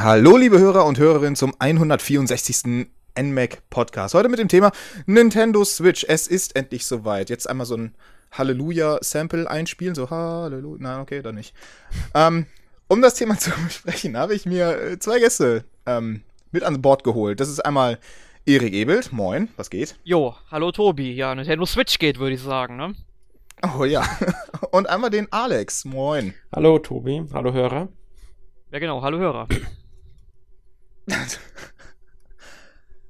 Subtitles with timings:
[0.00, 2.86] Hallo, liebe Hörer und Hörerinnen zum 164.
[3.20, 4.14] NMAC Podcast.
[4.14, 4.70] Heute mit dem Thema
[5.06, 6.06] Nintendo Switch.
[6.06, 7.30] Es ist endlich soweit.
[7.30, 7.96] Jetzt einmal so ein
[8.30, 9.96] Halleluja-Sample einspielen.
[9.96, 10.76] So Halleluja.
[10.80, 11.52] Nein, okay, dann nicht.
[12.14, 12.46] Ähm,
[12.86, 16.22] um das Thema zu besprechen, habe ich mir äh, zwei Gäste ähm,
[16.52, 17.40] mit an Bord geholt.
[17.40, 17.98] Das ist einmal
[18.46, 19.12] Erik Ebelt.
[19.12, 19.96] Moin, was geht?
[20.04, 21.12] Jo, hallo Tobi.
[21.12, 22.94] Ja, Nintendo Switch geht, würde ich sagen, ne?
[23.76, 24.04] Oh ja.
[24.70, 25.84] Und einmal den Alex.
[25.84, 26.34] Moin.
[26.54, 27.24] Hallo Tobi.
[27.34, 27.88] Hallo Hörer.
[28.70, 29.02] Ja, genau.
[29.02, 29.48] Hallo Hörer.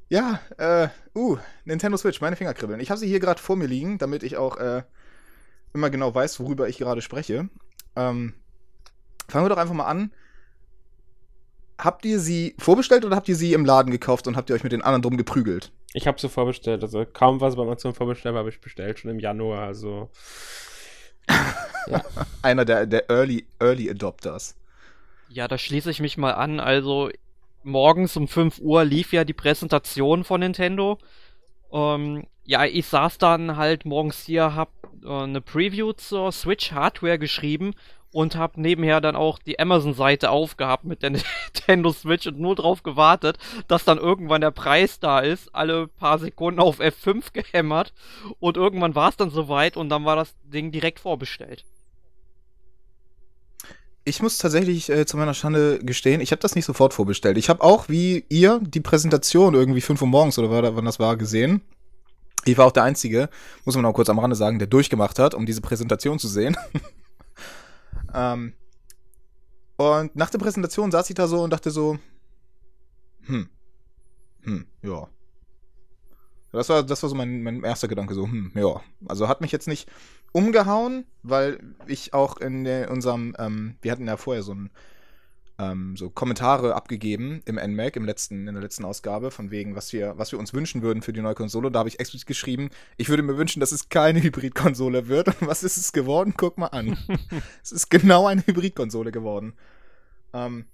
[0.08, 2.80] ja, äh, uh, Nintendo Switch, meine Finger kribbeln.
[2.80, 4.82] Ich habe sie hier gerade vor mir liegen, damit ich auch äh,
[5.74, 7.48] immer genau weiß, worüber ich gerade spreche.
[7.96, 8.34] Ähm,
[9.28, 10.12] fangen wir doch einfach mal an.
[11.78, 14.64] Habt ihr sie vorbestellt oder habt ihr sie im Laden gekauft und habt ihr euch
[14.64, 15.70] mit den anderen drum geprügelt?
[15.92, 16.82] Ich habe sie vorbestellt.
[16.82, 19.62] Also kaum was bei Amazon vorbestellt habe ich bestellt, schon im Januar.
[19.62, 20.10] Also.
[21.86, 22.04] ja.
[22.42, 24.56] Einer der, der Early, Early Adopters.
[25.28, 26.58] Ja, da schließe ich mich mal an.
[26.58, 27.10] Also
[27.68, 30.98] morgens um 5 Uhr lief ja die Präsentation von Nintendo.
[31.72, 34.70] Ähm, ja, ich saß dann halt morgens hier, hab
[35.04, 37.74] äh, eine Preview zur Switch Hardware geschrieben
[38.10, 41.10] und hab nebenher dann auch die Amazon-Seite aufgehabt mit der
[41.54, 45.54] Nintendo Switch und nur drauf gewartet, dass dann irgendwann der Preis da ist.
[45.54, 47.92] Alle paar Sekunden auf F5 gehämmert
[48.38, 51.64] und irgendwann war es dann soweit und dann war das Ding direkt vorbestellt.
[54.08, 57.36] Ich muss tatsächlich äh, zu meiner Schande gestehen, ich habe das nicht sofort vorbestellt.
[57.36, 61.18] Ich habe auch, wie ihr, die Präsentation irgendwie 5 Uhr morgens oder wann das war,
[61.18, 61.60] gesehen.
[62.46, 63.28] Ich war auch der Einzige,
[63.66, 66.56] muss man auch kurz am Rande sagen, der durchgemacht hat, um diese Präsentation zu sehen.
[68.14, 68.54] ähm,
[69.76, 71.98] und nach der Präsentation saß ich da so und dachte so,
[73.26, 73.50] hm,
[74.40, 75.06] hm, ja.
[76.50, 78.80] Das war, das war so mein, mein erster Gedanke, so, hm, ja.
[79.06, 79.86] Also hat mich jetzt nicht
[80.32, 84.70] umgehauen, weil ich auch in der, unserem, ähm, wir hatten ja vorher so ein,
[85.58, 89.92] ähm, so Kommentare abgegeben im NMAC, im letzten, in der letzten Ausgabe, von wegen, was
[89.92, 91.70] wir, was wir uns wünschen würden für die neue Konsole.
[91.70, 95.28] Da habe ich explizit geschrieben, ich würde mir wünschen, dass es keine Hybridkonsole wird.
[95.28, 96.34] Und was ist es geworden?
[96.36, 96.96] Guck mal an.
[97.62, 99.54] es ist genau eine Hybridkonsole geworden.
[100.32, 100.66] Ähm,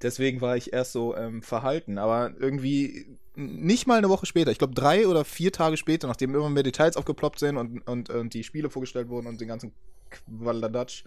[0.00, 1.98] deswegen war ich erst so ähm, verhalten.
[1.98, 6.34] Aber irgendwie nicht mal eine Woche später, ich glaube drei oder vier Tage später, nachdem
[6.34, 9.72] immer mehr Details aufgeploppt sind und, und, und die Spiele vorgestellt wurden und den ganzen
[10.10, 11.04] Qualadatsch,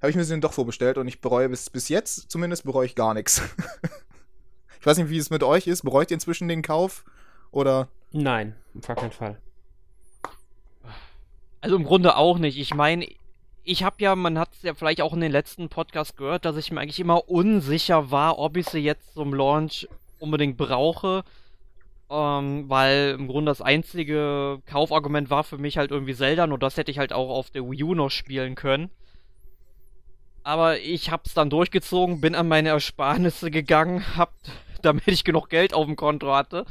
[0.00, 2.86] habe ich mir sie dann doch vorbestellt und ich bereue bis, bis jetzt zumindest bereue
[2.86, 3.40] ich gar nichts.
[4.80, 5.82] ich weiß nicht, wie es mit euch ist.
[5.82, 7.04] Bereut ihr inzwischen den Kauf?
[7.52, 7.88] Oder?
[8.12, 9.38] Nein, auf gar keinen Fall.
[11.60, 12.58] Also im Grunde auch nicht.
[12.58, 13.08] Ich meine,
[13.62, 16.56] ich habe ja, man hat es ja vielleicht auch in den letzten Podcasts gehört, dass
[16.56, 19.88] ich mir eigentlich immer unsicher war, ob ich sie jetzt zum Launch
[20.24, 21.22] unbedingt brauche.
[22.10, 26.76] Ähm, weil im Grunde das einzige Kaufargument war für mich halt irgendwie Zelda, nur das
[26.76, 28.90] hätte ich halt auch auf der Wii U noch spielen können.
[30.42, 34.32] Aber ich hab's dann durchgezogen, bin an meine Ersparnisse gegangen, hab,
[34.82, 36.66] damit ich genug Geld auf dem Konto hatte.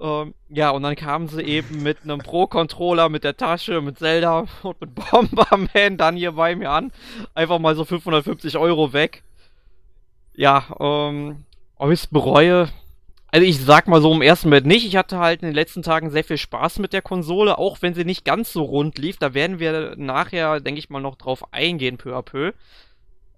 [0.00, 4.46] Ähm, ja, und dann kamen sie eben mit einem Pro-Controller, mit der Tasche, mit Zelda
[4.62, 6.90] und mit Bomberman dann hier bei mir an.
[7.34, 9.22] Einfach mal so 550 Euro weg.
[10.34, 11.44] Ja, ähm,
[11.82, 12.68] ob ich es bereue,
[13.26, 14.86] also ich sag mal so im ersten Moment nicht.
[14.86, 17.92] Ich hatte halt in den letzten Tagen sehr viel Spaß mit der Konsole, auch wenn
[17.92, 19.16] sie nicht ganz so rund lief.
[19.16, 22.52] Da werden wir nachher, denke ich mal, noch drauf eingehen, peu à peu.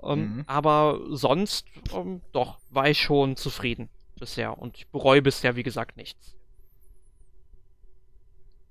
[0.03, 0.45] Ähm, mhm.
[0.47, 3.89] Aber sonst, ähm, doch, war ich schon zufrieden
[4.21, 4.59] bisher.
[4.59, 6.35] Und ich bereue bisher, wie gesagt, nichts.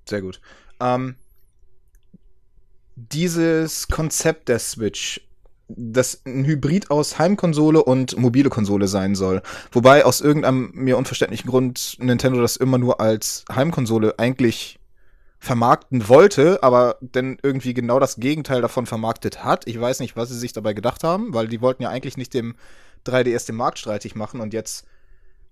[0.06, 0.40] Sehr gut.
[0.80, 1.16] Ähm,
[2.96, 5.20] dieses Konzept der Switch
[5.76, 9.42] das ein Hybrid aus Heimkonsole und mobile Konsole sein soll.
[9.72, 14.80] Wobei aus irgendeinem mir unverständlichen Grund Nintendo das immer nur als Heimkonsole eigentlich
[15.40, 19.68] vermarkten wollte, aber dann irgendwie genau das Gegenteil davon vermarktet hat.
[19.68, 22.34] Ich weiß nicht, was sie sich dabei gedacht haben, weil die wollten ja eigentlich nicht
[22.34, 22.56] dem
[23.06, 24.86] 3DS den Markt streitig machen und jetzt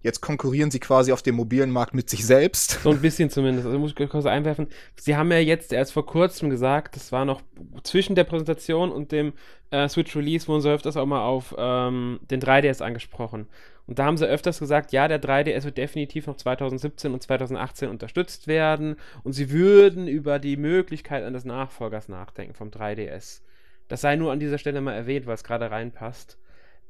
[0.04, 2.80] Jetzt konkurrieren sie quasi auf dem mobilen Markt mit sich selbst.
[2.82, 3.68] So ein bisschen zumindest.
[3.68, 4.68] Also muss ich kurz einwerfen.
[4.96, 7.42] Sie haben ja jetzt erst vor kurzem gesagt, das war noch
[7.84, 9.34] zwischen der Präsentation und dem
[9.70, 13.48] äh, Switch Release, wurden sie öfters auch mal auf ähm, den 3DS angesprochen.
[13.86, 17.90] Und da haben sie öfters gesagt, ja, der 3DS wird definitiv noch 2017 und 2018
[17.90, 18.96] unterstützt werden.
[19.24, 23.42] Und sie würden über die Möglichkeit eines Nachfolgers nachdenken vom 3DS.
[23.88, 26.38] Das sei nur an dieser Stelle mal erwähnt, weil es gerade reinpasst.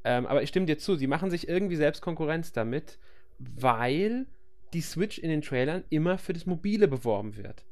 [0.04, 2.98] Ähm, aber ich stimme dir zu, sie machen sich irgendwie selbst Konkurrenz damit,
[3.38, 4.26] weil
[4.74, 7.66] die Switch in den Trailern immer für das Mobile beworben wird.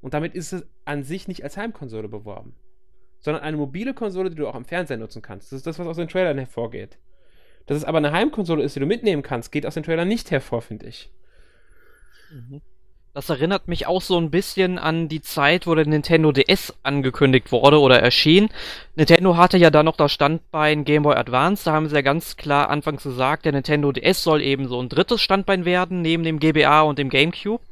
[0.00, 2.54] Und damit ist es an sich nicht als Heimkonsole beworben,
[3.20, 5.50] sondern eine mobile Konsole, die du auch am Fernseher nutzen kannst.
[5.50, 6.98] Das ist das, was aus den Trailern hervorgeht.
[7.66, 10.30] Dass es aber eine Heimkonsole ist, die du mitnehmen kannst, geht aus den Trailern nicht
[10.30, 11.10] hervor, finde ich.
[12.30, 12.60] Mhm.
[13.16, 17.50] Das erinnert mich auch so ein bisschen an die Zeit, wo der Nintendo DS angekündigt
[17.50, 18.50] wurde oder erschien.
[18.94, 21.64] Nintendo hatte ja da noch das Standbein Game Boy Advance.
[21.64, 24.90] Da haben sie ja ganz klar anfangs gesagt, der Nintendo DS soll eben so ein
[24.90, 27.64] drittes Standbein werden, neben dem GBA und dem GameCube.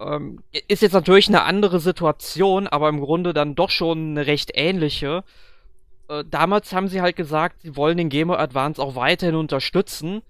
[0.00, 4.52] Ähm, ist jetzt natürlich eine andere Situation, aber im Grunde dann doch schon eine recht
[4.54, 5.24] ähnliche.
[6.08, 10.22] Äh, damals haben sie halt gesagt, sie wollen den Game Boy Advance auch weiterhin unterstützen.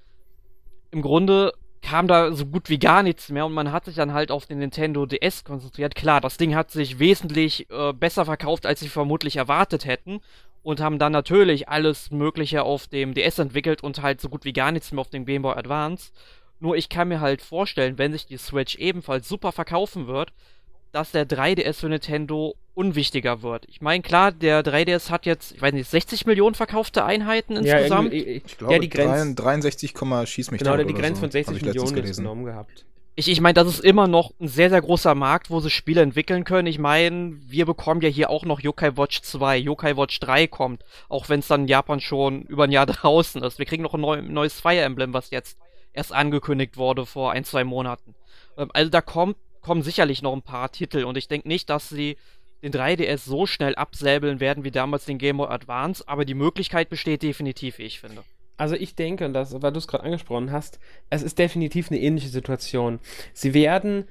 [0.91, 4.15] Im Grunde kam da so gut wie gar nichts mehr und man hat sich dann
[4.15, 5.95] halt auf den Nintendo DS konzentriert.
[5.95, 10.21] Klar, das Ding hat sich wesentlich äh, besser verkauft, als sie vermutlich erwartet hätten
[10.63, 14.53] und haben dann natürlich alles Mögliche auf dem DS entwickelt und halt so gut wie
[14.53, 16.13] gar nichts mehr auf dem Game Boy Advance.
[16.61, 20.33] Nur ich kann mir halt vorstellen, wenn sich die Switch ebenfalls super verkaufen wird,
[20.93, 23.67] dass der 3DS für Nintendo unwichtiger wird.
[23.69, 28.13] Ich meine, klar, der 3DS hat jetzt, ich weiß nicht, 60 Millionen verkaufte Einheiten insgesamt.
[28.13, 29.95] Ja, ich, ich glaube, ja, die Grenze, 63,
[30.25, 31.21] schieß mich Genau, die Grenze so.
[31.21, 32.87] von 60 Millionen ist genommen gehabt.
[33.15, 36.01] Ich, ich meine, das ist immer noch ein sehr, sehr großer Markt, wo sie Spiele
[36.01, 36.67] entwickeln können.
[36.67, 40.83] Ich meine, wir bekommen ja hier auch noch Yokai Watch 2, Yokai Watch 3 kommt,
[41.11, 43.59] auch wenn es dann in Japan schon über ein Jahr draußen ist.
[43.59, 45.59] Wir kriegen noch ein neu, neues Fire Emblem, was jetzt
[45.93, 48.15] erst angekündigt wurde vor ein, zwei Monaten.
[48.57, 51.89] Ähm, also da kommt, kommen sicherlich noch ein paar Titel und ich denke nicht, dass
[51.89, 52.17] sie
[52.63, 56.89] den 3DS so schnell absäbeln werden wie damals den Game Boy Advance, aber die Möglichkeit
[56.89, 58.23] besteht definitiv, wie ich finde.
[58.57, 60.79] Also ich denke, und das, weil du es gerade angesprochen hast,
[61.11, 63.01] es ist definitiv eine ähnliche Situation.
[63.33, 64.07] Sie werden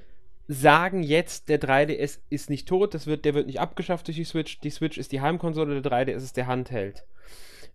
[0.48, 4.24] sagen jetzt, der 3DS ist nicht tot, das wird, der wird nicht abgeschafft durch die
[4.24, 4.60] Switch.
[4.60, 7.04] Die Switch ist die Heimkonsole, der 3DS ist der Handheld.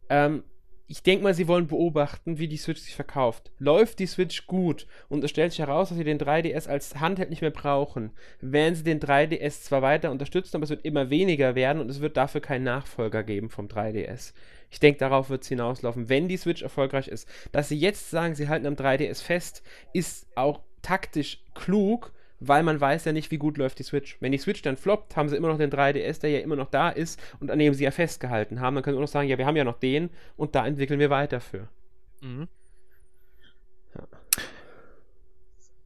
[0.09, 0.43] Ähm,
[0.89, 3.51] ich denke mal, sie wollen beobachten, wie die Switch sich verkauft.
[3.59, 7.29] Läuft die Switch gut und es stellt sich heraus, dass sie den 3DS als Handheld
[7.29, 11.55] nicht mehr brauchen, werden sie den 3DS zwar weiter unterstützen, aber es wird immer weniger
[11.55, 14.33] werden und es wird dafür keinen Nachfolger geben vom 3DS.
[14.69, 17.27] Ich denke, darauf wird es hinauslaufen, wenn die Switch erfolgreich ist.
[17.51, 22.79] Dass sie jetzt sagen, sie halten am 3DS fest, ist auch taktisch klug, weil man
[22.79, 24.17] weiß ja nicht, wie gut läuft die Switch.
[24.19, 26.69] Wenn die Switch dann floppt, haben sie immer noch den 3DS, der ja immer noch
[26.69, 28.75] da ist und an dem sie ja festgehalten haben.
[28.75, 30.99] Dann können sie auch noch sagen, ja, wir haben ja noch den und da entwickeln
[30.99, 31.67] wir weiter für.
[32.21, 32.47] Mhm.
[33.95, 34.07] Ja.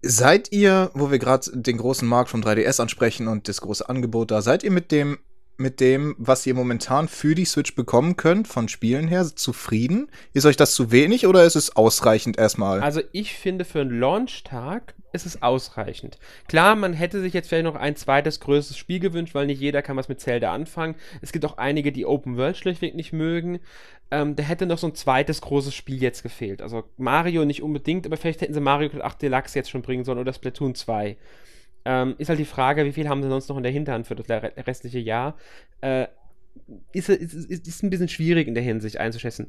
[0.01, 4.31] Seid ihr, wo wir gerade den großen Markt vom 3DS ansprechen und das große Angebot
[4.31, 5.19] da, seid ihr mit dem
[5.61, 10.09] mit dem, was ihr momentan für die Switch bekommen könnt, von Spielen her, zufrieden?
[10.33, 12.81] Ist euch das zu wenig oder ist es ausreichend erstmal?
[12.81, 16.17] Also ich finde, für einen Launch-Tag ist es ausreichend.
[16.47, 19.81] Klar, man hätte sich jetzt vielleicht noch ein zweites größeres Spiel gewünscht, weil nicht jeder
[19.81, 20.95] kann was mit Zelda anfangen.
[21.21, 23.59] Es gibt auch einige, die Open World schlichtweg nicht mögen.
[24.09, 26.61] Ähm, da hätte noch so ein zweites großes Spiel jetzt gefehlt.
[26.61, 30.19] Also Mario nicht unbedingt, aber vielleicht hätten sie Mario 8 Deluxe jetzt schon bringen sollen
[30.19, 31.17] oder Splatoon 2.
[31.85, 34.15] Ähm, ist halt die Frage, wie viel haben sie sonst noch in der Hinterhand für
[34.15, 35.35] das restliche Jahr?
[35.81, 36.07] Äh,
[36.91, 39.47] ist, ist, ist, ist ein bisschen schwierig in der Hinsicht einzuschätzen.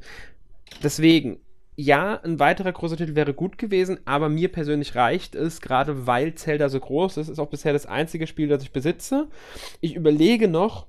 [0.82, 1.40] Deswegen,
[1.76, 6.34] ja, ein weiterer großer Titel wäre gut gewesen, aber mir persönlich reicht es, gerade weil
[6.34, 9.29] Zelda so groß ist, ist auch bisher das einzige Spiel, das ich besitze.
[9.81, 10.87] Ich überlege noch,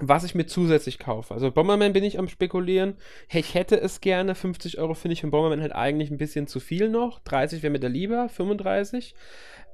[0.00, 1.34] was ich mir zusätzlich kaufe.
[1.34, 2.94] Also Bomberman bin ich am spekulieren.
[3.30, 4.34] Ich hätte es gerne.
[4.34, 7.18] 50 Euro finde ich für Bomberman halt eigentlich ein bisschen zu viel noch.
[7.20, 9.14] 30 wäre mir da lieber, 35.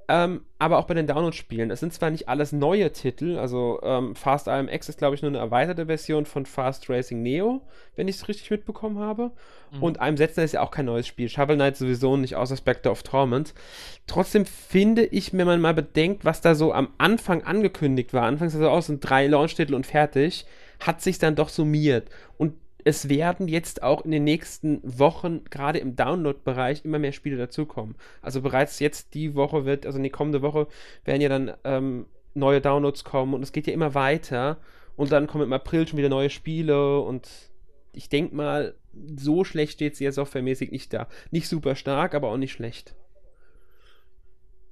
[0.08, 1.70] Ähm, aber auch bei den Download-Spielen.
[1.70, 5.30] Es sind zwar nicht alles neue Titel, also ähm, Fast IMX ist, glaube ich, nur
[5.30, 7.62] eine erweiterte Version von Fast Racing Neo,
[7.96, 9.30] wenn ich es richtig mitbekommen habe.
[9.72, 9.82] Mhm.
[9.82, 11.28] Und einem Setzen ist ja auch kein neues Spiel.
[11.28, 13.54] Shovel Knight sowieso nicht, außer Spectre of Torment.
[14.06, 18.52] Trotzdem finde ich, wenn man mal bedenkt, was da so am Anfang angekündigt war, anfangs
[18.52, 20.44] sah so aus, sind drei Launch-Titel und fertig,
[20.80, 22.10] hat sich dann doch summiert.
[22.36, 27.38] Und es werden jetzt auch in den nächsten Wochen, gerade im Download-Bereich, immer mehr Spiele
[27.38, 27.96] dazukommen.
[28.20, 30.68] Also bereits jetzt die Woche wird, also die kommende Woche
[31.04, 34.58] werden ja dann ähm, neue Downloads kommen und es geht ja immer weiter.
[34.96, 37.28] Und dann kommen im April schon wieder neue Spiele und
[37.92, 38.74] ich denke mal,
[39.16, 41.08] so schlecht steht sie ja softwaremäßig nicht da.
[41.30, 42.94] Nicht super stark, aber auch nicht schlecht.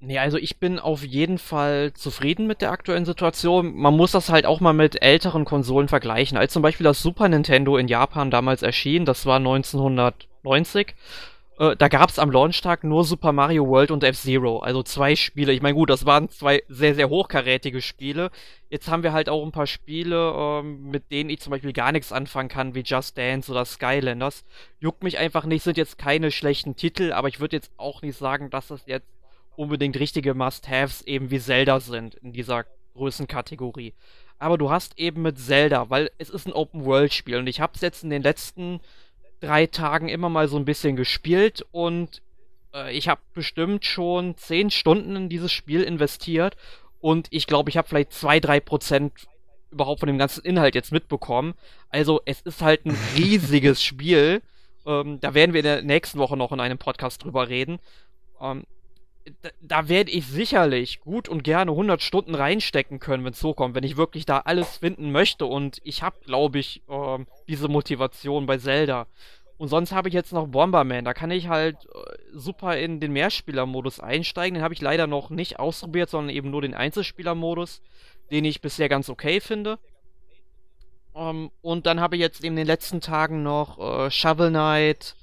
[0.04, 3.76] Nee, also ich bin auf jeden Fall zufrieden mit der aktuellen Situation.
[3.76, 6.36] Man muss das halt auch mal mit älteren Konsolen vergleichen.
[6.36, 10.96] Als zum Beispiel das Super Nintendo in Japan damals erschien, das war 1990,
[11.60, 15.52] äh, da gab es am Launchtag nur Super Mario World und F-Zero, also zwei Spiele.
[15.52, 18.32] Ich meine, gut, das waren zwei sehr, sehr hochkarätige Spiele.
[18.70, 21.92] Jetzt haben wir halt auch ein paar Spiele, ähm, mit denen ich zum Beispiel gar
[21.92, 24.44] nichts anfangen kann, wie Just Dance oder Skylanders.
[24.80, 28.18] Juckt mich einfach nicht, sind jetzt keine schlechten Titel, aber ich würde jetzt auch nicht
[28.18, 29.06] sagen, dass das jetzt
[29.56, 33.94] unbedingt richtige Must-Haves eben wie Zelda sind in dieser Größenkategorie.
[34.38, 37.80] Aber du hast eben mit Zelda, weil es ist ein Open-World-Spiel und ich habe es
[37.80, 38.80] jetzt in den letzten
[39.40, 42.22] drei Tagen immer mal so ein bisschen gespielt und
[42.74, 46.56] äh, ich habe bestimmt schon zehn Stunden in dieses Spiel investiert
[47.00, 49.12] und ich glaube, ich habe vielleicht zwei, drei Prozent
[49.72, 51.54] überhaupt von dem ganzen Inhalt jetzt mitbekommen.
[51.88, 54.42] Also es ist halt ein riesiges Spiel.
[54.86, 57.80] Ähm, da werden wir in der nächsten Woche noch in einem Podcast drüber reden.
[58.40, 58.64] Ähm,
[59.42, 63.54] da, da werde ich sicherlich gut und gerne 100 Stunden reinstecken können, wenn es so
[63.54, 67.68] kommt, wenn ich wirklich da alles finden möchte und ich habe, glaube ich, äh, diese
[67.68, 69.06] Motivation bei Zelda.
[69.58, 71.04] Und sonst habe ich jetzt noch Bomberman.
[71.04, 71.98] Da kann ich halt äh,
[72.32, 74.54] super in den Mehrspielermodus einsteigen.
[74.54, 77.80] Den habe ich leider noch nicht ausprobiert, sondern eben nur den Einzelspielermodus,
[78.32, 79.78] den ich bisher ganz okay finde.
[81.14, 85.14] Ähm, und dann habe ich jetzt in den letzten Tagen noch äh, Shovel Knight,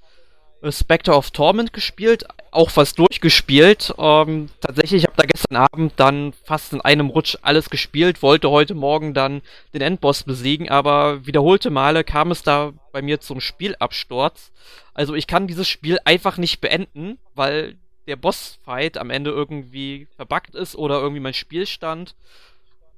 [0.70, 3.94] Spectre of Torment gespielt, auch fast durchgespielt.
[3.98, 8.50] Ähm, tatsächlich, ich habe da gestern Abend dann fast in einem Rutsch alles gespielt, wollte
[8.50, 9.42] heute Morgen dann
[9.74, 14.52] den Endboss besiegen, aber wiederholte Male kam es da bei mir zum Spielabsturz.
[14.94, 17.76] Also ich kann dieses Spiel einfach nicht beenden, weil
[18.08, 22.16] der Bossfight am Ende irgendwie verbuggt ist oder irgendwie mein Spielstand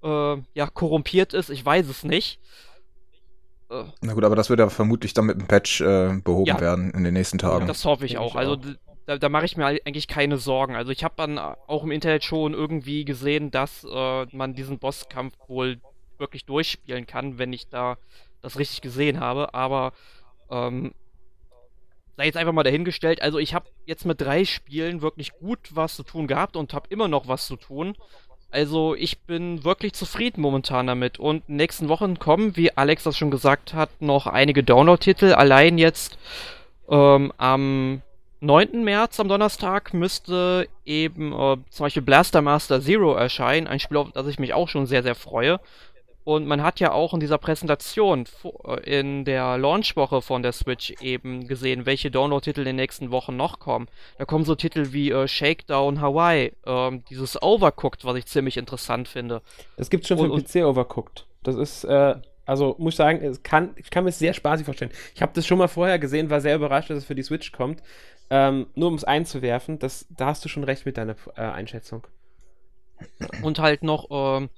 [0.03, 1.49] äh, ja korrumpiert ist.
[1.49, 2.39] Ich weiß es nicht.
[3.71, 6.59] Äh, Na gut, aber das wird ja vermutlich dann mit dem Patch äh, behoben ja,
[6.59, 7.67] werden in den nächsten Tagen.
[7.67, 8.35] Das hoffe ich auch.
[8.35, 8.57] Also
[9.05, 10.75] da, da mache ich mir eigentlich keine Sorgen.
[10.75, 15.35] Also ich habe dann auch im Internet schon irgendwie gesehen, dass äh, man diesen Bosskampf
[15.47, 15.79] wohl
[16.17, 17.97] wirklich durchspielen kann, wenn ich da
[18.41, 19.53] das richtig gesehen habe.
[19.53, 19.93] Aber
[20.49, 20.93] ähm,
[22.17, 23.21] sei jetzt einfach mal dahingestellt.
[23.21, 26.87] Also ich habe jetzt mit drei Spielen wirklich gut was zu tun gehabt und habe
[26.89, 27.95] immer noch was zu tun.
[28.51, 31.19] Also ich bin wirklich zufrieden momentan damit.
[31.19, 35.33] Und in den nächsten Wochen kommen, wie Alex das schon gesagt hat, noch einige Download-Titel.
[35.33, 36.17] Allein jetzt
[36.89, 38.01] ähm, am
[38.41, 38.83] 9.
[38.83, 43.67] März, am Donnerstag, müsste eben äh, zum Beispiel Blaster Master Zero erscheinen.
[43.67, 45.59] Ein Spiel, auf das ich mich auch schon sehr, sehr freue.
[46.23, 48.25] Und man hat ja auch in dieser Präsentation
[48.65, 53.35] äh, in der Launchwoche von der Switch eben gesehen, welche Download-Titel in den nächsten Wochen
[53.35, 53.87] noch kommen.
[54.17, 59.07] Da kommen so Titel wie äh, Shakedown Hawaii, ähm, dieses Overcooked, was ich ziemlich interessant
[59.07, 59.41] finde.
[59.77, 61.25] Das gibt's schon für und, PC Overcooked.
[61.43, 64.91] Das ist, äh, also muss ich sagen, kann, ich kann mir es sehr spaßig vorstellen.
[65.15, 67.51] Ich habe das schon mal vorher gesehen, war sehr überrascht, dass es für die Switch
[67.51, 67.81] kommt.
[68.29, 72.07] Ähm, nur um es einzuwerfen, das, da hast du schon recht mit deiner äh, Einschätzung.
[73.41, 74.49] Und halt noch, ähm,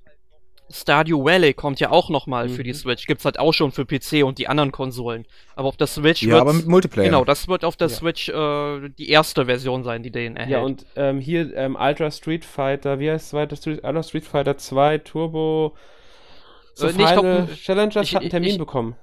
[0.69, 2.53] Stardew Valley kommt ja auch nochmal mhm.
[2.53, 2.77] für die mhm.
[2.77, 3.05] Switch.
[3.05, 5.25] Gibt's halt auch schon für PC und die anderen Konsolen.
[5.55, 7.05] Aber auf der Switch Ja, aber mit Multiplayer.
[7.05, 7.93] Genau, das wird auf der ja.
[7.93, 10.51] Switch äh, die erste Version sein, die den erhält.
[10.51, 13.55] Ja, und ähm, hier ähm, Ultra Street Fighter, wie heißt es weiter?
[13.55, 15.75] Street, Ultra Street Fighter 2 Turbo
[16.73, 18.95] so äh, nee, glaub, Challengers ich, hat einen Termin ich, bekommen.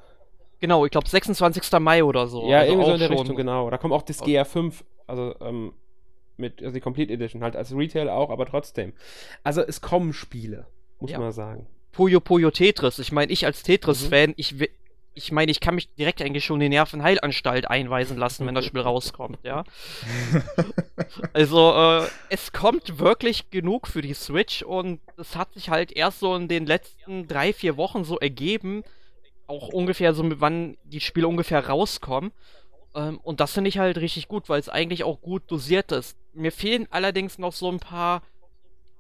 [0.60, 1.70] Genau, ich glaube 26.
[1.80, 2.48] Mai oder so.
[2.48, 3.18] Ja, also irgendwie so in der schon.
[3.18, 3.70] Richtung, genau.
[3.70, 5.72] Da kommt auch das GR5, also ähm,
[6.36, 8.92] mit, also die Complete Edition, halt als Retail auch, aber trotzdem.
[9.44, 10.66] Also es kommen Spiele
[11.00, 11.19] muss ja.
[11.19, 11.66] man sagen.
[11.92, 12.99] Puyo Puyo Tetris.
[12.99, 14.35] Ich meine, ich als Tetris-Fan, mhm.
[14.37, 14.54] ich,
[15.14, 18.64] ich meine, ich kann mich direkt eigentlich schon in die Nervenheilanstalt einweisen lassen, wenn das
[18.64, 19.64] Spiel rauskommt, ja.
[21.33, 26.21] also, äh, es kommt wirklich genug für die Switch und es hat sich halt erst
[26.21, 28.85] so in den letzten drei, vier Wochen so ergeben,
[29.47, 32.30] auch ungefähr so, wann die Spiele ungefähr rauskommen.
[32.95, 36.16] Ähm, und das finde ich halt richtig gut, weil es eigentlich auch gut dosiert ist.
[36.33, 38.23] Mir fehlen allerdings noch so ein paar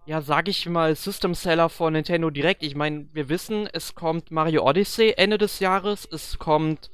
[0.06, 2.62] ja, sag ich mal, System Seller von Nintendo direkt.
[2.62, 6.90] Ich meine, wir wissen, es kommt Mario Odyssey Ende des Jahres, es kommt,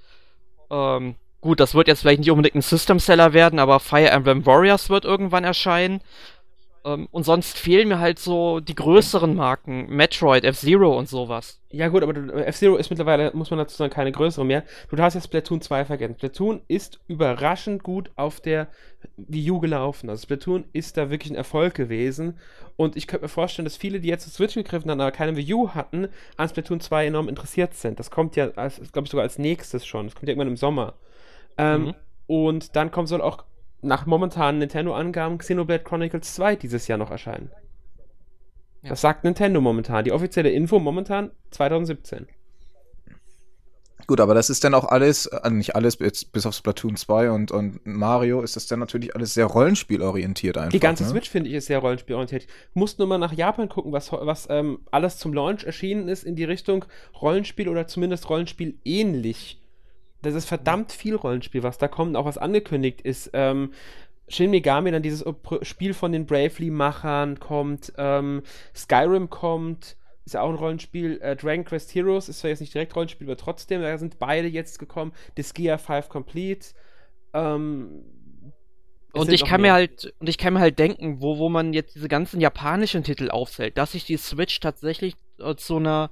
[0.70, 4.44] ähm, gut, das wird jetzt vielleicht nicht unbedingt ein System Seller werden, aber Fire Emblem
[4.44, 6.00] Warriors wird irgendwann erscheinen.
[6.86, 11.60] Ähm, und sonst fehlen mir halt so die größeren Marken, Metroid, F-Zero und sowas.
[11.70, 12.14] Ja gut, aber
[12.46, 14.62] F-Zero ist mittlerweile, muss man dazu sagen, keine größere mehr.
[14.88, 16.14] Du hast jetzt Splatoon 2 vergessen.
[16.14, 18.68] Splatoon ist überraschend gut auf der
[19.16, 20.08] Wii U gelaufen.
[20.08, 22.38] Also Splatoon ist da wirklich ein Erfolg gewesen.
[22.76, 25.36] Und ich könnte mir vorstellen, dass viele, die jetzt zu Switch gegriffen haben, aber keine
[25.36, 27.98] Wii U hatten, an Splatoon 2 enorm interessiert sind.
[27.98, 28.70] Das kommt ja, glaube
[29.02, 30.06] ich, sogar als nächstes schon.
[30.06, 30.94] Das kommt ja irgendwann im Sommer.
[31.58, 31.94] Ähm, mhm.
[32.28, 33.44] Und dann kommt soll auch
[33.86, 37.50] nach momentanen Nintendo-Angaben Xenoblade Chronicles 2 dieses Jahr noch erscheinen.
[38.82, 38.90] Ja.
[38.90, 40.04] Das sagt Nintendo momentan.
[40.04, 42.26] Die offizielle Info momentan 2017.
[44.06, 47.50] Gut, aber das ist dann auch alles, also nicht alles, bis auf Splatoon 2 und,
[47.50, 50.70] und Mario, ist das dann natürlich alles sehr rollenspielorientiert einfach.
[50.70, 51.10] Die ganze ne?
[51.10, 52.46] Switch, finde ich, ist sehr rollenspielorientiert.
[52.74, 56.36] Musst nur mal nach Japan gucken, was, was ähm, alles zum Launch erschienen ist in
[56.36, 56.84] die Richtung
[57.20, 59.60] Rollenspiel oder zumindest Rollenspiel ähnlich.
[60.26, 63.30] Das ist verdammt viel Rollenspiel, was da kommt, auch was angekündigt ist.
[63.32, 63.72] Ähm,
[64.28, 65.24] Shin Megami, dann dieses
[65.62, 68.42] Spiel von den Bravely-Machern kommt, ähm,
[68.74, 71.20] Skyrim kommt, ist ja auch ein Rollenspiel.
[71.20, 74.48] Äh, Dragon Quest Heroes ist zwar jetzt nicht direkt Rollenspiel, aber trotzdem, da sind beide
[74.48, 75.12] jetzt gekommen.
[75.38, 76.66] Disgaea 5 Complete.
[77.32, 78.02] Ähm,
[79.12, 79.72] und ich kann mehr.
[79.72, 83.04] mir halt, und ich kann mir halt denken, wo, wo man jetzt diese ganzen japanischen
[83.04, 86.10] Titel aufzählt, dass sich die Switch tatsächlich äh, zu einer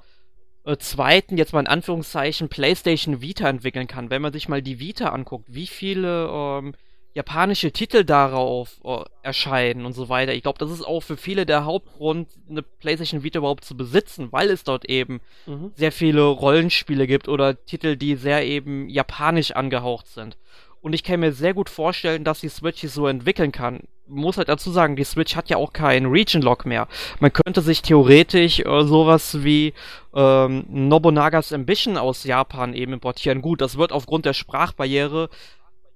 [0.78, 4.10] zweiten, jetzt mal in Anführungszeichen, PlayStation Vita entwickeln kann.
[4.10, 6.74] Wenn man sich mal die Vita anguckt, wie viele ähm,
[7.14, 10.34] japanische Titel darauf äh, erscheinen und so weiter.
[10.34, 14.32] Ich glaube, das ist auch für viele der Hauptgrund, eine PlayStation Vita überhaupt zu besitzen,
[14.32, 15.70] weil es dort eben mhm.
[15.76, 20.36] sehr viele Rollenspiele gibt oder Titel, die sehr eben japanisch angehaucht sind.
[20.84, 23.80] Und ich kann mir sehr gut vorstellen, dass die Switch sich so entwickeln kann.
[24.06, 26.88] Muss halt dazu sagen, die Switch hat ja auch keinen Region-Lock mehr.
[27.20, 29.72] Man könnte sich theoretisch äh, sowas wie
[30.14, 33.40] ähm, Nobunagas Ambition aus Japan eben importieren.
[33.40, 35.30] Gut, das wird aufgrund der Sprachbarriere,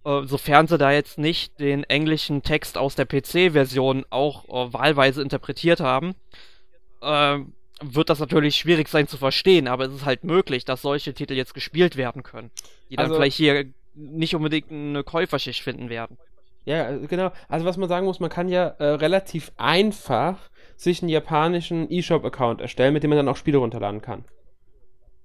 [0.06, 5.20] äh, sofern sie da jetzt nicht den englischen Text aus der PC-Version auch äh, wahlweise
[5.20, 6.14] interpretiert haben,
[7.02, 7.40] äh,
[7.82, 11.34] wird das natürlich schwierig sein zu verstehen, aber es ist halt möglich, dass solche Titel
[11.34, 12.50] jetzt gespielt werden können,
[12.88, 13.66] die dann Also- vielleicht hier
[13.98, 16.16] nicht unbedingt eine Käuferschicht finden werden.
[16.64, 17.30] Ja, genau.
[17.48, 22.60] Also was man sagen muss, man kann ja äh, relativ einfach sich einen japanischen eShop-Account
[22.60, 24.24] erstellen, mit dem man dann auch Spiele runterladen kann.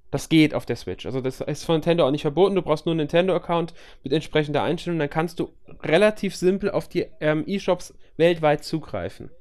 [0.09, 1.05] Das geht auf der Switch.
[1.05, 2.55] Also das ist von Nintendo auch nicht verboten.
[2.55, 4.99] Du brauchst nur einen Nintendo-Account mit entsprechender Einstellung.
[4.99, 5.51] Dann kannst du
[5.81, 9.31] relativ simpel auf die ähm, eShops weltweit zugreifen.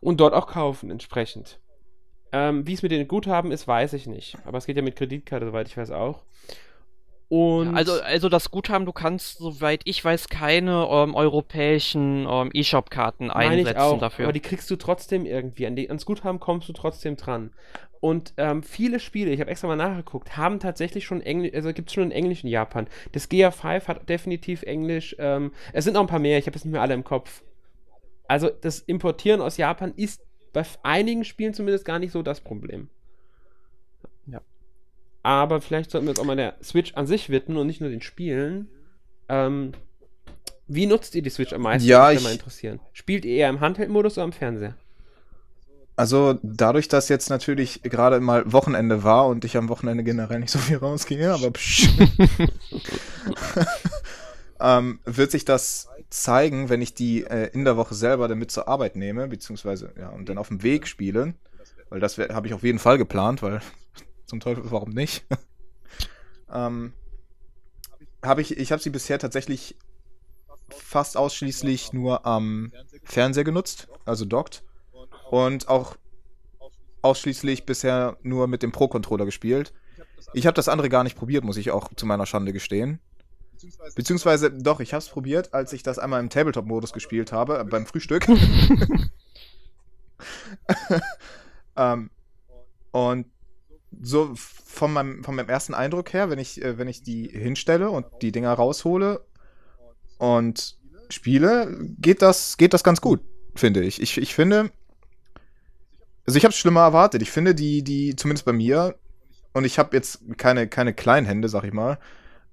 [0.00, 1.60] Und dort auch kaufen entsprechend.
[2.32, 4.36] Ähm, Wie es mit den Guthaben ist, weiß ich nicht.
[4.44, 6.24] Aber es geht ja mit Kreditkarte, soweit ich weiß auch.
[7.32, 13.30] Und Also, also das Guthaben, du kannst, soweit ich weiß, keine ähm, europäischen ähm, E-Shop-Karten
[13.30, 14.26] einsetzen auch, dafür.
[14.26, 15.66] aber die kriegst du trotzdem irgendwie.
[15.66, 17.50] An die, ans Guthaben kommst du trotzdem dran.
[18.00, 21.88] Und ähm, viele Spiele, ich habe extra mal nachgeguckt, haben tatsächlich schon Englisch, also gibt
[21.88, 22.86] es schon in Englisch in Japan.
[23.12, 25.16] Das GA5 hat definitiv Englisch.
[25.18, 27.42] Ähm, es sind noch ein paar mehr, ich habe es nicht mehr alle im Kopf.
[28.28, 30.20] Also das Importieren aus Japan ist
[30.52, 32.90] bei einigen Spielen zumindest gar nicht so das Problem.
[35.22, 37.90] Aber vielleicht sollten wir uns auch mal der Switch an sich widmen und nicht nur
[37.90, 38.68] den Spielen.
[39.28, 39.72] Ähm,
[40.66, 41.88] wie nutzt ihr die Switch am meisten?
[41.88, 42.80] Ja, Würde mich ich- mal interessieren.
[42.92, 44.74] Spielt ihr eher im Handheld-Modus oder am Fernseher?
[45.94, 50.50] Also dadurch, dass jetzt natürlich gerade mal Wochenende war und ich am Wochenende generell nicht
[50.50, 51.52] so viel rausgehe, aber
[54.60, 58.50] ähm, wird sich das zeigen, wenn ich die äh, in der Woche selber dann mit
[58.50, 61.34] zur Arbeit nehme, beziehungsweise ja, und dann auf dem Weg spiele.
[61.90, 63.60] Weil das habe ich auf jeden Fall geplant, weil
[64.32, 65.26] zum Teufel, warum nicht?
[66.52, 66.94] ähm,
[68.22, 69.76] habe ich, ich habe sie bisher tatsächlich
[70.70, 72.72] fast ausschließlich nur am
[73.04, 74.64] Fernseher genutzt, also dockt.
[75.30, 75.96] Und auch
[77.02, 79.74] ausschließlich bisher nur mit dem Pro-Controller gespielt.
[80.32, 83.00] Ich habe das andere gar nicht probiert, muss ich auch zu meiner Schande gestehen.
[83.94, 87.64] Beziehungsweise, doch, ich habe es probiert, als ich das einmal im Tabletop-Modus gespielt habe, äh,
[87.64, 88.26] beim Frühstück.
[91.76, 92.10] ähm,
[92.92, 93.26] und
[94.02, 97.90] so von meinem, von meinem ersten Eindruck her, wenn ich, äh, wenn ich die hinstelle
[97.90, 99.24] und die Dinger raushole
[100.18, 100.76] und
[101.08, 103.20] spiele, geht das, geht das ganz gut,
[103.54, 104.02] finde ich.
[104.02, 104.70] Ich, ich finde,
[106.26, 107.22] also ich habe es schlimmer erwartet.
[107.22, 108.96] Ich finde die, die, zumindest bei mir,
[109.52, 111.98] und ich habe jetzt keine, keine kleinen Hände, sag ich mal,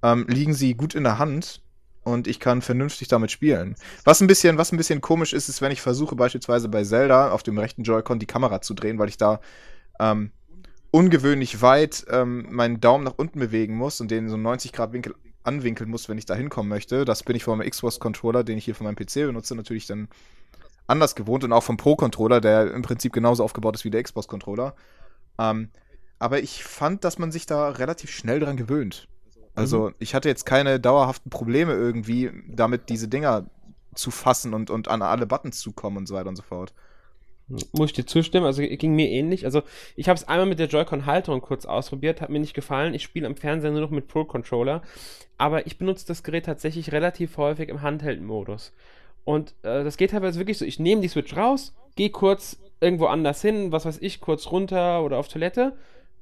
[0.03, 1.61] ähm, liegen sie gut in der Hand
[2.03, 3.75] und ich kann vernünftig damit spielen.
[4.03, 7.31] Was ein bisschen, was ein bisschen komisch ist, ist, wenn ich versuche, beispielsweise bei Zelda
[7.31, 9.39] auf dem rechten Joy-Con die Kamera zu drehen, weil ich da
[9.99, 10.31] ähm,
[10.91, 15.15] ungewöhnlich weit ähm, meinen Daumen nach unten bewegen muss und den so 90 Grad Winkel
[15.43, 17.05] anwinkeln muss, wenn ich da hinkommen möchte.
[17.05, 20.09] Das bin ich von meinem Xbox-Controller, den ich hier von meinem PC benutze, natürlich dann
[20.87, 24.75] anders gewohnt und auch vom Pro-Controller, der im Prinzip genauso aufgebaut ist wie der Xbox-Controller.
[25.37, 25.69] Ähm,
[26.17, 29.07] aber ich fand, dass man sich da relativ schnell dran gewöhnt.
[29.55, 33.45] Also ich hatte jetzt keine dauerhaften Probleme irgendwie damit, diese Dinger
[33.95, 36.73] zu fassen und, und an alle Buttons zu kommen und so weiter und so fort.
[37.71, 39.45] Muss ich dir zustimmen, also ging mir ähnlich.
[39.45, 39.63] Also
[39.95, 42.93] ich habe es einmal mit der Joy-Con-Halterung kurz ausprobiert, hat mir nicht gefallen.
[42.93, 44.83] Ich spiele am Fernseher nur noch mit Pro-Controller,
[45.37, 48.71] aber ich benutze das Gerät tatsächlich relativ häufig im Handheld-Modus.
[49.23, 53.07] Und äh, das geht teilweise wirklich so, ich nehme die Switch raus, gehe kurz irgendwo
[53.07, 55.75] anders hin, was weiß ich, kurz runter oder auf Toilette,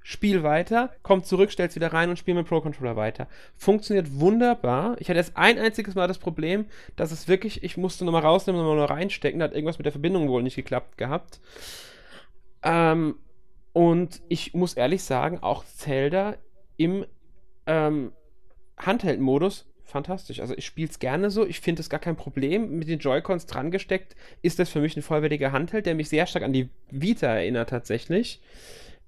[0.07, 3.27] spiel weiter, komm zurück, stell's wieder rein und spiel mit Pro-Controller weiter.
[3.57, 4.95] Funktioniert wunderbar.
[4.99, 6.65] Ich hatte erst ein einziges Mal das Problem,
[6.95, 9.91] dass es wirklich, ich musste nochmal rausnehmen und nochmal reinstecken, da hat irgendwas mit der
[9.91, 11.41] Verbindung wohl nicht geklappt gehabt.
[12.63, 13.15] Ähm,
[13.73, 16.37] und ich muss ehrlich sagen, auch Zelda
[16.77, 17.05] im
[17.65, 18.13] ähm,
[18.77, 20.39] Handheld-Modus fantastisch.
[20.39, 22.79] Also ich spiele es gerne so, ich finde es gar kein Problem.
[22.79, 26.27] Mit den Joy-Cons dran gesteckt ist das für mich ein vollwertiger Handheld, der mich sehr
[26.27, 28.39] stark an die Vita erinnert tatsächlich.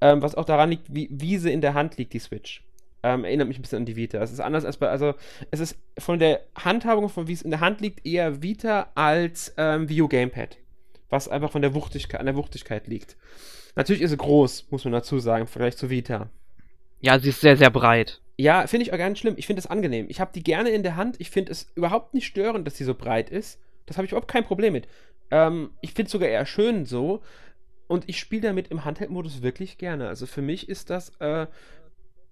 [0.02, 2.64] Ähm, was auch daran liegt, wie, wie sie in der Hand liegt, die Switch.
[3.02, 4.22] Ähm, erinnert mich ein bisschen an die Vita.
[4.22, 5.14] Es ist anders als bei, also
[5.52, 9.54] es ist von der Handhabung, von wie es in der Hand liegt, eher Vita als
[9.58, 10.58] ähm, U Gamepad.
[11.10, 13.18] Was einfach von der Wuchtigkeit, an der Wuchtigkeit liegt.
[13.76, 16.30] Natürlich ist sie groß, muss man dazu sagen, im Vergleich zu Vita.
[17.02, 18.22] Ja, sie ist sehr, sehr breit.
[18.38, 19.36] Ja, finde ich auch gar nicht schlimm.
[19.38, 20.08] Ich finde es angenehm.
[20.10, 21.16] Ich habe die gerne in der Hand.
[21.20, 23.60] Ich finde es überhaupt nicht störend, dass sie so breit ist.
[23.86, 24.88] Das habe ich überhaupt kein Problem mit.
[25.32, 27.22] Ähm, ich finde es sogar eher schön so.
[27.90, 30.08] Und ich spiele damit im Handheld-Modus wirklich gerne.
[30.08, 31.48] Also für mich ist das äh,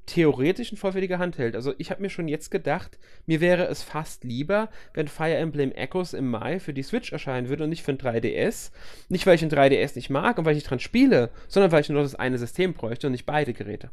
[0.06, 1.56] theoretisch ein vollwertiger Handheld.
[1.56, 5.72] Also ich habe mir schon jetzt gedacht, mir wäre es fast lieber, wenn Fire Emblem
[5.72, 8.70] Echoes im Mai für die Switch erscheinen würde und nicht für ein 3DS.
[9.10, 11.82] Nicht, weil ich ein 3DS nicht mag und weil ich nicht dran spiele, sondern weil
[11.82, 13.90] ich nur das eine System bräuchte und nicht beide Geräte.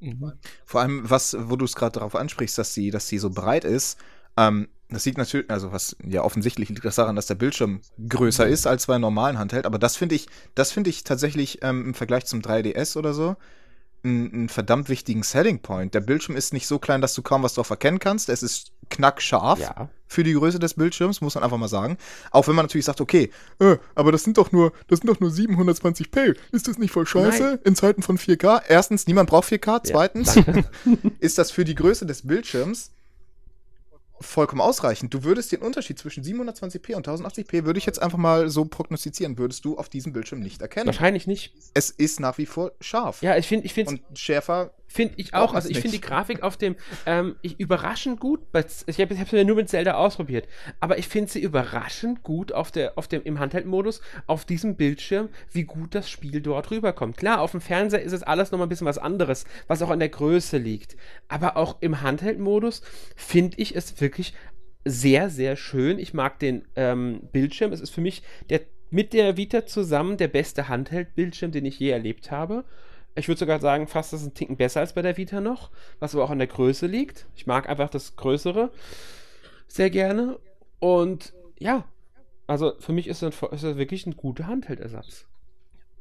[0.00, 0.32] Mhm.
[0.64, 3.64] Vor allem, was, wo du es gerade darauf ansprichst, dass sie, dass sie so breit
[3.64, 3.96] ist,
[4.38, 8.46] ähm, das liegt natürlich, also was ja offensichtlich liegt das daran, dass der Bildschirm größer
[8.46, 8.52] mhm.
[8.52, 11.94] ist als bei normalen Handheld, aber das finde ich, das finde ich tatsächlich ähm, im
[11.94, 13.36] Vergleich zum 3DS oder so
[14.04, 15.94] einen, verdammt wichtigen Selling Point.
[15.94, 18.28] Der Bildschirm ist nicht so klein, dass du kaum was drauf erkennen kannst.
[18.28, 19.88] Es ist knackscharf ja.
[20.06, 21.98] für die Größe des Bildschirms, muss man einfach mal sagen.
[22.30, 25.20] Auch wenn man natürlich sagt, okay, äh, aber das sind doch nur, das sind doch
[25.20, 26.36] nur 720p.
[26.52, 27.58] Ist das nicht voll scheiße Nein.
[27.64, 28.62] in Zeiten von 4K?
[28.68, 29.82] Erstens, niemand braucht 4K.
[29.84, 30.44] Zweitens, ja,
[31.18, 32.92] ist das für die Größe des Bildschirms
[34.20, 35.12] vollkommen ausreichend.
[35.14, 39.38] Du würdest den Unterschied zwischen 720p und 1080p, würde ich jetzt einfach mal so prognostizieren,
[39.38, 40.86] würdest du auf diesem Bildschirm nicht erkennen.
[40.86, 41.54] Wahrscheinlich nicht.
[41.74, 43.22] Es ist nach wie vor scharf.
[43.22, 45.54] Ja, ich finde, ich finde und schärfer Finde ich auch.
[45.54, 46.74] Also ich finde die Grafik auf dem
[47.04, 48.40] ähm, ich, überraschend gut.
[48.86, 50.48] Ich habe es ja nur mit Zelda ausprobiert,
[50.80, 55.28] aber ich finde sie überraschend gut auf der, auf dem, im Handheld-Modus auf diesem Bildschirm,
[55.52, 57.18] wie gut das Spiel dort rüberkommt.
[57.18, 59.98] Klar, auf dem Fernseher ist es alles nochmal ein bisschen was anderes, was auch an
[59.98, 60.96] der Größe liegt.
[61.28, 62.80] Aber auch im Handheld-Modus
[63.14, 64.32] finde ich es wirklich
[64.86, 65.98] sehr, sehr schön.
[65.98, 67.72] Ich mag den ähm, Bildschirm.
[67.72, 71.90] Es ist für mich der mit der Vita zusammen der beste Handheld-Bildschirm, den ich je
[71.90, 72.64] erlebt habe.
[73.18, 76.14] Ich würde sogar sagen, fast ist ein Ticken besser als bei der Vita noch, was
[76.14, 77.26] aber auch an der Größe liegt.
[77.36, 78.70] Ich mag einfach das Größere
[79.66, 80.38] sehr gerne.
[80.78, 81.84] Und ja,
[82.46, 85.26] also für mich ist das wirklich ein guter Handheld-Ersatz.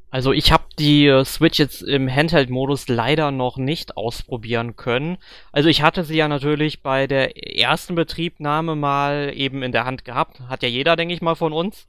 [0.09, 5.17] Also ich habe die äh, Switch jetzt im Handheld-Modus leider noch nicht ausprobieren können.
[5.51, 10.05] Also ich hatte sie ja natürlich bei der ersten Betriebnahme mal eben in der Hand
[10.05, 10.39] gehabt.
[10.47, 11.87] Hat ja jeder, denke ich mal, von uns.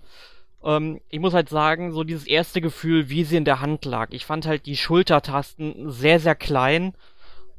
[0.64, 4.08] Ähm, ich muss halt sagen, so dieses erste Gefühl, wie sie in der Hand lag.
[4.10, 6.94] Ich fand halt die Schultertasten sehr, sehr klein.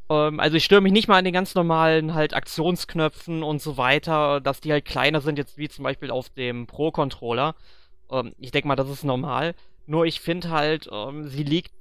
[0.09, 3.77] Ähm, also ich störe mich nicht mal an den ganz normalen halt Aktionsknöpfen und so
[3.77, 7.55] weiter, dass die halt kleiner sind, jetzt wie zum Beispiel auf dem Pro-Controller.
[8.11, 9.55] Ähm, ich denke mal, das ist normal.
[9.87, 11.71] Nur ich finde halt, ähm, sie liegt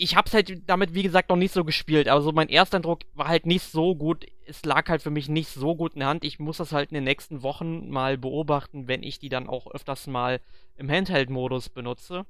[0.00, 2.08] ich hab's halt damit, wie gesagt, noch nicht so gespielt.
[2.08, 4.24] Also mein erster Eindruck war halt nicht so gut.
[4.46, 6.24] Es lag halt für mich nicht so gut in der Hand.
[6.24, 9.70] Ich muss das halt in den nächsten Wochen mal beobachten, wenn ich die dann auch
[9.70, 10.40] öfters mal
[10.78, 12.24] im Handheld-Modus benutze.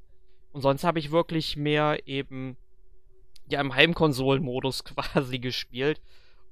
[0.52, 2.56] Und sonst habe ich wirklich mehr eben
[3.48, 6.00] ja im Heimkonsolen-Modus quasi gespielt.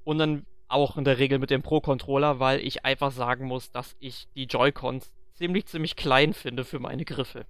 [0.05, 3.97] Und dann auch in der Regel mit dem Pro-Controller, weil ich einfach sagen muss, dass
[3.99, 7.45] ich die Joy-Cons ziemlich, ziemlich klein finde für meine Griffe.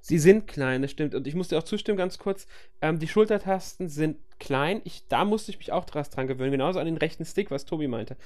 [0.00, 1.14] Sie sind klein, das stimmt.
[1.14, 2.46] Und ich muss dir auch zustimmen, ganz kurz.
[2.80, 4.80] Ähm, die Schultertasten sind klein.
[4.84, 7.88] Ich, da musste ich mich auch dran gewöhnen, genauso an den rechten Stick, was Tobi
[7.88, 8.14] meinte.
[8.14, 8.18] Mhm.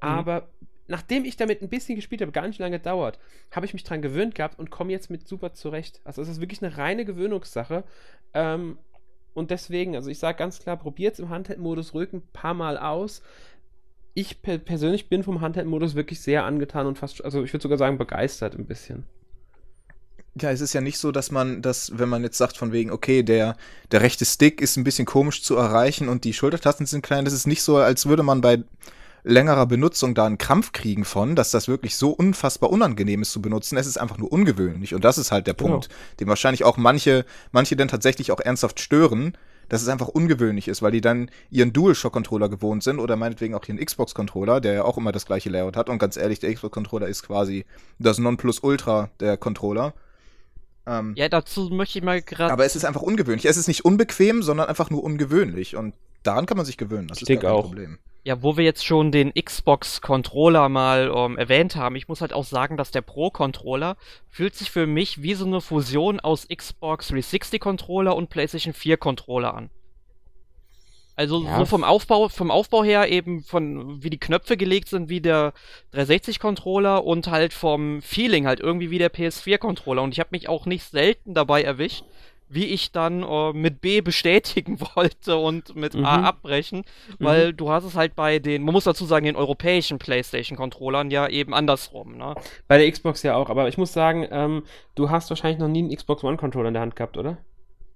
[0.00, 0.66] Aber mhm.
[0.88, 3.18] nachdem ich damit ein bisschen gespielt habe, gar nicht lange dauert,
[3.50, 6.00] habe ich mich dran gewöhnt gehabt und komme jetzt mit super zurecht.
[6.04, 7.84] Also es ist wirklich eine reine Gewöhnungssache.
[8.34, 8.78] Ähm,
[9.34, 12.78] und deswegen, also ich sage ganz klar, probiert es im Handheld-Modus ruhig ein paar Mal
[12.78, 13.22] aus.
[14.14, 17.76] Ich per persönlich bin vom Handheld-Modus wirklich sehr angetan und fast, also ich würde sogar
[17.76, 19.04] sagen, begeistert ein bisschen.
[20.40, 22.90] Ja, es ist ja nicht so, dass man, dass, wenn man jetzt sagt von wegen,
[22.90, 23.56] okay, der,
[23.90, 27.32] der rechte Stick ist ein bisschen komisch zu erreichen und die Schultertasten sind klein, das
[27.32, 28.62] ist nicht so, als würde man bei
[29.26, 33.42] längerer Benutzung da einen Krampf kriegen von, dass das wirklich so unfassbar unangenehm ist zu
[33.42, 33.76] benutzen.
[33.76, 34.94] Es ist einfach nur ungewöhnlich.
[34.94, 35.70] Und das ist halt der genau.
[35.70, 35.88] Punkt,
[36.20, 39.36] den wahrscheinlich auch manche, manche dann tatsächlich auch ernsthaft stören,
[39.68, 43.66] dass es einfach ungewöhnlich ist, weil die dann ihren DualShock-Controller gewohnt sind oder meinetwegen auch
[43.66, 45.88] ihren Xbox-Controller, der ja auch immer das gleiche Layout hat.
[45.88, 47.64] Und ganz ehrlich, der Xbox-Controller ist quasi
[47.98, 49.94] das Nonplusultra der Controller.
[50.86, 52.52] Ähm, ja, dazu möchte ich mal gerade.
[52.52, 53.46] Aber es ist einfach ungewöhnlich.
[53.46, 55.76] Es ist nicht unbequem, sondern einfach nur ungewöhnlich.
[55.76, 57.08] Und daran kann man sich gewöhnen.
[57.08, 57.64] Das ich ist kein auch.
[57.64, 57.98] Problem.
[58.24, 62.44] Ja, wo wir jetzt schon den Xbox-Controller mal ähm, erwähnt haben, ich muss halt auch
[62.44, 63.96] sagen, dass der Pro-Controller
[64.28, 69.70] fühlt sich für mich wie so eine Fusion aus Xbox 360-Controller und PlayStation 4-Controller an.
[71.16, 71.58] Also ja.
[71.58, 75.54] so vom Aufbau, vom Aufbau her eben von wie die Knöpfe gelegt sind, wie der
[75.92, 80.28] 360 Controller und halt vom Feeling halt irgendwie wie der PS4 Controller und ich habe
[80.32, 82.04] mich auch nicht selten dabei erwischt,
[82.48, 86.04] wie ich dann äh, mit B bestätigen wollte und mit mhm.
[86.04, 86.84] A abbrechen,
[87.18, 87.56] weil mhm.
[87.56, 91.28] du hast es halt bei den, man muss dazu sagen, den europäischen PlayStation Controllern ja
[91.28, 92.34] eben andersrum, ne?
[92.68, 95.80] Bei der Xbox ja auch, aber ich muss sagen, ähm, du hast wahrscheinlich noch nie
[95.80, 97.38] einen Xbox One Controller in der Hand gehabt, oder?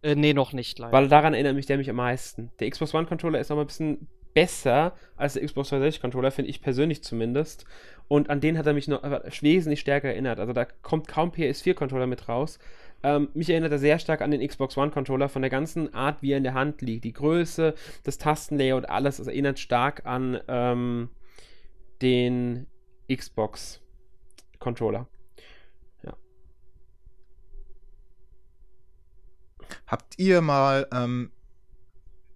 [0.03, 0.93] Äh, nee, noch nicht, leider.
[0.93, 2.51] Weil daran erinnert mich der mich am meisten.
[2.59, 6.31] Der Xbox One Controller ist noch mal ein bisschen besser als der Xbox 360 Controller,
[6.31, 7.65] finde ich persönlich zumindest.
[8.09, 10.41] Und an den hat er mich noch wesentlich stärker erinnert.
[10.41, 12.59] Also da kommt kaum PS4 Controller mit raus.
[13.03, 16.21] Ähm, mich erinnert er sehr stark an den Xbox One Controller von der ganzen Art,
[16.23, 17.05] wie er in der Hand liegt.
[17.05, 19.19] Die Größe, das Tastenlayout, alles.
[19.19, 21.09] Das erinnert stark an ähm,
[22.03, 22.67] den
[23.13, 23.81] Xbox
[24.59, 25.07] Controller.
[29.87, 31.31] Habt ihr mal, ähm,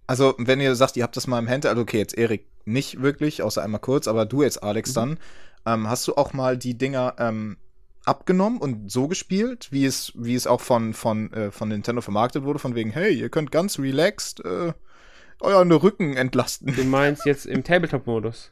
[0.07, 3.01] also wenn ihr sagt, ihr habt das mal im Handheld, also okay, jetzt Erik nicht
[3.01, 4.93] wirklich, außer einmal kurz, aber du jetzt Alex mhm.
[4.93, 5.19] dann,
[5.65, 7.57] ähm, hast du auch mal die Dinger ähm,
[8.05, 12.43] abgenommen und so gespielt, wie es, wie es auch von, von, äh, von Nintendo vermarktet
[12.43, 14.73] wurde, von wegen, hey, ihr könnt ganz relaxed äh,
[15.41, 16.73] euren Rücken entlasten.
[16.75, 18.51] Du meinst jetzt im Tabletop-Modus?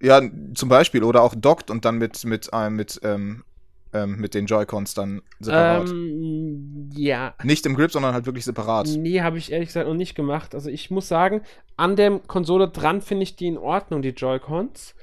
[0.00, 0.20] Ja,
[0.54, 1.02] zum Beispiel.
[1.02, 3.44] Oder auch dockt und dann mit, mit, äh, mit, ähm,
[3.92, 5.88] ähm, mit den Joy-Cons dann separat.
[5.88, 7.34] Ähm, ja.
[7.42, 8.88] Nicht im Grip, sondern halt wirklich separat.
[8.88, 10.54] Nee, habe ich ehrlich gesagt noch nicht gemacht.
[10.54, 11.42] Also ich muss sagen,
[11.76, 14.94] an der Konsole dran finde ich die in Ordnung, die Joy-Cons.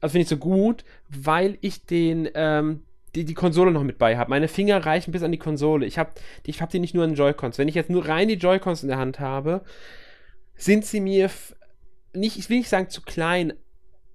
[0.00, 2.80] Also finde ich so gut, weil ich den, ähm,
[3.14, 4.30] die, die Konsole noch mit bei habe.
[4.30, 5.86] Meine Finger reichen bis an die Konsole.
[5.86, 6.10] Ich habe
[6.44, 7.58] ich hab die nicht nur an Joy-Cons.
[7.58, 9.62] Wenn ich jetzt nur rein die Joy-Cons in der Hand habe,
[10.56, 11.30] sind sie mir
[12.14, 13.52] nicht, ich will nicht sagen zu klein,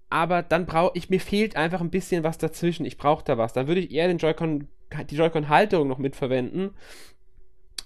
[0.10, 2.86] aber dann brauche ich, mir fehlt einfach ein bisschen was dazwischen.
[2.86, 3.54] Ich brauche da was.
[3.54, 4.68] Dann würde ich eher den Joy-Con,
[5.10, 6.72] die Joy-Con-Halterung noch mitverwenden.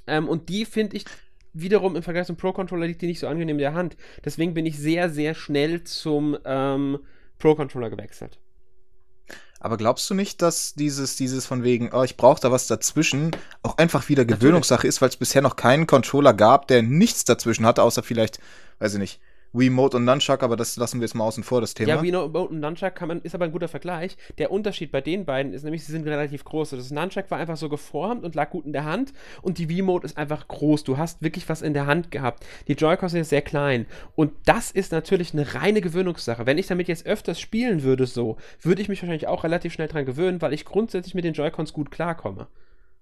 [0.08, 1.06] Ähm, und die finde ich
[1.54, 3.98] wiederum im Vergleich zum Pro-Controller liegt die nicht so angenehm in der Hand.
[4.24, 7.00] Deswegen bin ich sehr, sehr schnell zum ähm,
[7.40, 8.40] Pro-Controller gewechselt.
[9.60, 13.32] Aber glaubst du nicht, dass dieses, dieses von wegen, oh, ich brauche da was dazwischen,
[13.62, 14.40] auch einfach wieder Natürlich.
[14.40, 18.40] Gewöhnungssache ist, weil es bisher noch keinen Controller gab, der nichts dazwischen hatte, außer vielleicht,
[18.80, 19.22] weiß ich nicht,
[19.54, 21.90] Wiimote und Nunchuck, aber das lassen wir jetzt mal außen vor, das Thema.
[21.90, 24.16] Ja, Wii Remote und Nunchuck kann man, ist aber ein guter Vergleich.
[24.38, 26.70] Der Unterschied bei den beiden ist nämlich, sie sind relativ groß.
[26.72, 29.12] Das Nunchuck war einfach so geformt und lag gut in der Hand
[29.42, 30.86] und die Wiimote ist einfach groß.
[30.86, 32.46] Du hast wirklich was in der Hand gehabt.
[32.68, 33.86] Die Joy-Cons sind sehr klein
[34.16, 36.46] und das ist natürlich eine reine Gewöhnungssache.
[36.46, 39.90] Wenn ich damit jetzt öfters spielen würde so, würde ich mich wahrscheinlich auch relativ schnell
[39.90, 42.48] dran gewöhnen, weil ich grundsätzlich mit den Joy-Cons gut klarkomme.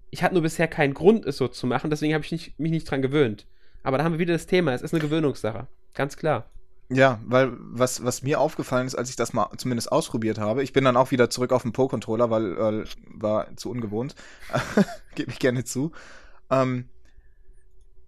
[0.09, 2.71] Ich hatte nur bisher keinen Grund, es so zu machen, deswegen habe ich nicht, mich
[2.71, 3.45] nicht dran gewöhnt.
[3.83, 5.67] Aber da haben wir wieder das Thema, es ist eine Gewöhnungssache.
[5.99, 6.45] Ganz klar.
[6.88, 10.71] Ja, weil was, was mir aufgefallen ist, als ich das mal zumindest ausprobiert habe, ich
[10.71, 12.85] bin dann auch wieder zurück auf den Pro-Controller, weil äh,
[13.15, 14.15] war zu ungewohnt,
[15.15, 15.91] gebe ich gerne zu.
[16.49, 16.88] Ähm,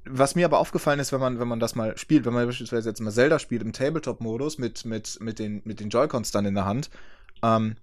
[0.05, 2.87] was mir aber aufgefallen ist, wenn man, wenn man das mal spielt, wenn man beispielsweise
[2.87, 6.55] jetzt mal Zelda spielt im Tabletop-Modus mit, mit, mit, den, mit den Joy-Cons dann in
[6.55, 6.89] der Hand,
[7.43, 7.75] ähm,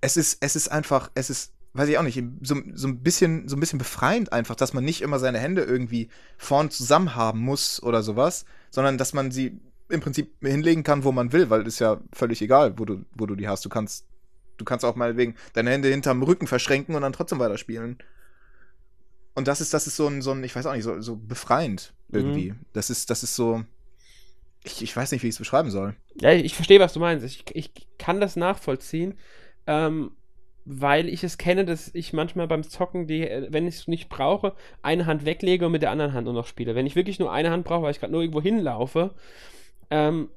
[0.00, 3.48] es ist, es ist einfach, es ist, weiß ich auch nicht, so, so ein bisschen,
[3.48, 6.08] so ein bisschen befreiend einfach, dass man nicht immer seine Hände irgendwie
[6.38, 11.12] vorn zusammen haben muss oder sowas, sondern dass man sie im Prinzip hinlegen kann, wo
[11.12, 13.64] man will, weil es ist ja völlig egal, wo du, wo du die hast.
[13.64, 14.06] Du kannst,
[14.56, 17.98] du kannst auch mal wegen deine Hände hinterm Rücken verschränken und dann trotzdem weiterspielen.
[19.34, 21.16] Und das ist, das ist so ein, so ein, ich weiß auch nicht, so, so
[21.16, 22.52] befreiend irgendwie.
[22.52, 22.60] Mhm.
[22.72, 23.64] Das ist, das ist so,
[24.64, 25.94] ich, ich weiß nicht, wie ich es beschreiben soll.
[26.20, 27.24] Ja, ich, ich verstehe, was du meinst.
[27.24, 29.14] Ich, ich kann das nachvollziehen,
[29.66, 30.12] ähm,
[30.66, 34.08] weil ich es kenne, dass ich manchmal beim Zocken, die, äh, wenn ich es nicht
[34.08, 34.52] brauche,
[34.82, 36.74] eine Hand weglege und mit der anderen Hand nur noch spiele.
[36.74, 39.14] Wenn ich wirklich nur eine Hand brauche, weil ich gerade nur irgendwo hinlaufe,
[39.90, 40.28] ähm,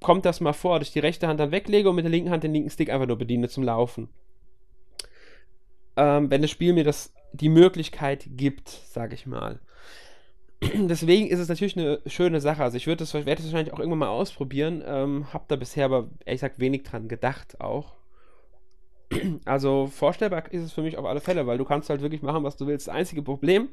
[0.00, 2.30] kommt das mal vor, dass ich die rechte Hand dann weglege und mit der linken
[2.30, 4.08] Hand den linken Stick einfach nur bediene zum Laufen.
[5.96, 9.58] Ähm, wenn das Spiel mir das die Möglichkeit gibt, sage ich mal.
[10.74, 12.62] Deswegen ist es natürlich eine schöne Sache.
[12.62, 14.82] Also ich würde das, werde das wahrscheinlich auch irgendwann mal ausprobieren.
[14.86, 17.94] Ähm, hab da bisher aber ehrlich gesagt wenig dran gedacht auch.
[19.44, 22.44] Also vorstellbar ist es für mich auf alle Fälle, weil du kannst halt wirklich machen,
[22.44, 22.88] was du willst.
[22.88, 23.68] Das einzige Problem,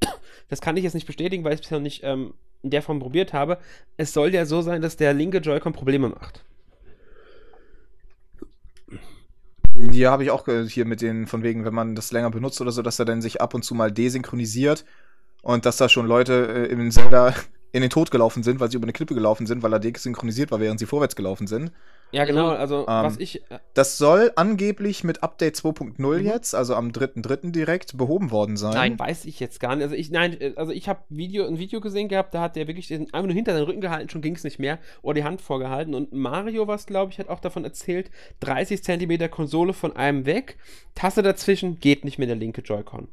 [0.48, 2.98] das kann ich jetzt nicht bestätigen, weil ich es bisher nicht ähm, in der Form
[2.98, 3.58] probiert habe.
[3.96, 6.44] Es soll ja so sein, dass der linke Joy-Con Probleme macht.
[9.92, 12.60] Ja, habe ich auch äh, hier mit den, von wegen, wenn man das länger benutzt
[12.60, 14.86] oder so, dass er dann sich ab und zu mal desynchronisiert
[15.42, 17.34] und dass da schon Leute äh, in Zelda
[17.72, 20.50] in den Tod gelaufen sind, weil sie über eine Klippe gelaufen sind, weil er desynchronisiert
[20.50, 21.72] war, während sie vorwärts gelaufen sind.
[22.12, 22.50] Ja, genau.
[22.50, 23.42] Also, Ähm, was ich.
[23.50, 26.24] Äh, Das soll angeblich mit Update 2.0 Mhm.
[26.24, 27.50] jetzt, also am 3.3.
[27.50, 28.74] direkt, behoben worden sein.
[28.74, 28.98] Nein.
[28.98, 29.82] Weiß ich jetzt gar nicht.
[29.82, 32.68] Also ich, nein, äh, also ich habe Video, ein Video gesehen gehabt, da hat der
[32.68, 35.24] wirklich den, einfach nur hinter den Rücken gehalten, schon ging es nicht mehr, oder die
[35.24, 35.94] Hand vorgehalten.
[35.94, 40.58] Und Mario, was glaube ich, hat auch davon erzählt, 30 Zentimeter Konsole von einem weg,
[40.94, 43.08] Tasse dazwischen, geht nicht mehr der linke Joy-Con.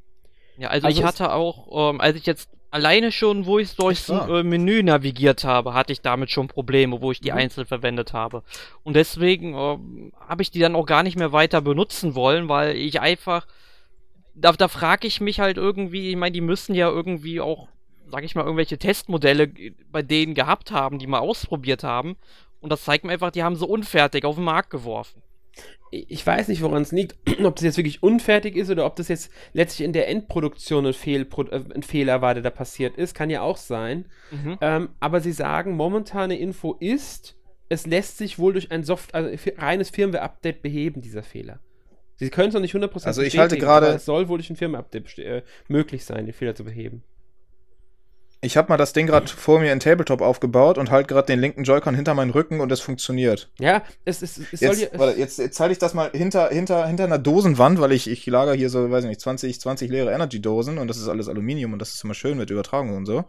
[0.60, 4.10] Ja, also, Also ich hatte auch, ähm, als ich jetzt alleine schon, wo ich durchs
[4.10, 7.38] äh, Menü navigiert habe, hatte ich damit schon Probleme, wo ich die Mhm.
[7.38, 8.44] einzeln verwendet habe.
[8.84, 12.76] Und deswegen ähm, habe ich die dann auch gar nicht mehr weiter benutzen wollen, weil
[12.76, 13.46] ich einfach,
[14.34, 17.68] da, da frage ich mich halt irgendwie, ich meine, die müssen ja irgendwie auch,
[18.12, 22.16] sag ich mal, irgendwelche Testmodelle g- bei denen gehabt haben, die mal ausprobiert haben.
[22.60, 25.22] Und das zeigt mir einfach, die haben sie unfertig auf den Markt geworfen.
[25.92, 29.08] Ich weiß nicht, woran es liegt, ob das jetzt wirklich unfertig ist oder ob das
[29.10, 33.13] jetzt letztlich in der Endproduktion ein, Fehlpro äh, ein Fehler war, der da passiert ist.
[33.13, 34.06] Kann ja auch sein.
[34.32, 34.58] Mhm.
[34.62, 37.36] Ähm, aber sie sagen, momentane Info ist,
[37.70, 41.60] es lässt sich wohl durch ein Soft also reines Firmware-Update beheben, dieser Fehler.
[42.16, 44.56] Sie können es noch nicht 100% Also ich halte gerade- Es soll wohl durch ein
[44.56, 47.04] Firmware-Update äh, möglich sein, den Fehler zu beheben.
[48.43, 51.39] Ich habe mal das Ding gerade vor mir in Tabletop aufgebaut und halt gerade den
[51.39, 53.49] linken Joy-Con hinter meinen Rücken und es funktioniert.
[53.58, 56.86] Ja, es, es, es soll Jetzt, warte, jetzt, jetzt zeige ich das mal hinter, hinter,
[56.86, 60.12] hinter einer Dosenwand, weil ich, ich lager hier so, weiß ich nicht, 20, 20 leere
[60.12, 63.23] Energy-Dosen und das ist alles Aluminium und das ist immer schön mit Übertragung und so.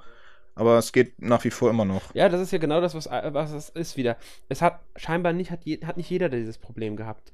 [0.57, 2.15] Aber es geht nach wie vor immer noch.
[2.15, 4.17] ja, das ist ja genau das, was, was es ist wieder.
[4.49, 7.33] Es hat scheinbar nicht, hat, je, hat nicht jeder dieses Problem gehabt.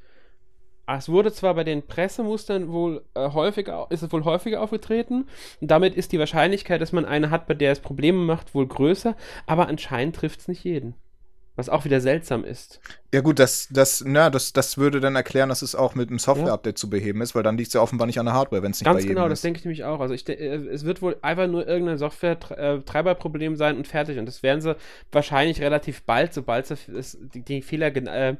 [0.99, 5.27] Es wurde zwar bei den Pressemustern wohl äh, häufiger, ist es wohl häufiger aufgetreten
[5.61, 8.67] und damit ist die Wahrscheinlichkeit, dass man eine hat, bei der es Probleme macht, wohl
[8.67, 10.95] größer, aber anscheinend trifft es nicht jeden.
[11.57, 12.81] Was auch wieder seltsam ist.
[13.13, 16.19] Ja gut, das, das, na, das, das würde dann erklären, dass es auch mit einem
[16.19, 18.71] Software-Update zu beheben ist, weil dann liegt es ja offenbar nicht an der Hardware, wenn
[18.71, 19.33] es nicht Ganz bei jedem genau, ist.
[19.33, 20.01] das denke ich nämlich auch.
[20.01, 24.19] Also ich, äh, es wird wohl einfach nur irgendein Software-Treiberproblem sein und fertig.
[24.19, 24.75] Und das werden sie
[25.13, 28.37] wahrscheinlich relativ bald, sobald sie es, die, die Fehler äh,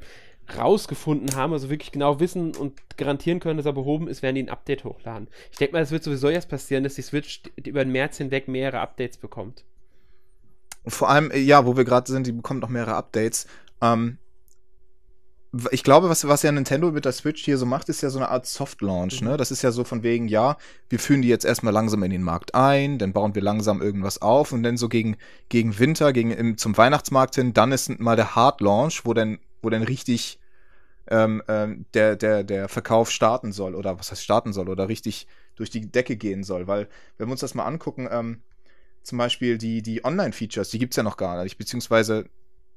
[0.57, 4.43] rausgefunden haben, also wirklich genau wissen und garantieren können, dass er behoben ist, werden die
[4.43, 5.27] ein Update hochladen.
[5.51, 8.47] Ich denke mal, es wird sowieso jetzt passieren, dass die Switch über den März hinweg
[8.47, 9.63] mehrere Updates bekommt.
[10.85, 13.45] Vor allem, äh, ja, wo wir gerade sind, die bekommt noch mehrere Updates.
[13.81, 14.17] Ähm,
[15.71, 18.19] ich glaube, was, was ja Nintendo mit der Switch hier so macht, ist ja so
[18.19, 19.27] eine Art Soft-Launch, Mhm.
[19.29, 19.37] ne?
[19.37, 20.57] Das ist ja so von wegen, ja,
[20.89, 24.21] wir führen die jetzt erstmal langsam in den Markt ein, dann bauen wir langsam irgendwas
[24.21, 25.17] auf und dann so gegen,
[25.49, 29.69] gegen Winter, gegen, im, zum Weihnachtsmarkt hin, dann ist mal der Hard-Launch, wo dann, wo
[29.69, 30.39] dann richtig
[31.07, 35.27] ähm, ähm, der, der, der Verkauf starten soll oder was heißt starten soll oder richtig
[35.55, 36.67] durch die Decke gehen soll.
[36.67, 38.41] Weil, wenn wir uns das mal angucken, ähm,
[39.03, 42.25] zum Beispiel die, die Online-Features, die gibt's ja noch gar nicht, beziehungsweise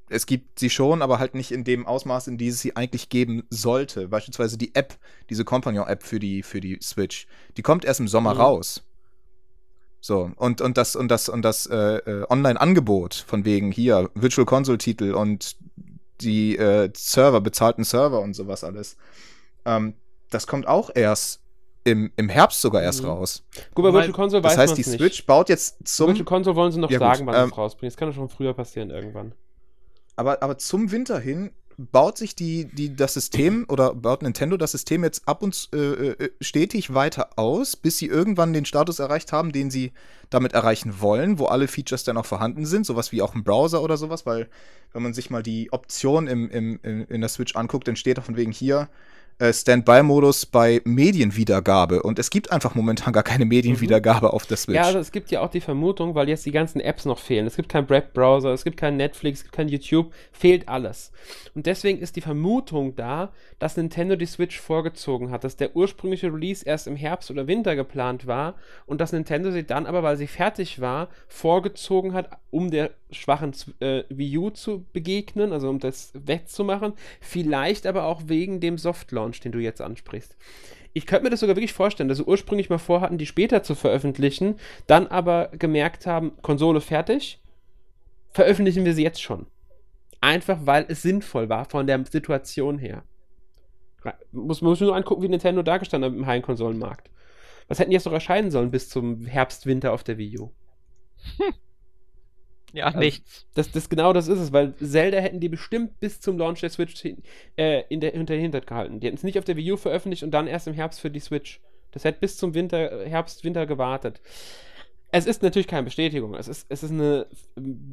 [0.08, 3.08] es gibt sie schon, aber halt nicht in dem Ausmaß, in dem es sie eigentlich
[3.08, 4.08] geben sollte.
[4.08, 4.98] Beispielsweise die App,
[5.30, 8.40] diese Companion-App für die, für die Switch, die kommt erst im Sommer Mhm.
[8.40, 8.82] raus.
[10.00, 14.44] So, und, und das, und das, und das äh, äh, Online-Angebot von wegen hier, Virtual
[14.44, 15.56] Console-Titel und
[16.20, 18.96] die äh, Server, bezahlten Server und sowas alles.
[19.64, 19.94] Ähm,
[20.30, 21.40] das kommt auch erst
[21.84, 23.08] im, im Herbst sogar erst Mhm.
[23.10, 23.44] raus.
[23.74, 25.00] Gut, bei Virtual Console Das weiß heißt, man's die nicht.
[25.00, 26.08] Switch baut jetzt zum.
[26.08, 27.90] Virtual Console wollen sie noch Ja, gut, sagen, wann sie ähm, es rausbringen.
[27.90, 29.32] Das kann doch schon früher passieren irgendwann.
[30.16, 34.72] Aber, aber zum Winter hin baut sich die, die, das System oder baut Nintendo das
[34.72, 39.32] System jetzt ab und äh, äh, stetig weiter aus, bis sie irgendwann den Status erreicht
[39.32, 39.92] haben, den sie
[40.30, 43.82] damit erreichen wollen, wo alle Features dann auch vorhanden sind, sowas wie auch ein Browser
[43.82, 44.48] oder sowas, weil
[44.92, 48.18] wenn man sich mal die Option im, im, im, in der Switch anguckt, dann steht
[48.18, 53.44] auch von wegen hier äh, Standby-Modus bei Medienwiedergabe und es gibt einfach momentan gar keine
[53.44, 54.76] Medienwiedergabe auf der Switch.
[54.76, 57.46] Ja, also es gibt ja auch die Vermutung, weil jetzt die ganzen Apps noch fehlen.
[57.46, 61.10] Es gibt keinen Webbrowser, es gibt kein Netflix, es gibt kein YouTube, fehlt alles.
[61.54, 66.32] Und deswegen ist die Vermutung da, dass Nintendo die Switch vorgezogen hat, dass der ursprüngliche
[66.32, 68.54] Release erst im Herbst oder Winter geplant war
[68.86, 73.52] und dass Nintendo sie dann aber, weil sie fertig war, vorgezogen hat, um der schwachen
[73.80, 79.40] äh, Wii U zu begegnen, also um das wegzumachen, vielleicht aber auch wegen dem Soft-Launch,
[79.40, 80.36] den du jetzt ansprichst.
[80.92, 83.74] Ich könnte mir das sogar wirklich vorstellen, dass sie ursprünglich mal vorhatten, die später zu
[83.74, 87.40] veröffentlichen, dann aber gemerkt haben, Konsole fertig,
[88.30, 89.46] veröffentlichen wir sie jetzt schon.
[90.20, 93.02] Einfach weil es sinnvoll war von der Situation her.
[94.32, 97.10] Muss man muss nur angucken, wie Nintendo dargestanden hat im Heimkonsolenmarkt.
[97.68, 100.52] Was hätten die jetzt noch erscheinen sollen bis zum Herbst, Winter auf der Wii U?
[102.78, 103.46] Ja, Also, nichts.
[103.54, 106.70] Das, das genau das ist es, weil Zelda hätten die bestimmt bis zum Launch der
[106.70, 107.22] Switch hin-
[107.56, 109.00] äh, in der, hinter den Hintern gehalten.
[109.00, 111.10] Die hätten es nicht auf der Wii U veröffentlicht und dann erst im Herbst für
[111.10, 111.60] die Switch.
[111.92, 114.20] Das hätte bis zum Winter, Herbst, Winter gewartet.
[115.12, 116.34] Es ist natürlich keine Bestätigung.
[116.34, 117.24] Es ist, es ist ein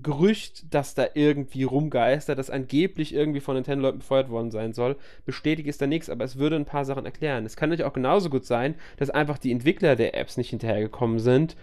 [0.02, 4.98] Gerücht, das da irgendwie rumgeistert, das angeblich irgendwie von Nintendo-Leuten befeuert worden sein soll.
[5.26, 7.46] Bestätigt ist da nichts, aber es würde ein paar Sachen erklären.
[7.46, 11.20] Es kann natürlich auch genauso gut sein, dass einfach die Entwickler der Apps nicht hinterhergekommen
[11.20, 11.56] sind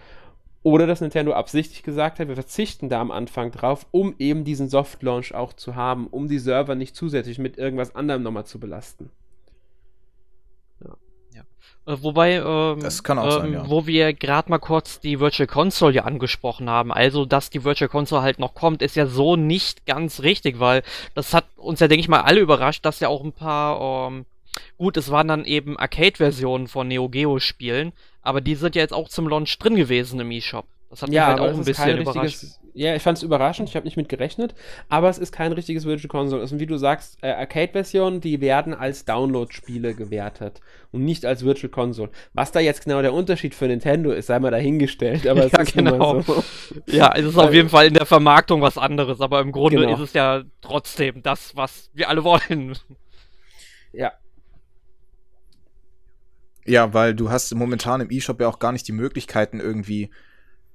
[0.63, 4.69] oder dass Nintendo absichtlich gesagt hat, wir verzichten da am Anfang drauf, um eben diesen
[4.69, 9.09] Soft-Launch auch zu haben, um die Server nicht zusätzlich mit irgendwas anderem nochmal zu belasten.
[11.89, 13.69] Äh, wobei, ähm, Das kann auch ähm, sein, ja.
[13.69, 17.89] wo wir gerade mal kurz die Virtual Console ja angesprochen haben, also dass die Virtual
[17.89, 20.83] Console halt noch kommt, ist ja so nicht ganz richtig, weil
[21.15, 24.25] das hat uns ja, denke ich mal, alle überrascht, dass ja auch ein paar, ähm,
[24.77, 27.91] gut, es waren dann eben Arcade-Versionen von Neo Geo-Spielen,
[28.21, 30.65] aber die sind ja jetzt auch zum Launch drin gewesen im eShop.
[30.89, 32.45] Das hat mich halt auch ein bisschen überrascht.
[32.73, 34.55] Ja, ich fand es überraschend, ich habe nicht mit gerechnet,
[34.89, 36.41] aber es ist kein richtiges Virtual Console.
[36.43, 41.43] Es sind, wie du sagst, äh, Arcade-Versionen, die werden als Download-Spiele gewertet und nicht als
[41.43, 42.09] Virtual Console.
[42.33, 45.61] Was da jetzt genau der Unterschied für Nintendo ist, sei mal dahingestellt, aber es Ja,
[45.61, 46.21] ist genau.
[46.21, 46.43] so.
[46.87, 49.77] Ja, es ist auf Weil- jeden Fall in der Vermarktung was anderes, aber im Grunde
[49.81, 49.93] Genau.
[49.95, 52.77] ist es ja trotzdem das, was wir alle wollen.
[53.91, 54.13] Ja,
[56.69, 60.11] Ja, weil du hast momentan im E-Shop ja auch gar nicht die Möglichkeiten, irgendwie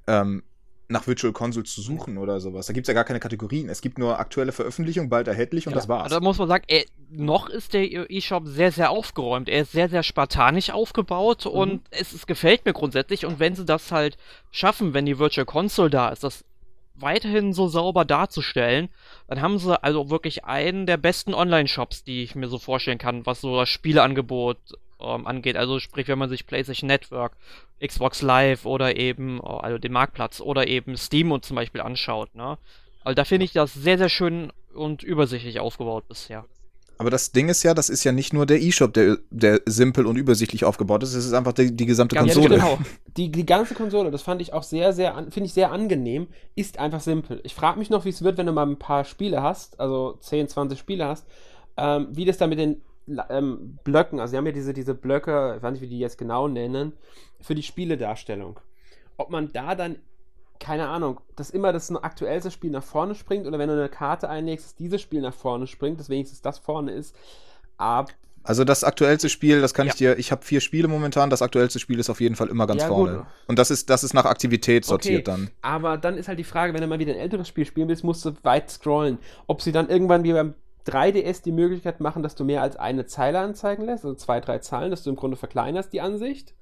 [0.09, 0.43] ähm,
[0.89, 2.67] nach Virtual Console zu suchen oder sowas.
[2.67, 3.69] Da gibt's ja gar keine Kategorien.
[3.69, 6.11] Es gibt nur aktuelle Veröffentlichung, bald erhältlich und Ja, das war's.
[6.11, 9.49] Da muss man sagen, er, noch ist der E-Shop sehr, sehr aufgeräumt.
[9.49, 13.25] Er ist sehr, sehr spartanisch aufgebaut und es, es gefällt mir grundsätzlich.
[13.25, 14.19] Und wenn sie das halt
[14.51, 16.45] schaffen, wenn die Virtual Console da ist, das
[16.97, 18.89] weiterhin so sauber darzustellen,
[19.29, 23.27] dann haben sie also wirklich einen der besten Online-Shops, die ich mir so vorstellen kann,
[23.27, 24.59] was so das Spieleangebot
[25.01, 25.57] ähm, angeht.
[25.57, 27.37] Also sprich, wenn man sich PlayStation Network,
[27.85, 32.35] Xbox Live oder eben, äh, also den Marktplatz oder eben Steam und zum Beispiel anschaut,
[32.35, 32.59] ne?
[33.03, 36.47] Also da finde ich das sehr, sehr schön und übersichtlich aufgebaut bisher.
[36.97, 40.07] Aber das Ding ist ja, das ist ja nicht nur der E-Shop, der, der simpel
[40.07, 42.57] und übersichtlich aufgebaut ist, es ist einfach die, die gesamte Ganz Konsole.
[42.57, 42.79] genau.
[43.17, 46.27] Die, die ganze Konsole, das fand ich auch sehr, sehr, finde ich sehr angenehm,
[46.57, 47.41] ist einfach simpel.
[47.45, 50.19] Ich frage mich noch, wie es wird, wenn du mal ein paar Spiele hast, also
[50.19, 51.25] 10, 20 Spiele hast,
[51.77, 52.83] ähm, wie das da mit den
[53.31, 56.19] ähm, Blöcken, also sie haben ja diese, diese Blöcke, ich weiß nicht, wie die jetzt
[56.19, 56.93] genau nennen,
[57.41, 58.61] für die Spieledarstellung.
[59.17, 59.97] Ob man da dann,
[60.61, 64.29] keine Ahnung, dass immer das aktuellste Spiel nach vorne springt oder wenn du eine Karte
[64.29, 67.15] einlegst, dass dieses Spiel nach vorne springt, dass wenigstens das vorne ist.
[67.77, 68.11] Aber
[68.43, 69.93] Also das aktuellste Spiel, das kann Ja.
[69.93, 72.67] ich dir, ich habe vier Spiele momentan, das aktuellste Spiel ist auf jeden Fall immer
[72.67, 73.19] ganz Ja, vorne.
[73.19, 73.27] gut.
[73.47, 75.29] Und das ist, das ist nach Aktivität sortiert Okay.
[75.29, 75.51] dann.
[75.63, 78.05] Aber dann ist halt die Frage, wenn du mal wieder ein älteres Spiel spielen willst,
[78.05, 79.19] musst du weit scrollen.
[79.47, 80.55] Ob sie dann irgendwann wie beim
[80.87, 84.59] 3DS die Möglichkeit machen, dass du mehr als eine Zeile anzeigen lässt, also zwei, drei
[84.59, 86.55] Zeilen, dass du im Grunde verkleinerst die Ansicht.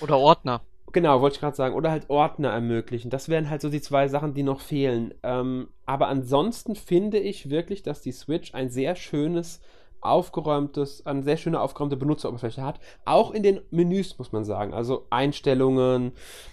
[0.00, 0.62] Oder Ordner.
[0.92, 1.74] Genau, wollte ich gerade sagen.
[1.74, 3.10] Oder halt Ordner ermöglichen.
[3.10, 5.12] Das wären halt so die zwei Sachen, die noch fehlen.
[5.24, 9.60] Ähm, aber ansonsten finde ich wirklich, dass die Switch ein sehr schönes,
[10.04, 12.78] aufgeräumtes, eine sehr schöne aufgeräumte Benutzeroberfläche hat.
[13.04, 14.72] Auch in den Menüs, muss man sagen.
[14.74, 16.12] Also Einstellungen,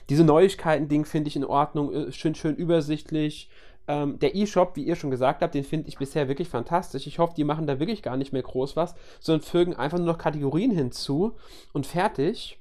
[0.10, 3.50] diese Neuigkeiten-Ding finde ich in Ordnung, schön, schön übersichtlich.
[3.88, 7.08] Ähm, der E-Shop, wie ihr schon gesagt habt, den finde ich bisher wirklich fantastisch.
[7.08, 10.08] Ich hoffe, die machen da wirklich gar nicht mehr groß was, sondern fügen einfach nur
[10.08, 11.34] noch Kategorien hinzu
[11.74, 12.60] und fertig.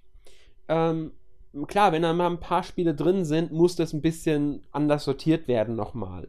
[0.68, 1.12] Ähm,
[1.66, 5.48] klar, wenn da mal ein paar Spiele drin sind, muss das ein bisschen anders sortiert
[5.48, 6.28] werden nochmal.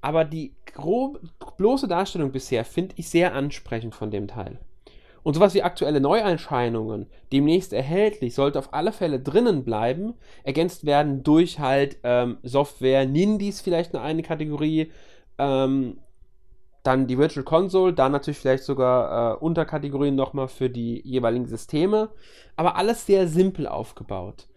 [0.00, 1.20] Aber die grob,
[1.56, 4.58] bloße Darstellung bisher finde ich sehr ansprechend von dem Teil.
[5.22, 10.14] Und sowas wie aktuelle Neuerscheinungen, demnächst erhältlich, sollte auf alle Fälle drinnen bleiben,
[10.44, 14.92] ergänzt werden durch halt ähm, Software, Nindies vielleicht eine, eine Kategorie,
[15.38, 15.98] ähm,
[16.82, 22.10] dann die Virtual Console, dann natürlich vielleicht sogar äh, Unterkategorien nochmal für die jeweiligen Systeme,
[22.56, 24.48] aber alles sehr simpel aufgebaut.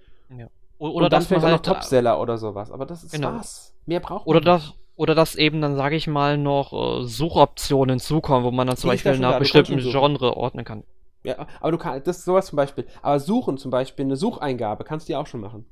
[0.79, 3.13] O- Oder Oder dann dass vielleicht auch halt, noch Topseller oder sowas, aber das ist
[3.13, 3.33] Genau.
[3.37, 3.73] was.
[3.85, 7.97] Mehr braucht Oder man das, oder dass eben dann, sage ich mal, noch äh, Suchoptionen
[7.97, 9.79] hinzukommen, wo man dann zum Die Beispiel nach da, bestimmten.
[9.79, 10.83] Genre ordnen kann.
[11.23, 12.85] Ja, aber du kannst, das ist sowas zum Beispiel.
[13.01, 15.65] Aber suchen zum Beispiel, eine Sucheingabe, kannst du ja auch schon machen.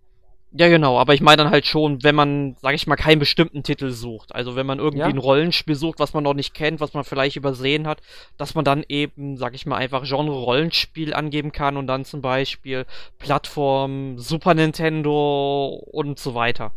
[0.52, 3.62] Ja, genau, aber ich meine dann halt schon, wenn man, sage ich mal, keinen bestimmten
[3.62, 4.34] Titel sucht.
[4.34, 5.06] Also wenn man irgendwie Ja.
[5.06, 8.02] ein Rollenspiel sucht, was man noch nicht kennt, was man vielleicht übersehen hat,
[8.38, 12.24] dass man dann eben, sag ich mal, einfach Genre Rollenspiel angeben kann und dann zum
[12.24, 12.88] Beispiel
[13.20, 16.72] Plattform, Super Nintendo und so weiter.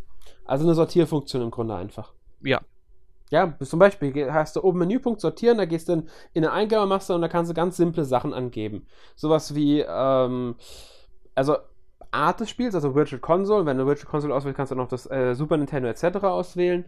[0.45, 2.13] Also eine Sortierfunktion im Grunde einfach.
[2.43, 2.61] Ja.
[3.31, 7.15] Ja, zum Beispiel hast du oben Menüpunkt sortieren, da gehst du in, in eine Eingabemaske
[7.15, 8.87] und da kannst du ganz simple Sachen angeben.
[9.17, 10.55] Sowas wie, ähm,
[11.35, 11.57] also
[12.13, 13.67] Art des Spiels, also Virtual Console.
[13.67, 16.25] Wenn du Virtual Console auswählst, kannst du noch das äh, Super Nintendo etc.
[16.25, 16.85] auswählen.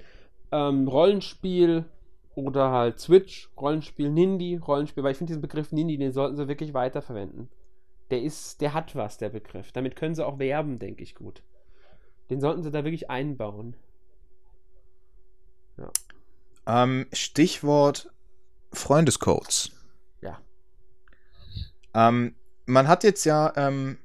[0.53, 1.87] Ähm, Rollenspiel
[2.35, 6.47] oder halt Switch, Rollenspiel, Nindy, Rollenspiel, weil ich finde diesen Begriff Nindy, den sollten sie
[6.47, 7.49] wirklich weiterverwenden.
[8.11, 9.73] Der ist, der hat was, der Begriff.
[9.73, 11.43] Damit können sie auch werben, denke ich gut.
[12.29, 13.77] Den sollten sie da wirklich einbauen.
[16.67, 18.11] Ähm, Stichwort
[18.73, 19.71] Freundescodes.
[20.21, 20.41] Ja.
[21.95, 22.35] Ähm,
[22.67, 23.99] man hat jetzt ja ähm,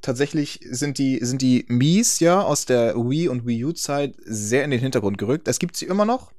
[0.00, 4.64] tatsächlich sind die sind die Mies ja aus der Wii und Wii U Zeit sehr
[4.64, 5.48] in den Hintergrund gerückt.
[5.48, 6.32] Es gibt sie immer noch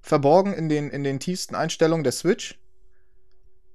[0.00, 2.58] verborgen in den in den tiefsten Einstellungen der Switch.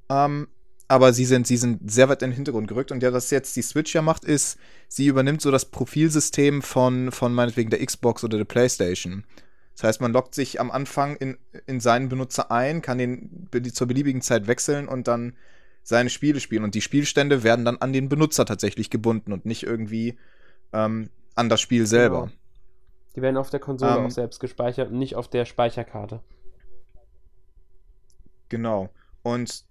[0.09, 0.47] Ähm,
[0.87, 3.55] aber sie sind sie sind sehr weit in den Hintergrund gerückt und ja, was jetzt
[3.55, 4.57] die Switch ja macht, ist,
[4.87, 9.25] sie übernimmt so das Profilsystem von von meinetwegen der Xbox oder der PlayStation.
[9.73, 13.87] Das heißt, man loggt sich am Anfang in, in seinen Benutzer ein, kann den zur
[13.87, 15.35] beliebigen Zeit wechseln und dann
[15.83, 16.63] seine Spiele spielen.
[16.63, 20.17] Und die Spielstände werden dann an den Benutzer tatsächlich gebunden und nicht irgendwie
[20.73, 22.25] ähm, an das Spiel selber.
[22.25, 22.31] Genau.
[23.15, 26.21] Die werden auf der Konsole Ähm, auch selbst gespeichert und nicht auf der Speicherkarte.
[28.49, 28.89] Genau.
[29.23, 29.65] Und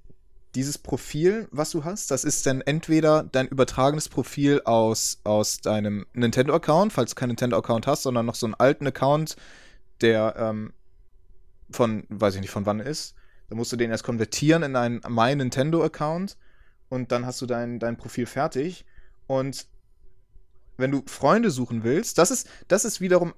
[0.54, 6.06] dieses Profil, was du hast, das ist dann entweder dein übertragenes Profil aus, aus deinem
[6.12, 9.36] Nintendo-Account, falls du keinen Nintendo-Account hast, sondern noch so einen alten Account,
[10.02, 10.72] der ähm,
[11.70, 13.14] von, weiß ich nicht, von wann ist.
[13.48, 16.36] Dann musst du den erst konvertieren in einen My Nintendo-Account
[16.88, 18.84] und dann hast du dein, dein Profil fertig.
[19.26, 19.66] Und
[20.76, 23.34] wenn du Freunde suchen willst, das ist, das ist wiederum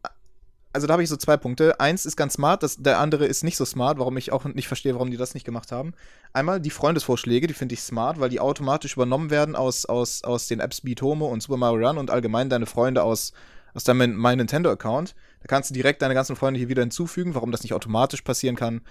[0.72, 1.78] also da habe ich so zwei Punkte.
[1.80, 4.68] Eins ist ganz smart, das, der andere ist nicht so smart, warum ich auch nicht
[4.68, 5.92] verstehe, warum die das nicht gemacht haben.
[6.32, 10.48] Einmal die Freundesvorschläge, die finde ich smart, weil die automatisch übernommen werden aus, aus, aus
[10.48, 13.32] den Apps Beat Homo und Super Mario Run und allgemein deine Freunde aus,
[13.74, 15.14] aus deinem My Nintendo-Account.
[15.43, 17.34] Da kannst du direkt deine ganzen Freunde hier wieder hinzufügen.
[17.34, 18.82] Warum das nicht automatisch passieren kann,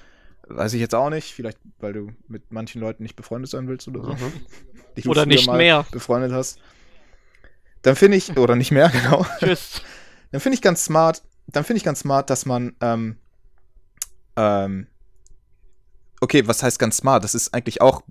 [0.47, 1.33] weiß ich jetzt auch nicht.
[1.33, 4.15] Vielleicht, weil du mit manchen Leuten nicht befreundet sein willst oder so.
[4.93, 5.85] Du Oder nicht mehr.
[5.89, 6.59] Befreundet hast.
[7.81, 9.25] Dann finde ich, oder nicht mehr, genau.
[9.39, 9.81] Tschüss.
[10.31, 13.15] Dann finde ich ganz smart, dann finde ich ganz smart, dass man, ähm,
[14.35, 14.87] ähm,
[16.19, 17.23] okay, was heißt ganz smart?
[17.23, 18.03] Das ist eigentlich auch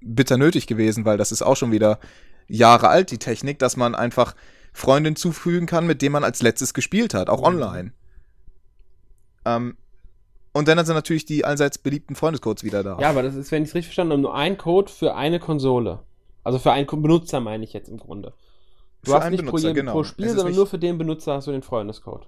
[0.00, 1.98] bitter nötig gewesen, weil das ist auch schon wieder
[2.46, 4.34] Jahre alt, die Technik, dass man einfach
[4.78, 7.44] Freunde hinzufügen kann, mit denen man als letztes gespielt hat, auch Mhm.
[7.46, 7.92] online.
[9.44, 9.76] Ähm,
[10.54, 12.98] Und dann sind natürlich die allseits beliebten Freundescodes wieder da.
[12.98, 15.38] Ja, aber das ist, wenn ich es richtig verstanden habe, nur ein Code für eine
[15.38, 16.00] Konsole.
[16.42, 18.32] Also für einen Benutzer meine ich jetzt im Grunde.
[19.02, 19.92] Du Für hast nicht Benutzer, pro, genau.
[19.92, 22.26] pro Spiel, sondern nur für den Benutzer hast du den Freundescode.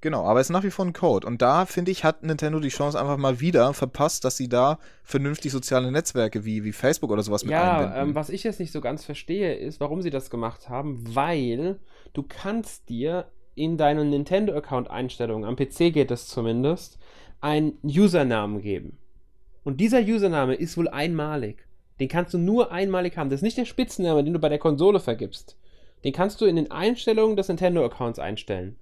[0.00, 1.26] Genau, aber es ist nach wie vor ein Code.
[1.26, 4.78] Und da, finde ich, hat Nintendo die Chance einfach mal wieder verpasst, dass sie da
[5.02, 8.08] vernünftig soziale Netzwerke wie, wie Facebook oder sowas mit Ja, einbinden.
[8.10, 11.80] ähm, was ich jetzt nicht so ganz verstehe, ist, warum sie das gemacht haben, weil
[12.12, 13.26] du kannst dir
[13.56, 16.98] in deinen Nintendo-Account-Einstellungen, am PC geht es zumindest,
[17.40, 18.98] einen Usernamen geben.
[19.64, 21.66] Und dieser Username ist wohl einmalig.
[21.98, 23.30] Den kannst du nur einmalig haben.
[23.30, 25.56] Das ist nicht der Spitzname, den du bei der Konsole vergibst.
[26.04, 28.76] Den kannst du in den Einstellungen des Nintendo-Accounts einstellen.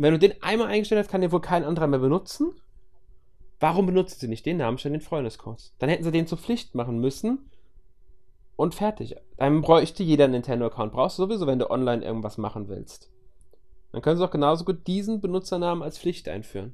[0.00, 2.52] Und wenn du den einmal eingestellt hast, kann den wohl kein anderer mehr benutzen.
[3.58, 5.74] Warum benutzen sie nicht den Namen statt den Freundescodes?
[5.78, 7.50] Dann hätten sie den zur Pflicht machen müssen
[8.56, 9.16] und fertig.
[9.36, 10.94] Dann bräuchte jeder einen Nintendo-Account.
[10.94, 13.10] Brauchst du sowieso, wenn du online irgendwas machen willst.
[13.92, 16.72] Dann können sie auch genauso gut diesen Benutzernamen als Pflicht einführen.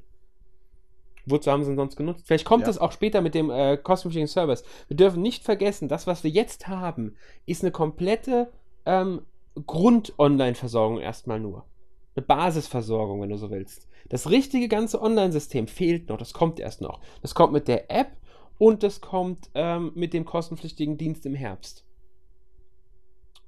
[1.25, 2.23] Wozu haben sie ihn sonst genutzt?
[2.29, 2.71] Vielleicht kommt Ja.
[2.71, 4.63] es auch später mit dem äh, kostenpflichtigen Service.
[4.87, 8.53] Wir dürfen nicht vergessen, das, was wir jetzt haben, ist eine komplette
[8.85, 9.23] ähm,
[9.67, 11.65] Grund-Online-Versorgung erstmal nur.
[12.17, 13.89] Eine Basisversorgung, wenn du so willst.
[14.09, 16.17] Das richtige ganze Online-System fehlt noch.
[16.17, 17.01] Das kommt erst noch.
[17.23, 18.13] Das kommt mit der App
[18.59, 21.85] und das kommt ähm, mit dem kostenpflichtigen Dienst im Herbst.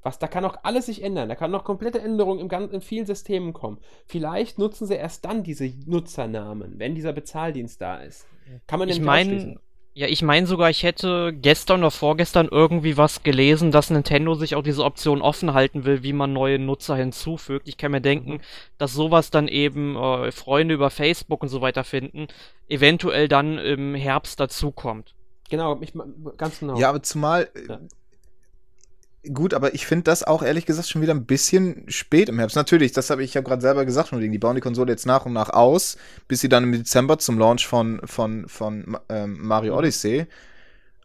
[0.02, 1.28] Was, da kann auch alles sich ändern.
[1.28, 3.78] Da kann noch komplette Änderungen im, gan- in vielen Systemen kommen.
[4.06, 8.26] Vielleicht nutzen sie erst dann diese Nutzernamen, wenn dieser Bezahldienst da ist.
[8.66, 9.60] Kann man Ich nämlich meine.
[9.98, 14.54] Ja, ich meine sogar, ich hätte gestern oder vorgestern irgendwie was gelesen, dass Nintendo sich
[14.54, 17.66] auch diese Option offen halten will, wie man neue Nutzer hinzufügt.
[17.66, 18.40] Ich kann mir denken, Mhm.
[18.78, 22.28] dass sowas dann eben äh, Freunde über Facebook und so weiter finden,
[22.68, 25.14] eventuell dann im Herbst dazukommt.
[25.50, 25.92] Genau, ich,
[26.36, 26.78] ganz genau.
[26.78, 27.48] Ja, aber zumal.
[27.54, 27.80] äh, Ja.
[29.32, 32.56] Gut, aber ich finde das auch ehrlich gesagt schon wieder ein bisschen spät im Herbst.
[32.56, 35.26] Natürlich, das habe ich ja gerade selber gesagt, schon, die bauen die Konsole jetzt nach
[35.26, 35.96] und nach aus,
[36.28, 39.78] bis sie dann im Dezember zum Launch von, von, von ähm, Mario Mhm.
[39.78, 40.26] Odyssey,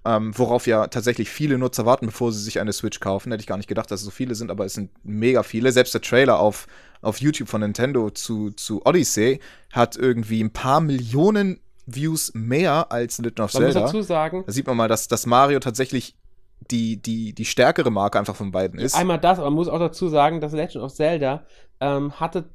[0.05, 3.31] ähm, worauf ja tatsächlich viele Nutzer warten, bevor sie sich eine Switch kaufen.
[3.31, 5.71] Hätte ich gar nicht gedacht, dass es so viele sind, aber es sind mega viele.
[5.71, 6.67] Selbst der Trailer auf,
[7.01, 9.39] auf YouTube von Nintendo zu, zu Odyssey
[9.71, 13.87] hat irgendwie ein paar Millionen Views mehr als Legend of man muss Zelda.
[13.87, 16.15] dazu sagen, Da sieht man mal, dass, dass Mario tatsächlich
[16.71, 18.95] die, die, die stärkere Marke einfach von beiden ist.
[18.95, 21.45] Einmal das, aber man muss auch dazu sagen, dass Legend of Zelda
[21.79, 22.45] ähm, hatte.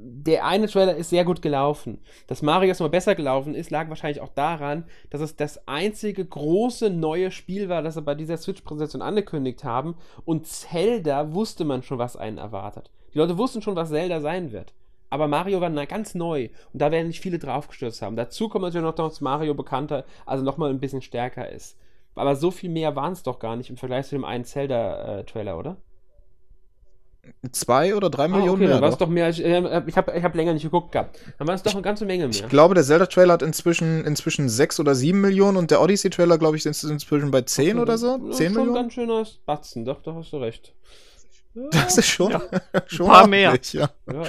[0.00, 1.98] Der eine Trailer ist sehr gut gelaufen.
[2.28, 6.24] Dass Mario jetzt mal besser gelaufen ist, lag wahrscheinlich auch daran, dass es das einzige
[6.24, 9.96] große neue Spiel war, das sie bei dieser Switch-Präsentation angekündigt haben.
[10.24, 12.92] Und Zelda wusste man schon, was einen erwartet.
[13.12, 14.72] Die Leute wussten schon, was Zelda sein wird.
[15.10, 18.16] Aber Mario war ganz neu und da werden nicht viele draufgestürzt haben.
[18.16, 21.76] Dazu kommt natürlich noch, dass Mario bekannter, also nochmal ein bisschen stärker ist.
[22.14, 25.56] Aber so viel mehr waren es doch gar nicht im Vergleich zu dem einen Zelda-Trailer,
[25.58, 25.76] oder?
[27.52, 28.68] Zwei oder drei Millionen ah, okay, mehr.
[28.70, 29.06] dann war es doch.
[29.06, 29.26] doch mehr.
[29.26, 31.18] als- äh, Ich habe ich hab länger nicht geguckt gehabt.
[31.38, 32.30] Dann war es doch eine ganze Menge mehr.
[32.34, 36.56] Ich glaube, der Zelda-Trailer hat inzwischen, inzwischen sechs oder sieben Millionen und der Odyssey-Trailer, glaube
[36.56, 38.16] ich, sind inzwischen bei zehn oder so.
[38.16, 38.74] Ja, Zehn schon Millionen?
[38.74, 40.74] ganz schöner Batzen, doch, da hast du recht.
[41.54, 42.40] Ja, Das ist schon, Ja.
[42.86, 43.50] schon Ein paar mehr.
[43.50, 43.90] ordentlich, Ja.
[44.10, 44.22] ja.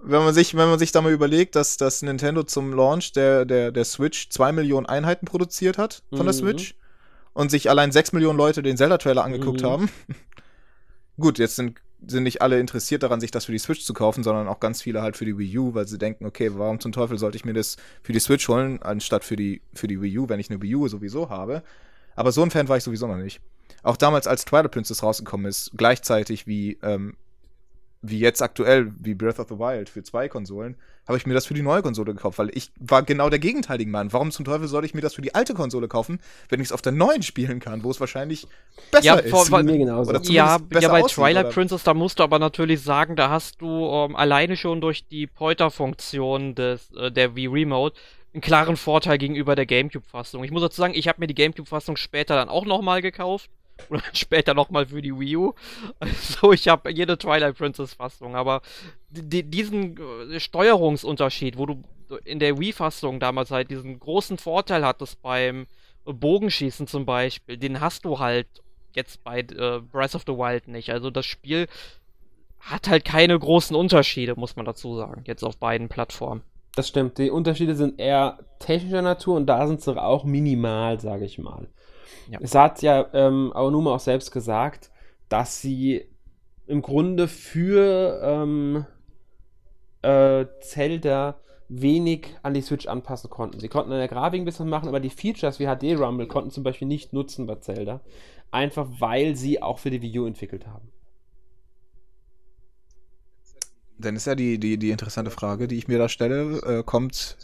[0.00, 3.44] Wenn man sich, wenn man sich da mal überlegt, dass, dass Nintendo zum Launch der,
[3.44, 6.38] der, der Switch zwei Millionen Einheiten produziert hat von der Mhm.
[6.38, 6.74] Switch
[7.32, 9.66] und sich allein sechs Millionen Leute den Zelda-Trailer angeguckt Mhm.
[9.66, 9.88] haben.
[11.20, 14.22] Gut, jetzt sind, sind nicht alle interessiert daran, sich das für die Switch zu kaufen,
[14.22, 16.92] sondern auch ganz viele halt für die Wii U, weil sie denken, okay, warum zum
[16.92, 20.18] Teufel sollte ich mir das für die Switch holen, anstatt für die, für die Wii
[20.20, 21.62] U, wenn ich eine Wii U sowieso habe.
[22.14, 23.40] Aber so ein Fan war ich sowieso noch nicht.
[23.82, 27.16] Auch damals, als Twilight Princess rausgekommen ist, gleichzeitig wie, ähm,
[28.00, 30.76] wie jetzt aktuell, wie Breath of the Wild für zwei Konsolen,
[31.06, 33.90] habe ich mir das für die neue Konsole gekauft, weil ich war genau der gegenteilige
[33.90, 34.12] Mann.
[34.12, 36.20] Warum zum Teufel sollte ich mir das für die alte Konsole kaufen,
[36.50, 38.46] wenn ich es auf der neuen spielen kann, wo es wahrscheinlich
[38.90, 39.30] besser Ja, ist?
[39.30, 40.10] vor- vor- Mir genauso.
[40.10, 41.54] Oder Ja, besser ja, bei aussieht, Twilight oder?
[41.54, 45.26] Princess, da musst du aber natürlich sagen, da hast du ähm, alleine schon durch die
[45.26, 47.96] Pointer-Funktion des äh, der Wii Remote
[48.34, 50.44] einen klaren Vorteil gegenüber der GameCube-Fassung.
[50.44, 53.50] Ich muss dazu sagen, ich habe mir die GameCube-Fassung später dann auch nochmal gekauft.
[53.90, 55.54] Oder später nochmal für die Wii U.
[56.00, 58.62] Also ich habe jede Twilight Princess-Fassung, aber
[59.10, 59.96] di diesen
[60.30, 61.82] äh, Steuerungsunterschied, wo du
[62.24, 65.66] in der Wii-Fassung damals halt diesen großen Vorteil hattest beim
[66.04, 68.46] Bogenschießen zum Beispiel, den hast du halt
[68.94, 70.90] jetzt bei äh, Breath of the Wild nicht.
[70.90, 71.66] Also das Spiel
[72.60, 76.42] hat halt keine großen Unterschiede, muss man dazu sagen, jetzt auf beiden Plattformen.
[76.74, 77.18] Das stimmt.
[77.18, 81.68] Die Unterschiede sind eher technischer Natur und da sind sie auch minimal, sage ich mal.
[82.30, 82.38] Ja.
[82.42, 84.90] Es hat ja ähm, Aonuma auch selbst gesagt,
[85.28, 86.04] dass sie
[86.66, 88.86] im Grunde für ähm,
[90.02, 93.60] äh, Zelda wenig an die Switch anpassen konnten.
[93.60, 96.50] Sie konnten an der Grafik ein bisschen machen, aber die Features wie HD Rumble konnten
[96.50, 98.00] zum Beispiel nicht nutzen bei Zelda.
[98.50, 100.90] Einfach weil sie auch für die Wii U entwickelt haben.
[103.98, 107.36] Dann ist ja die, die, die interessante Frage, die ich mir da stelle, äh, kommt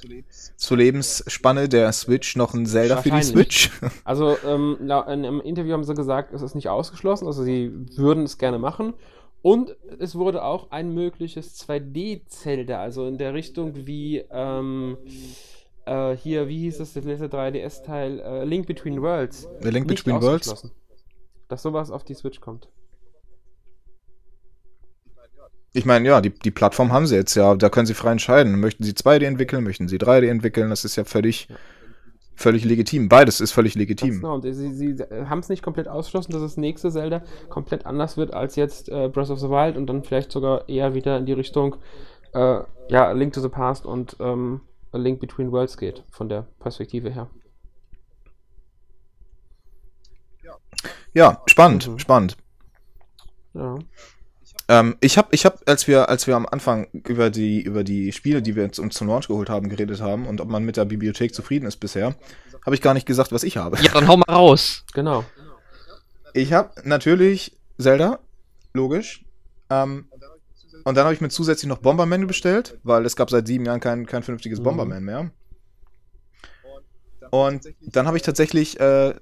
[0.57, 3.23] zur Lebensspanne der Switch noch ein Zelda für die.
[3.23, 3.71] Switch?
[4.05, 8.25] Also ähm, in einem Interview haben sie gesagt, es ist nicht ausgeschlossen, also sie würden
[8.25, 8.95] es gerne machen.
[9.43, 14.97] Und es wurde auch ein mögliches 2D-Zelda, also in der Richtung wie ähm,
[15.85, 19.49] äh, hier, wie hieß es, das letzte 3DS-Teil, äh, Link Between Worlds.
[19.61, 20.73] The Link Between Worlds?
[21.49, 22.69] Dass sowas auf die Switch kommt.
[25.77, 28.61] Ich meine, ja, die, die Plattform haben sie jetzt ja, da können sie frei entscheiden.
[28.61, 31.49] Möchten sie 2D entwickeln, möchten sie 3D entwickeln, das ist ja völlig,
[32.37, 33.09] völlig legitim.
[33.09, 34.17] Beides ist völlig legitim.
[34.21, 34.35] genau.
[34.37, 38.33] Und sie, sie haben es nicht komplett ausgeschlossen, dass das nächste Zelda komplett anders wird
[38.33, 41.33] als jetzt äh, Breath of the Wild und dann vielleicht sogar eher wieder in die
[41.33, 41.75] Richtung
[42.35, 44.61] äh, ja, Link to the Past und ähm,
[44.93, 47.29] A Link Between Worlds geht, von der Perspektive her.
[51.15, 51.99] Ja, spannend, Mhm.
[51.99, 52.37] spannend.
[53.55, 53.77] Ja.
[54.69, 58.13] Ähm, ich habe, ich hab, als wir, als wir am Anfang über die, über die
[58.13, 60.87] Spiele, die wir uns zum Launch geholt haben, geredet haben und ob man mit der
[60.87, 62.15] Bibliothek zufrieden ist bisher,
[62.65, 63.77] habe ich gar nicht gesagt, was ich habe.
[63.83, 64.85] Ja, dann hau mal raus.
[64.95, 65.25] Genau.
[66.33, 68.19] Ich habe natürlich Zelda,
[68.73, 69.25] logisch.
[69.71, 70.07] Ähm,
[70.85, 73.81] und dann habe ich mir zusätzlich noch Bomberman bestellt, weil es gab seit sieben Jahren
[73.81, 74.65] kein, kein vernünftiges Mhm.
[74.65, 75.31] Bomberman mehr.
[77.31, 79.15] Und dann habe ich tatsächlich, äh,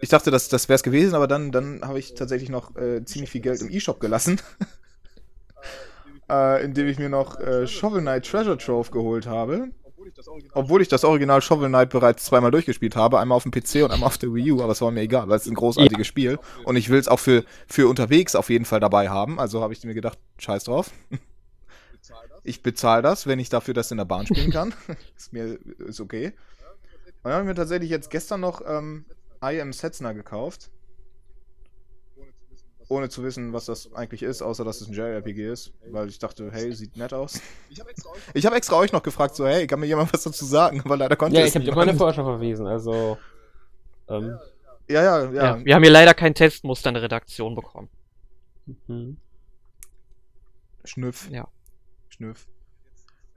[0.00, 3.04] ich dachte, das, das wäre es gewesen, aber dann, dann habe ich tatsächlich noch äh,
[3.04, 4.40] ziemlich viel Geld im E-Shop gelassen.
[6.30, 9.70] äh, indem ich mir noch äh, Shovel Knight Treasure Trove geholt habe.
[10.52, 13.90] Obwohl ich das Original Shovel Knight bereits zweimal durchgespielt habe, einmal auf dem PC und
[13.92, 16.06] einmal auf der Wii U, aber es war mir egal, weil es ist ein großartiges
[16.06, 19.62] Spiel und ich will es auch für, für unterwegs auf jeden Fall dabei haben, also
[19.62, 20.90] habe ich mir gedacht, scheiß drauf.
[22.42, 24.74] Ich bezahle das, wenn ich dafür das in der Bahn spielen kann.
[25.16, 26.32] ist mir ist okay.
[27.22, 29.04] Und dann habe ich mir tatsächlich jetzt gestern noch ähm,
[29.42, 30.70] I Am Setzner gekauft.
[32.88, 35.72] Ohne zu wissen, was das eigentlich ist, außer dass es ein JRPG ist.
[35.90, 37.40] Weil ich dachte, hey, sieht nett aus.
[38.34, 40.82] Ich habe extra euch noch gefragt, so, hey, kann mir jemand was dazu sagen?
[40.84, 43.16] Aber leider konnte Ja, es ich habe dir meine vorher schon verwiesen, also.
[44.08, 44.36] Ähm,
[44.88, 45.32] Ja, ja, ja.
[45.32, 45.64] Ja.
[45.64, 47.88] wir haben hier leider kein Testmuster in der Redaktion bekommen.
[48.88, 49.18] mhm.
[50.84, 51.30] Schnüff.
[51.30, 51.46] Ja.
[52.08, 52.48] Schnüff.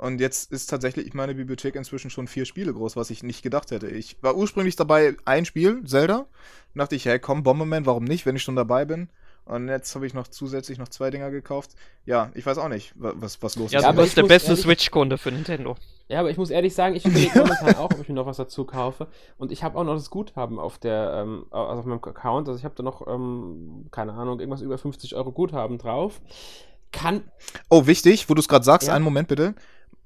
[0.04, 3.72] Und jetzt ist tatsächlich meine Bibliothek inzwischen schon vier Spiele groß, was ich nicht gedacht
[3.72, 3.88] hätte.
[3.88, 6.26] Ich war ursprünglich dabei, ein Spiel, Zelda.
[6.74, 9.10] Dann dachte ich, hey, komm, Bomberman, warum nicht, wenn ich schon dabei bin?
[9.46, 11.72] Und jetzt habe ich noch zusätzlich noch zwei Dinger gekauft.
[12.06, 13.84] Ja, ich weiß auch nicht, wa- was, was los Ja, ist.
[13.84, 15.76] Ja, du aber bist ich der muss beste ehrlich- Switch-Kunde für Nintendo.
[16.10, 18.38] Ja, aber ich muss ehrlich sagen, ich überlege momentan auch, ob ich mir noch was
[18.38, 19.08] dazu kaufe.
[19.38, 22.48] Und ich habe auch noch das Guthaben auf der, ähm, also auf meinem Account.
[22.50, 26.20] Also ich habe da noch, ähm, keine Ahnung, irgendwas über 50 Euro Guthaben drauf.
[26.92, 27.24] Kann,
[27.70, 28.94] Oh, wichtig, wo du es gerade sagst, Ja.
[28.94, 29.56] einen Moment bitte.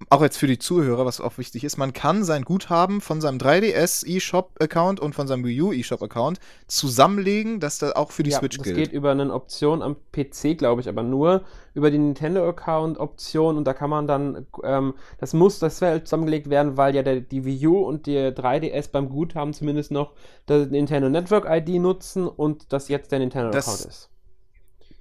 [0.10, 3.39] Auch jetzt für die Zuhörer, was auch wichtig ist, man kann sein Guthaben von seinem
[3.39, 8.38] 3DS eShop-Account und von seinem Wii U eShop-Account zusammenlegen, dass das auch für die ja,
[8.38, 8.78] Switch das gilt.
[8.78, 11.43] geht über eine Option am PC, glaube ich, aber nur
[11.74, 16.78] über die Nintendo-Account-Option und da kann man dann, ähm, das muss, das soll zusammengelegt werden,
[16.78, 20.14] weil ja der, die Wii U und der 3DS beim Guthaben zumindest noch
[20.45, 24.10] das Nintendo Network ID nutzen und das jetzt der Nintendo-Account Das- ist.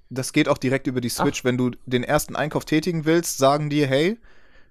[0.08, 1.44] Das geht auch direkt über die Switch.
[1.44, 4.16] Wenn du den ersten Einkauf tätigen willst, sagen die, hey,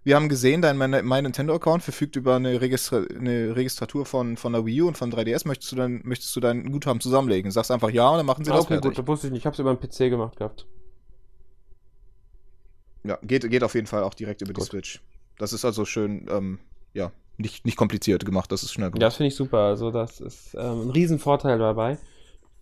[0.06, 4.64] wir haben gesehen, dein mein, Nintendo-Account verfügt über eine, Registra eine Registratur von, von der
[4.64, 5.48] Wii U und von 3DS.
[5.48, 7.50] Möchtest du, dein, möchtest du dein Guthaben zusammenlegen?
[7.50, 8.96] Sagst einfach ja und dann machen sie das okay, fertig.
[8.96, 9.42] gut, wusste ich nicht.
[9.42, 10.68] Ich habe es über den PC gemacht gehabt.
[13.04, 14.68] Ja, geht, geht auf jeden Fall auch direkt über die Gut.
[14.68, 15.02] Switch.
[15.40, 16.60] Das ist also schön, ähm,
[16.94, 18.52] ja, nicht, nicht kompliziert gemacht.
[18.52, 19.02] Das ist schnell gemacht.
[19.02, 19.58] das finde ich super.
[19.58, 21.98] Also, das ist ähm, ein Riesenvorteil dabei.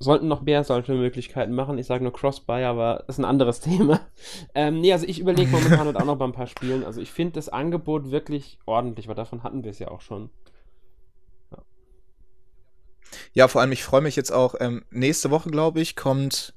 [0.04, 1.78] Sollten noch mehr solche Möglichkeiten machen.
[1.78, 4.00] Ich sage nur Cross-Buy, aber das ist ein anderes Thema.
[4.54, 6.84] Ähm, nee, also ich überlege momentan halt auch noch bei ein paar Spielen.
[6.84, 10.30] Also ich finde das Angebot wirklich ordentlich, weil davon hatten wir es ja auch schon.
[13.34, 16.54] Ja, vor allem, ich freue mich jetzt auch, ähm, nächste Woche, glaube ich, kommt,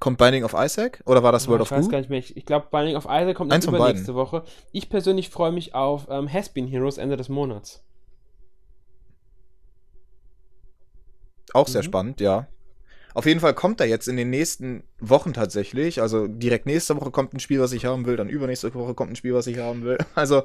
[0.00, 1.02] kommt Binding of Isaac.
[1.06, 1.90] Oder war das World ich of weiß Goo?
[1.92, 2.18] gar nicht mehr.
[2.18, 4.44] Ich, ich glaube, Binding of Isaac kommt Eins übernächste Woche.
[4.72, 7.82] Ich persönlich freue mich auf ähm, Has-Been Heroes Ende des Monats.
[11.54, 11.86] Auch sehr Mhm.
[11.86, 12.48] spannend, ja.
[13.16, 16.02] Auf jeden Fall kommt er jetzt in den nächsten Wochen tatsächlich.
[16.02, 18.14] Also direkt nächste Woche kommt ein Spiel, was ich haben will.
[18.16, 19.96] Dann übernächste Woche kommt ein Spiel, was ich haben will.
[20.14, 20.42] Also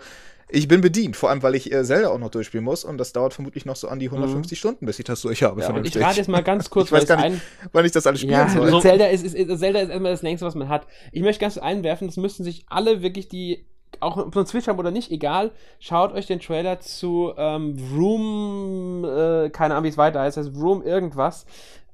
[0.48, 1.18] ich bin bedient.
[1.18, 2.86] Vor allem, weil ich äh, Zelda auch noch durchspielen muss.
[2.86, 5.56] Und das dauert vermutlich noch so an die 150 Stunden, bis ich das durch habe.
[5.58, 5.62] Mhm.
[5.76, 7.42] Ja, ich rate jetzt mal ganz kurz, Ich weiß weil gar nicht,
[7.74, 8.70] wann ich das alles spielen Ja, soll.
[8.70, 10.88] So- Zelda ist, ist, ist, Zelda ist erstmal das längste, was man hat.
[11.12, 13.66] Ich möchte ganz einwerfen, das müssen sich alle wirklich, die
[14.00, 17.78] auch ob sie einen Switch haben oder nicht, egal, schaut euch den Trailer zu ähm,
[17.78, 21.46] Vroom, äh, keine Ahnung, wie es weiter heißt, heißt Vroom irgendwas.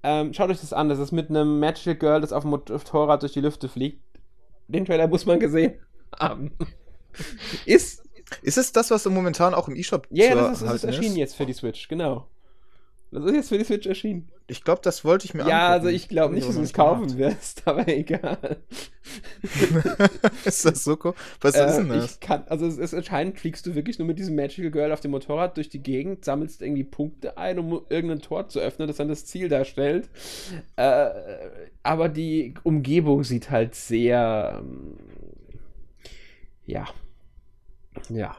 [0.03, 3.21] Ähm, schaut euch das an, das ist mit einem Magical Girl, das auf dem Motorrad
[3.21, 4.01] durch die Lüfte fliegt.
[4.67, 5.75] Den Trailer muss man gesehen
[6.19, 6.51] haben.
[7.65, 8.03] ist,
[8.41, 11.15] Ist es das, was momentan auch im E-Shop ja, yeah, das ist, das ist erschienen
[11.15, 12.27] jetzt für die Switch, genau.
[13.11, 14.29] Das ist jetzt für die Switch erschienen.
[14.47, 15.71] Ich glaube, das wollte ich mir Ja, angucken.
[15.71, 18.57] also ich glaube nicht, dass du es kaufen wirst, aber egal.
[20.45, 21.13] ist das so cool?
[21.41, 22.19] Was Äh, ist denn das?
[22.19, 25.11] Kann, also es ist anscheinend fliegst du wirklich nur mit diesem Magical Girl auf dem
[25.11, 29.07] Motorrad durch die Gegend, sammelst irgendwie Punkte ein, um irgendein Tor zu öffnen, das dann
[29.07, 30.09] das Ziel darstellt.
[30.75, 31.09] Äh,
[31.83, 34.95] aber die Umgebung sieht halt sehr, ähm,
[36.65, 36.85] ja,
[38.09, 38.17] ja.
[38.17, 38.37] ja.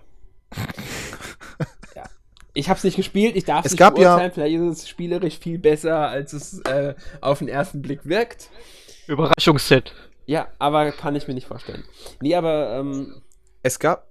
[2.58, 4.88] Ich habe es nicht gespielt, ich darf Es nicht gab ja- beurteilen, vielleicht ist es
[4.88, 8.50] spielerisch viel besser, als es äh, auf den ersten Blick wirkt.
[9.06, 9.94] Überraschungsset.
[10.26, 11.84] Ja, aber kann ich mir nicht vorstellen.
[12.20, 13.22] Nee, aber ähm,
[13.62, 14.08] Es gab.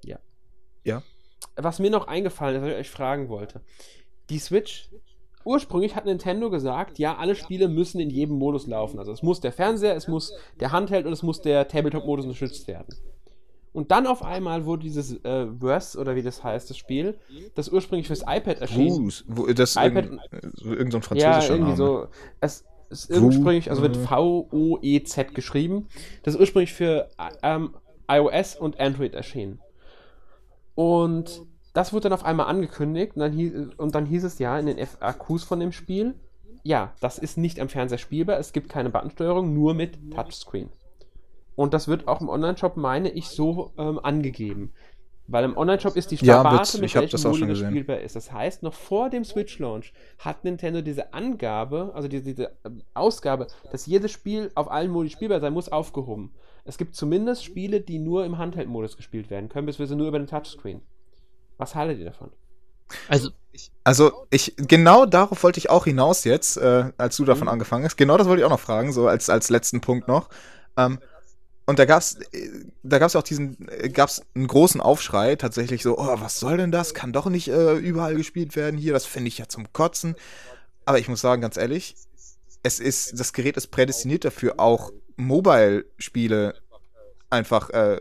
[1.58, 3.60] was mir noch eingefallen ist, was ich euch fragen wollte.
[4.30, 4.90] Die Switch,
[5.44, 8.98] ursprünglich hat Nintendo gesagt, ja, alle Spiele müssen in jedem Modus laufen.
[9.00, 12.68] Also es muss der Fernseher, es muss der Handheld und es muss der Tabletop-Modus unterstützt
[12.70, 12.96] werden.
[13.78, 17.20] Und dann auf einmal wurde dieses äh, Verse, oder wie das heißt, das Spiel,
[17.54, 18.90] das ursprünglich fürs iPad erschien.
[19.06, 20.22] Wus, wo, das iPad- irgend,
[20.56, 21.76] so, irgend so ein Ja, französischer irgendwie Name.
[21.76, 22.08] so.
[22.42, 24.00] Es ist ursprünglich, also wird äh.
[24.00, 25.90] V-O-E-Z geschrieben.
[26.24, 27.08] Das ist ursprünglich für
[27.44, 27.76] ähm,
[28.10, 29.60] iOS und Android erschienen.
[30.74, 34.58] Und das wurde dann auf einmal angekündigt und dann, hieß, und dann hieß es ja
[34.58, 36.16] in den FAQs von dem Spiel,
[36.64, 40.70] ja, das ist nicht am Fernseher spielbar, es gibt keine Buttonsteuerung, nur mit Touchscreen.
[41.58, 44.74] Und das wird auch im Online-Shop, meine ich, so ähm, angegeben.
[45.30, 46.78] Weil im Online-Shop ist die Ja, Sparte, wird's.
[46.80, 48.16] mit welchem das auch Modi schon das spielbar ist.
[48.16, 53.48] Das heißt, noch vor dem Switch-Launch hat Nintendo diese Angabe, also diese, diese ähm, Ausgabe,
[53.72, 56.34] dass jedes Spiel auf allen Modi spielbar sein muss, aufgehoben.
[56.66, 60.28] Es gibt zumindest Spiele, die nur im Handheld-Modus gespielt werden können, beziehungsweise nur über den
[60.28, 60.82] Touchscreen.
[61.58, 62.32] Was haltet ihr davon?
[63.10, 63.32] Also,
[63.84, 67.54] Also, ich, genau darauf wollte ich auch hinaus jetzt, äh, als du davon Mhm.
[67.54, 67.98] angefangen hast.
[67.98, 70.30] Genau das wollte ich auch noch fragen, so als, als letzten Punkt noch.
[70.78, 71.00] Ähm,
[71.68, 72.18] und da gab's,
[72.82, 76.94] da gab's auch diesen, gab's einen großen Aufschrei, tatsächlich so, oh, was soll denn das?
[76.94, 80.16] Kann doch nicht äh, überall gespielt werden hier, das finde ich ja zum Kotzen.
[80.86, 81.96] Aber ich muss sagen, ganz ehrlich,
[82.64, 86.56] es ist, das Gerät ist prädestiniert dafür, auch Mobile-Spiele
[87.30, 88.00] einfach äh,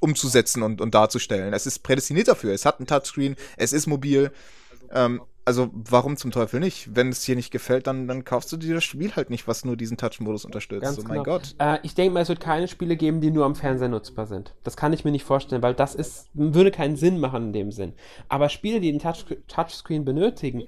[0.00, 1.54] umzusetzen und, und darzustellen.
[1.54, 2.52] Es ist prädestiniert dafür.
[2.52, 4.32] Es hat ein Touchscreen, es ist mobil.
[4.90, 6.94] Ähm, also warum zum Teufel nicht?
[6.94, 9.64] Wenn es dir nicht gefällt, dann, dann kaufst du dir das Spiel halt nicht, was
[9.64, 10.82] nur diesen Touch-Modus unterstützt.
[10.82, 11.14] Ganz oh genau.
[11.14, 11.54] mein Gott.
[11.58, 14.54] Äh, ich denke mal, es wird keine Spiele geben, die nur am Fernseher nutzbar sind.
[14.62, 17.72] Das kann ich mir nicht vorstellen, weil das ist, würde keinen Sinn machen in dem
[17.72, 17.94] Sinn.
[18.28, 20.64] Aber Spiele, die den Touch Touchscreen benötigen,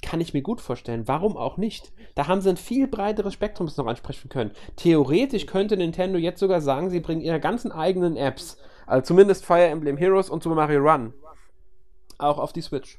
[0.00, 1.06] kann ich mir gut vorstellen.
[1.06, 1.92] Warum auch nicht?
[2.14, 4.52] Da haben sie ein viel breiteres Spektrum, noch ansprechen können.
[4.76, 8.56] Theoretisch könnte Nintendo jetzt sogar sagen, sie bringen ihre ganzen eigenen Apps,
[8.86, 11.12] also zumindest Fire Emblem Heroes und Super Mario Run,
[12.16, 12.98] auch auf die Switch.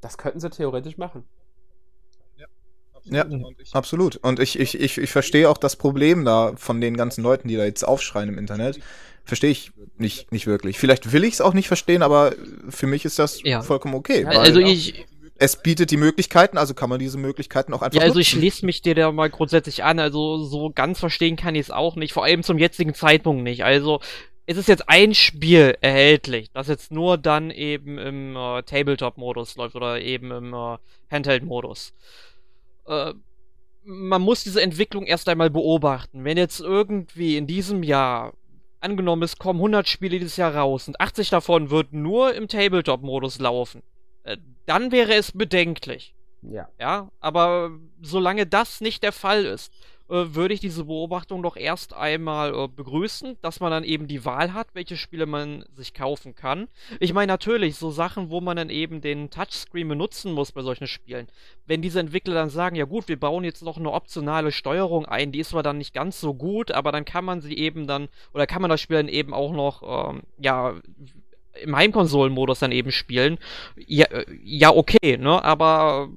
[0.00, 1.24] Das könnten sie theoretisch machen.
[3.04, 3.24] Ja,
[3.72, 4.16] absolut.
[4.16, 7.56] Und ich, ich, ich, ich verstehe auch das Problem da von den ganzen Leuten, die
[7.56, 8.78] da jetzt aufschreien im Internet.
[9.24, 10.78] Verstehe ich nicht, nicht wirklich.
[10.78, 12.34] Vielleicht will ich es auch nicht verstehen, aber
[12.68, 13.62] für mich ist das Ja.
[13.62, 14.26] vollkommen okay.
[14.26, 18.06] weil also ich, es bietet die Möglichkeiten, also kann man diese Möglichkeiten auch einfach ja,
[18.06, 18.40] also ich nutzen.
[18.40, 19.98] schließe mich dir da mal grundsätzlich an.
[19.98, 23.64] Also so ganz verstehen kann ich es auch nicht, vor allem zum jetzigen Zeitpunkt nicht.
[23.64, 24.00] Also
[24.50, 29.76] es ist jetzt ein Spiel erhältlich, das jetzt nur dann eben im äh, Tabletop-Modus läuft
[29.76, 30.76] oder eben im äh,
[31.08, 31.94] Handheld-Modus.
[32.84, 33.14] Äh,
[33.84, 36.24] man muss diese Entwicklung erst einmal beobachten.
[36.24, 38.32] Wenn jetzt irgendwie in diesem Jahr
[38.80, 43.38] angenommen, es kommen 100 Spiele dieses Jahr raus und 80 davon würden nur im Tabletop-Modus
[43.38, 43.84] laufen,
[44.24, 44.36] äh,
[44.66, 46.12] dann wäre es bedenklich.
[46.42, 46.68] Ja.
[46.80, 47.70] Ja, aber
[48.02, 49.72] solange das nicht der Fall ist,
[50.10, 54.52] würde ich diese Beobachtung doch erst einmal äh, begrüßen, dass man dann eben die Wahl
[54.52, 56.68] hat, welche Spiele man sich kaufen kann.
[56.98, 60.88] Ich meine natürlich, so Sachen, wo man dann eben den Touchscreen benutzen muss bei solchen
[60.88, 61.28] Spielen.
[61.66, 65.30] Wenn diese Entwickler dann sagen, ja gut, wir bauen jetzt noch eine optionale Steuerung ein,
[65.30, 68.08] die ist zwar dann nicht ganz so gut, aber dann kann man sie eben dann,
[68.34, 70.74] oder kann man das Spiel dann eben auch noch, ähm, ja,
[71.62, 73.38] im Heimkonsolenmodus dann eben spielen.
[73.76, 76.08] Ja, äh, ja okay, ne, aber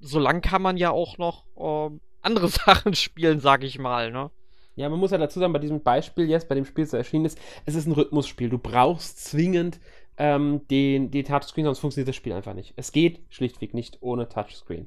[0.00, 4.30] so lang kann man ja auch noch ähm, andere Sachen spielen, sag ich mal, ne?
[4.76, 7.24] Ja, man muss ja dazu sagen, bei diesem Beispiel jetzt, bei dem Spiel, das erschienen
[7.24, 8.48] ist, es ist ein Rhythmusspiel.
[8.48, 9.80] Du brauchst zwingend
[10.18, 12.74] ähm, den, den Touchscreen, sonst funktioniert das Spiel einfach nicht.
[12.76, 14.86] Es geht schlichtweg nicht ohne Touchscreen.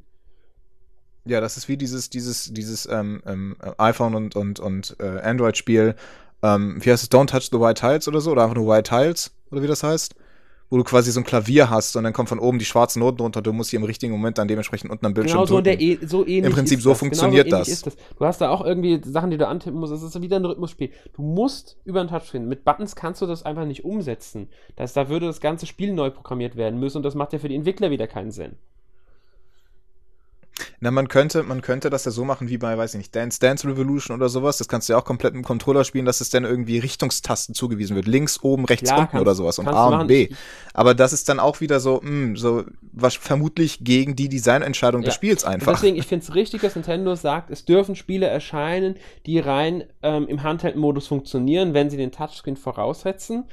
[1.26, 5.96] Ja, das ist wie dieses, dieses, dieses ähm, ähm, iPhone und, und, und äh, Android-Spiel.
[6.42, 7.12] Ähm, wie heißt es?
[7.12, 8.32] Don't Touch the White Tiles oder so?
[8.32, 9.32] Oder einfach nur White Tiles?
[9.52, 10.16] Oder wie das heißt?
[10.72, 13.22] Wo du quasi so ein Klavier hast und dann kommen von oben die schwarzen Noten
[13.22, 13.42] runter.
[13.42, 15.80] Du musst sie im richtigen Moment dann dementsprechend unten am Bildschirm Genau so, drücken.
[15.80, 17.00] e so ähnlich Im Prinzip so das.
[17.00, 17.68] funktioniert genau so das.
[17.68, 17.96] Ist das.
[18.18, 19.94] Du hast da auch irgendwie Sachen, die du antippen musst.
[19.94, 20.90] Es ist wieder ein Rhythmusspiel.
[21.14, 22.48] Du musst über den Touchscreen.
[22.48, 24.48] Mit Buttons kannst du das einfach nicht umsetzen.
[24.78, 27.50] Das, da würde das ganze Spiel neu programmiert werden müssen und das macht ja für
[27.50, 28.56] die Entwickler wieder keinen Sinn.
[30.80, 33.40] Na, man könnte, man könnte das ja so machen wie bei, weiß ich nicht, Dance
[33.40, 34.58] Dance Revolution oder sowas.
[34.58, 37.56] Das kannst du ja auch komplett mit dem Controller spielen, dass es dann irgendwie Richtungstasten
[37.56, 38.08] zugewiesen wird.
[38.08, 40.08] Links, oben, rechts, Klar, unten kannst- oder sowas und A und machen.
[40.08, 40.30] B.
[40.74, 45.14] Aber das ist dann auch wieder so, mh, so was vermutlich gegen die Designentscheidung des
[45.14, 45.16] Ja.
[45.16, 45.74] Spiels Und einfach.
[45.74, 48.96] deswegen, ich finde es richtig, dass Nintendo sagt, es dürfen Spiele erscheinen,
[49.26, 53.46] die rein ähm, im Handheld-Modus funktionieren, wenn sie den Touchscreen voraussetzen.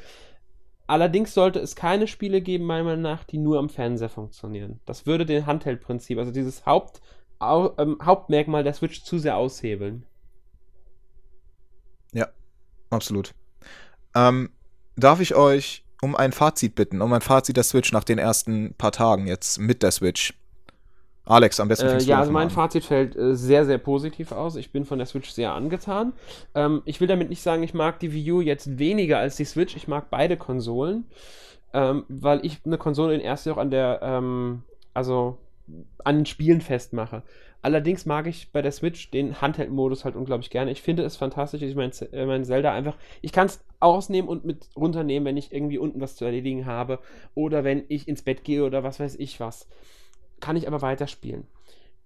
[0.88, 4.80] Allerdings sollte es keine Spiele geben, meiner Meinung nach, die nur am Fernseher funktionieren.
[4.86, 7.00] Das würde den Handheld-Prinzip, also dieses Haupt,
[7.38, 10.04] au, ähm, Hauptmerkmal der Switch zu sehr aushebeln.
[12.90, 13.34] Absolut.
[14.14, 14.50] Ähm,
[14.96, 18.74] darf ich euch um ein Fazit bitten, um ein Fazit der Switch nach den ersten
[18.74, 20.34] paar Tagen jetzt mit der Switch?
[21.28, 22.50] Alex, am besten Äh, ja, also mein an.
[22.50, 24.56] Fazit fällt äh, sehr, sehr positiv aus.
[24.56, 26.14] Ich bin von der Switch sehr angetan.
[26.54, 29.44] Ähm, ich will damit nicht sagen, ich mag die Wii U jetzt weniger als die
[29.44, 29.76] Switch.
[29.76, 31.04] Ich mag beide Konsolen,
[31.72, 34.62] ähm, weil ich eine Konsole in erster auch an der, ähm,
[34.94, 35.38] also
[36.02, 37.22] an den Spielen festmache.
[37.60, 40.70] Allerdings mag ich bei der Switch den Handheld-Modus halt unglaublich gerne.
[40.70, 41.60] Ich finde es fantastisch.
[41.62, 45.52] Ich mein, äh, mein Zelda einfach, ich kann es ausnehmen und mit runternehmen, wenn ich
[45.52, 47.00] irgendwie unten was zu erledigen habe
[47.34, 49.68] oder wenn ich ins Bett gehe oder was weiß ich was.
[50.40, 51.46] Kann ich aber weiterspielen.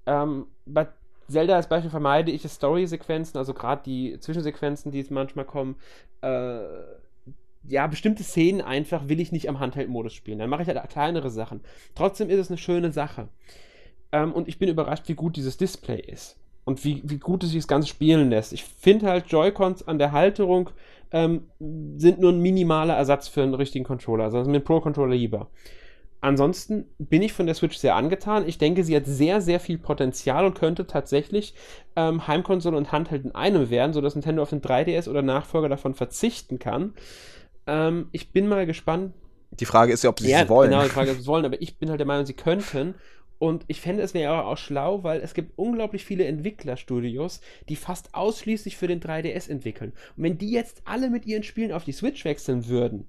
[0.07, 0.89] Ähm, bei
[1.29, 5.77] Zelda als Beispiel vermeide ich Story-Sequenzen, also gerade die Zwischensequenzen, die es manchmal kommen.
[6.21, 6.61] Äh,
[7.65, 10.39] ja, bestimmte Szenen einfach will ich nicht am Handheld-Modus spielen.
[10.39, 11.61] Dann mache ich halt kleinere Sachen.
[11.95, 13.29] Trotzdem ist es eine schöne Sache.
[14.11, 16.37] Ähm, und ich bin überrascht, wie gut dieses Display ist.
[16.65, 18.53] Und wie, wie gut es sich das Ganze spielen lässt.
[18.53, 20.71] Ich finde halt, Joy-Cons an der Halterung
[21.11, 24.25] ähm, sind nur ein minimaler Ersatz für einen richtigen Controller.
[24.25, 25.49] Also mit Pro-Controller lieber.
[26.23, 28.47] Ansonsten bin ich von der Switch sehr angetan.
[28.49, 31.53] Ich denke, sie hat sehr, sehr viel Potenzial und könnte tatsächlich
[31.97, 35.95] ähm, Heimkonsole und Handheld in einem werden, sodass Nintendo auf den 3DS oder Nachfolger davon
[35.95, 36.95] verzichten kann.
[37.67, 39.15] Ähm, ich bin mal gespannt,
[39.51, 40.71] Die Frage ist ja, ob sie ja, es wollen.
[40.71, 42.35] Genau, die Frage ist, ob sie es wollen, aber ich bin halt der Meinung, sie
[42.35, 42.95] könnten.
[43.39, 48.15] Und ich fände es wäre auch schlau, weil es gibt unglaublich viele Entwicklerstudios, die fast
[48.15, 49.93] ausschließlich für den 3DS entwickeln.
[50.17, 53.09] Und wenn die jetzt alle mit ihren Spielen auf die Switch wechseln würden,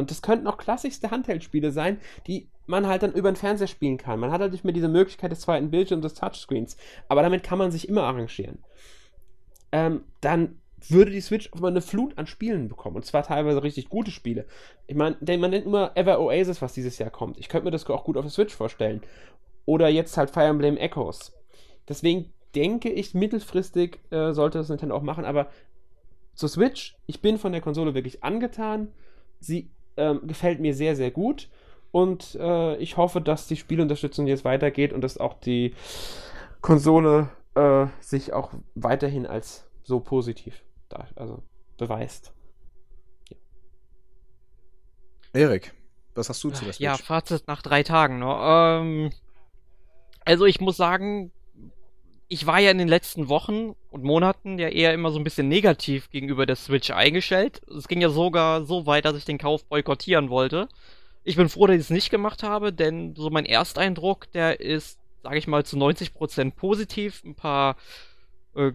[0.00, 3.98] und das könnten auch klassischste Handheld-Spiele sein, die man halt dann über den Fernseher spielen
[3.98, 4.18] kann.
[4.18, 6.76] Man hat halt nicht mehr diese Möglichkeit des zweiten Bildschirms, des Touchscreens.
[7.08, 8.58] Aber damit kann man sich immer arrangieren.
[9.72, 12.96] Ähm, dann würde die Switch auf einmal eine Flut an Spielen bekommen.
[12.96, 14.46] Und zwar teilweise richtig gute Spiele.
[14.86, 17.38] Ich meine, man nennt immer Ever Oasis, was dieses Jahr kommt.
[17.38, 19.02] Ich könnte mir das auch gut auf der Switch vorstellen.
[19.66, 21.32] Oder jetzt halt Fire Emblem Echoes.
[21.88, 25.24] Deswegen denke ich, mittelfristig äh, sollte das Nintendo auch machen.
[25.24, 25.50] Aber
[26.34, 28.88] zur Switch, ich bin von der Konsole wirklich angetan.
[29.40, 31.48] Sie ähm, gefällt mir sehr, sehr gut.
[31.92, 35.74] Und äh, ich hoffe, dass die Spielunterstützung jetzt weitergeht und dass auch die
[36.60, 41.42] Konsole äh, sich auch weiterhin als so positiv da, also
[41.78, 42.32] beweist.
[45.32, 45.74] Erik,
[46.14, 46.84] was hast du zu der Switch?
[46.84, 48.18] Ja, Fazit nach drei Tagen.
[48.18, 48.36] Ne?
[48.40, 49.10] Ähm,
[50.24, 51.32] also ich muss sagen,
[52.32, 55.48] ich war ja in den letzten Wochen und Monaten ja eher immer so ein bisschen
[55.48, 57.60] negativ gegenüber der Switch eingestellt.
[57.76, 60.68] Es ging ja sogar so weit, dass ich den Kauf boykottieren wollte.
[61.24, 65.00] Ich bin froh, dass ich es nicht gemacht habe, denn so mein Ersteindruck, der ist,
[65.24, 67.20] sage ich mal, zu 90% positiv.
[67.24, 67.76] Ein paar
[68.54, 68.72] äh,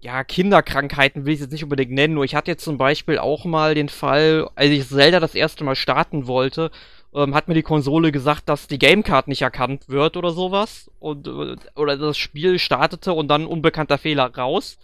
[0.00, 3.46] ja, Kinderkrankheiten will ich jetzt nicht unbedingt nennen, nur ich hatte jetzt zum Beispiel auch
[3.46, 6.70] mal den Fall, als ich Zelda das erste Mal starten wollte,
[7.14, 10.90] ähm, hat mir die Konsole gesagt, dass die Gamecard nicht erkannt wird oder sowas.
[10.98, 14.78] Und, äh, oder das Spiel startete und dann unbekannter Fehler raus.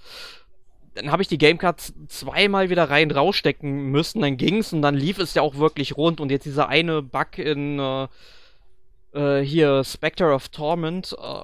[0.95, 5.19] Dann habe ich die Gamecard zweimal wieder rein rausstecken müssen, dann ging's und dann lief
[5.19, 6.21] es ja auch wirklich rund.
[6.21, 8.07] Und jetzt dieser eine Bug in äh,
[9.15, 11.43] äh, hier Spectre of Torment, äh,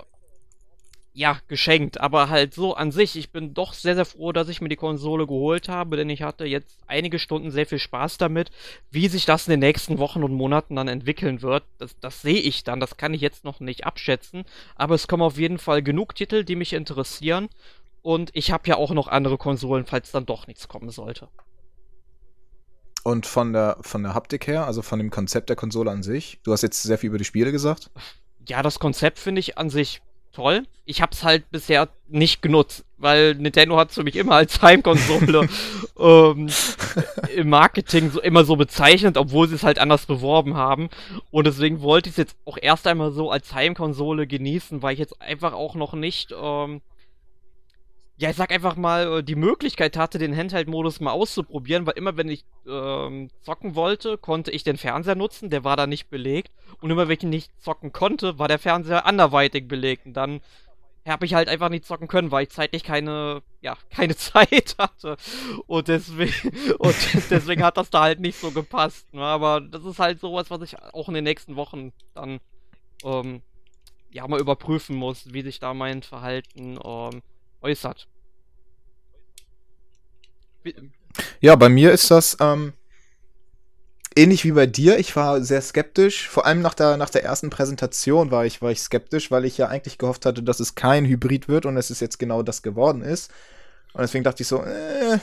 [1.13, 4.61] ja, geschenkt, aber halt so an sich, ich bin doch sehr, sehr froh, dass ich
[4.61, 8.51] mir die Konsole geholt habe, denn ich hatte jetzt einige Stunden sehr viel Spaß damit.
[8.91, 12.39] Wie sich das in den nächsten Wochen und Monaten dann entwickeln wird, das, das sehe
[12.39, 14.45] ich dann, das kann ich jetzt noch nicht abschätzen,
[14.77, 17.49] aber es kommen auf jeden Fall genug Titel, die mich interessieren
[18.03, 21.29] und ich habe ja auch noch andere Konsolen, falls dann doch nichts kommen sollte.
[23.03, 26.39] Und von der, von der Haptik her, also von dem Konzept der Konsole an sich,
[26.45, 27.91] du hast jetzt sehr viel über die Spiele gesagt.
[28.47, 30.03] Ja, das Konzept finde ich an sich
[30.33, 30.64] toll.
[30.85, 34.61] Ich habe es halt bisher nicht genutzt, weil Nintendo hat es für mich immer als
[34.61, 35.49] Heimkonsole
[35.99, 36.49] ähm,
[37.35, 40.89] im Marketing so, immer so bezeichnet, obwohl sie es halt anders beworben haben.
[41.31, 44.99] Und deswegen wollte ich es jetzt auch erst einmal so als Heimkonsole genießen, weil ich
[44.99, 46.81] jetzt einfach auch noch nicht, ähm,
[48.21, 52.18] ja, ich sag einfach mal, äh, die Möglichkeit hatte, den Handheld-Modus mal auszuprobieren, weil immer
[52.18, 56.53] wenn ich ähm, zocken wollte, konnte ich den Fernseher nutzen, der war da nicht belegt.
[56.83, 60.05] Und immer wenn ich nicht zocken konnte, war der Fernseher anderweitig belegt.
[60.05, 60.43] Und dann
[61.09, 65.16] habe ich halt einfach nicht zocken können, weil ich zeitlich keine, ja, keine Zeit hatte.
[65.66, 66.97] Und deswegen, und
[67.31, 69.14] deswegen hat das da halt nicht so gepasst.
[69.14, 69.23] Ne?
[69.23, 72.39] Aber das ist halt sowas, was ich auch in den nächsten Wochen dann
[73.03, 73.41] ähm,
[74.11, 77.23] ja mal überprüfen muss, wie sich da mein Verhalten ähm,
[77.62, 78.10] äußert.
[81.41, 82.73] Ja, bei mir ist das ähm,
[84.17, 84.99] ähnlich wie bei dir.
[84.99, 86.29] Ich war sehr skeptisch.
[86.29, 89.59] Vor allem nach der, nach der ersten Präsentation war ich, war ich skeptisch, weil ich
[89.59, 92.63] ja eigentlich gehofft hatte, dass es kein Hybrid wird und es ist jetzt genau das
[92.63, 93.31] geworden ist.
[93.93, 95.19] Und deswegen dachte ich so, äh,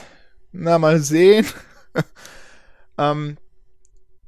[0.52, 1.46] na, mal sehen.
[2.98, 3.38] ähm,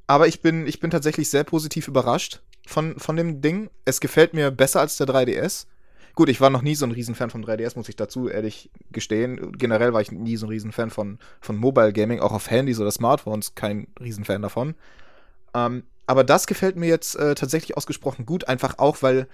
[0.06, 3.70] aber ich bin, ich bin tatsächlich sehr positiv überrascht von, von dem Ding.
[3.84, 5.66] Es gefällt mir besser als der 3DS.
[6.14, 9.52] Gut, ich war noch nie so ein Riesenfan von 3DS, muss ich dazu ehrlich gestehen.
[9.52, 12.90] Generell war ich nie so ein Riesenfan von, von Mobile Gaming, auch auf Handys oder
[12.90, 14.74] Smartphones kein Riesenfan davon.
[15.54, 19.28] Ähm, aber das gefällt mir jetzt äh, tatsächlich ausgesprochen gut, einfach auch, weil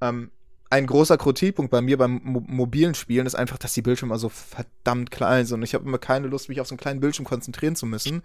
[0.00, 0.30] ähm,
[0.70, 4.28] ein großer Kritikpunkt bei mir beim mo mobilen Spielen ist einfach, dass die Bildschirme so
[4.28, 5.62] verdammt klein sind.
[5.62, 8.22] Ich habe immer keine Lust, mich auf so einen kleinen Bildschirm konzentrieren zu müssen.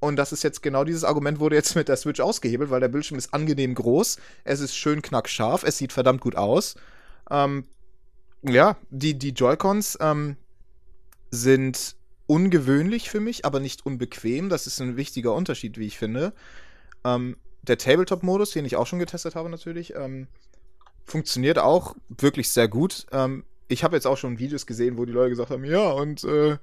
[0.00, 2.88] Und das ist jetzt genau dieses Argument, wurde jetzt mit der Switch ausgehebelt, weil der
[2.88, 6.76] Bildschirm ist angenehm groß, es ist schön knackscharf, es sieht verdammt gut aus.
[7.30, 7.64] Ähm,
[8.42, 10.36] ja, die, die Joy-Cons ähm,
[11.30, 14.48] sind ungewöhnlich für mich, aber nicht unbequem.
[14.48, 16.32] Das ist ein wichtiger Unterschied, wie ich finde.
[17.04, 20.28] Ähm, der Tabletop-Modus, den ich auch schon getestet habe, natürlich, ähm,
[21.04, 23.06] funktioniert auch wirklich sehr gut.
[23.12, 26.24] Ähm, ich habe jetzt auch schon Videos gesehen, wo die Leute gesagt haben, ja, und
[26.24, 26.58] äh,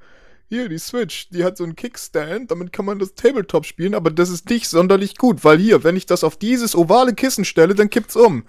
[0.47, 4.11] hier, die Switch, die hat so einen Kickstand, damit kann man das Tabletop spielen, aber
[4.11, 7.73] das ist nicht sonderlich gut, weil hier, wenn ich das auf dieses ovale Kissen stelle,
[7.73, 8.43] dann kippt's um.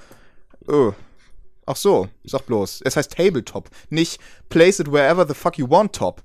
[0.66, 0.92] Oh.
[1.66, 2.82] Ach so, sag bloß.
[2.84, 6.22] Es heißt Tabletop, nicht Place it wherever the fuck you want top.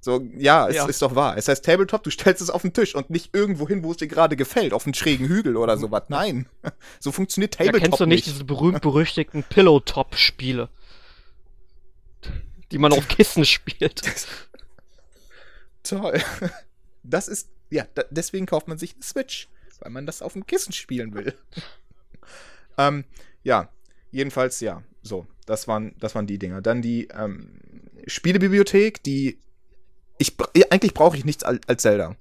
[0.00, 0.86] So, ja, es ja.
[0.86, 1.36] ist doch wahr.
[1.38, 3.98] Es heißt Tabletop, du stellst es auf den Tisch und nicht irgendwo hin, wo es
[3.98, 6.04] dir gerade gefällt, auf einen schrägen Hügel oder sowas.
[6.08, 6.46] Nein.
[7.00, 8.34] So funktioniert Tabletop ja, kennst du nicht, nicht.
[8.34, 10.68] diese berühmt-berüchtigten Pillow-Top-Spiele?
[12.70, 14.02] Die man auf Kissen spielt.
[15.82, 16.22] Toll.
[17.02, 19.48] Das ist, ja, da, deswegen kauft man sich eine Switch,
[19.80, 21.34] weil man das auf dem Kissen spielen will.
[22.78, 23.04] ähm,
[23.42, 23.68] ja,
[24.14, 26.62] jedenfalls, ja, so, das waren, das waren die Dinger.
[26.62, 27.60] Dann die ähm,
[28.06, 29.38] Spielebibliothek, die
[30.18, 30.36] ich
[30.70, 32.16] eigentlich brauche ich nichts als Zelda.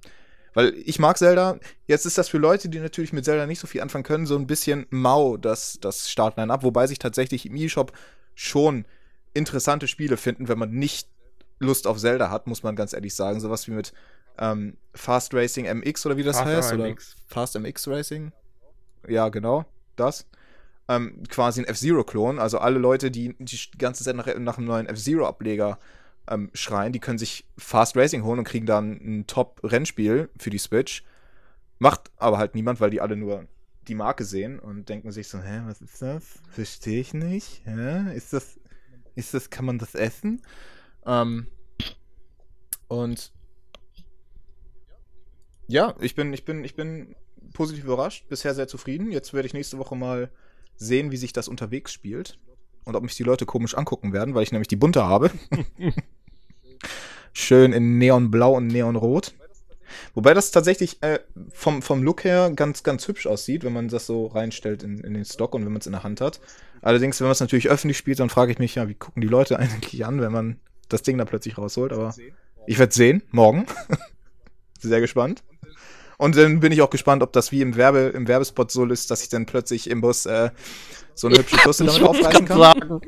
[0.56, 1.60] Weil ich mag Zelda.
[1.88, 4.36] Jetzt ist das für Leute, die natürlich mit Zelda nicht so viel anfangen können, so
[4.36, 6.64] ein bisschen mau, das, das Startline ab.
[6.64, 7.94] Wobei sich tatsächlich im E-Shop
[8.36, 8.86] schon
[9.34, 11.08] interessante Spiele finden, wenn man nicht
[11.60, 13.40] Lust auf Zelda hat, muss man ganz ehrlich sagen.
[13.40, 13.94] Sowas wie mit
[14.40, 16.74] ähm, Fast Racing MX oder wie das Fast heißt.
[16.74, 16.96] Oder
[17.28, 18.32] Fast MX Racing.
[19.08, 19.66] Ja, genau.
[19.96, 20.26] Das.
[20.96, 22.40] Ähm, quasi ein F-Zero-Klon.
[22.40, 25.80] Also alle Leute, die die ganze Zeit nach, nach einem neuen F-Zero-Ableger
[26.30, 30.58] ähm, schreien, die können sich Fast Racing holen und kriegen dann ein Top-Rennspiel für die
[30.58, 31.04] Switch.
[31.80, 33.48] Macht aber halt niemand, weil die alle nur
[33.88, 36.40] die Marke sehen und denken sich so, hä, was ist das?
[36.50, 37.62] Verstehe ich nicht.
[37.66, 38.16] Hä?
[38.16, 38.60] Ist das,
[39.16, 40.42] ist das, kann man das essen?
[41.06, 41.48] Ähm,
[42.88, 43.34] und
[45.68, 47.16] ja, ich bin, ich bin, ich bin
[47.54, 49.12] positiv überrascht, bisher sehr zufrieden.
[49.12, 50.30] Jetzt werde ich nächste Woche mal
[50.78, 52.38] sehen, wie sich das unterwegs spielt
[52.84, 55.32] und ob mich die Leute komisch angucken werden, weil ich nämlich die bunte habe.
[57.34, 59.34] Schön in Neonblau und Neonrot.
[60.14, 61.20] Wobei das tatsächlich äh,
[61.52, 65.14] vom, vom Look her ganz, ganz hübsch aussieht, wenn man das so reinstellt in, in
[65.14, 66.40] den Stock und wenn man es in der Hand hat.
[66.82, 69.28] Allerdings, wenn man es natürlich öffentlich spielt, dann frage ich mich ja, wie gucken die
[69.28, 70.60] Leute eigentlich an, wenn man
[70.90, 71.94] das Ding da plötzlich rausholt.
[71.94, 72.14] Aber
[72.68, 73.66] ich werde sehen, morgen.
[74.80, 75.44] Sehr gespannt.
[76.18, 79.12] Und dann bin ich auch gespannt, ob das wie im, Werbe, im Werbespot so ist,
[79.12, 80.52] dass ich dann plötzlich im Bus äh,
[81.16, 82.58] so eine hübsche Busse damit aufreißen kann.
[82.58, 83.02] Sagen.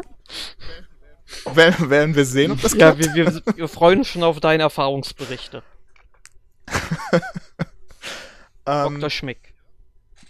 [1.53, 4.63] Werden, werden wir sehen, ob das Ja, wir, wir, wir, freuen uns schon auf deine
[4.63, 5.63] Erfahrungsberichte.
[8.65, 9.09] ähm, Dr.
[9.09, 9.53] Schmick.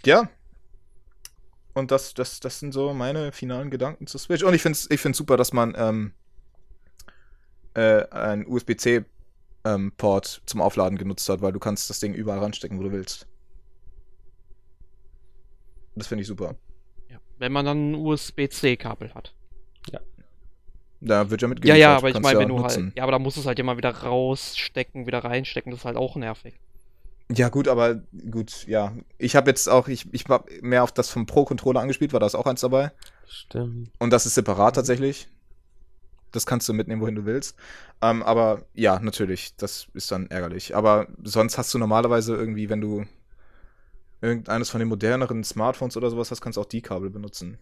[0.04, 0.28] Ja.
[1.74, 4.42] Und das, das, das sind so meine finalen Gedanken zu Switch.
[4.42, 6.12] Und ich finde es ich find's super, dass man ähm,
[7.74, 9.04] äh, ein USB-C
[9.66, 12.92] ähm, Port zum Aufladen genutzt hat, weil du kannst das Ding überall ranstecken, wo du
[12.92, 13.26] willst.
[15.94, 16.56] Das finde ich super.
[17.10, 19.34] Ja, wenn man dann ein USB-C-Kabel hat.
[19.90, 20.00] Ja.
[21.00, 22.84] Da wird ja mit Ja, ja, aber ich meine, wenn du halt- nutzen.
[22.86, 22.96] halt.
[22.96, 25.96] Ja, aber da musst du es halt immer wieder rausstecken, wieder reinstecken, das ist halt
[25.96, 26.54] auch nervig.
[27.34, 27.96] Ja, gut, aber
[28.30, 28.94] gut, ja.
[29.18, 32.26] Ich habe jetzt auch, ich, ich habe mehr auf das vom Pro-Controller angespielt, war da
[32.26, 32.92] ist auch eins dabei.
[33.26, 33.90] Stimmt.
[33.98, 35.26] Und das ist separat tatsächlich.
[36.32, 37.56] Das kannst du mitnehmen, wohin du willst.
[38.02, 40.76] Ähm, aber ja, natürlich, das ist dann ärgerlich.
[40.76, 43.04] Aber sonst hast du normalerweise irgendwie, wenn du
[44.20, 47.58] irgendeines von den moderneren Smartphones oder sowas hast, kannst du auch die Kabel benutzen.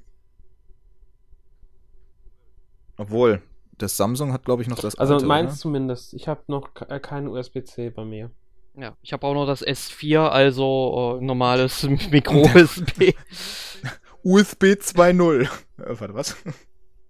[2.97, 3.43] Obwohl,
[3.79, 4.97] das Samsung hat, glaube ich, noch das.
[4.97, 5.59] Also alte, meins oder?
[5.59, 6.15] zumindest.
[6.15, 8.31] Ich habe noch äh, keinen USB-C bei mir.
[8.77, 13.15] Ja, ich habe auch noch das S4, also äh, normales Micro-USB.
[14.23, 15.43] USB 2.0.
[15.43, 16.37] Äh, warte, was?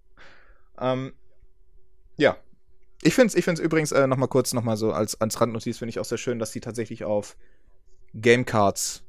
[0.79, 1.13] ähm,
[2.17, 2.37] ja.
[3.01, 5.39] Ich finde es ich find's übrigens äh, noch mal kurz noch mal so als, als
[5.39, 7.37] Randnotiz finde ich auch sehr schön, dass die tatsächlich auf
[8.13, 9.03] Gamecards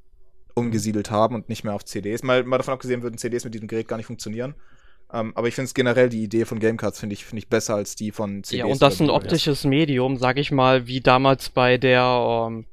[0.55, 2.23] umgesiedelt haben und nicht mehr auf CDs.
[2.23, 4.55] Mal, mal davon abgesehen, würden CDs mit diesem Gerät gar nicht funktionieren.
[5.13, 7.77] Ähm, aber ich finde es generell die Idee von Gamecards finde ich, finde ich besser
[7.77, 8.59] als die von CDs.
[8.59, 12.67] Ja, und das oder ein optisches Medium, sag ich mal, wie damals bei der ähm,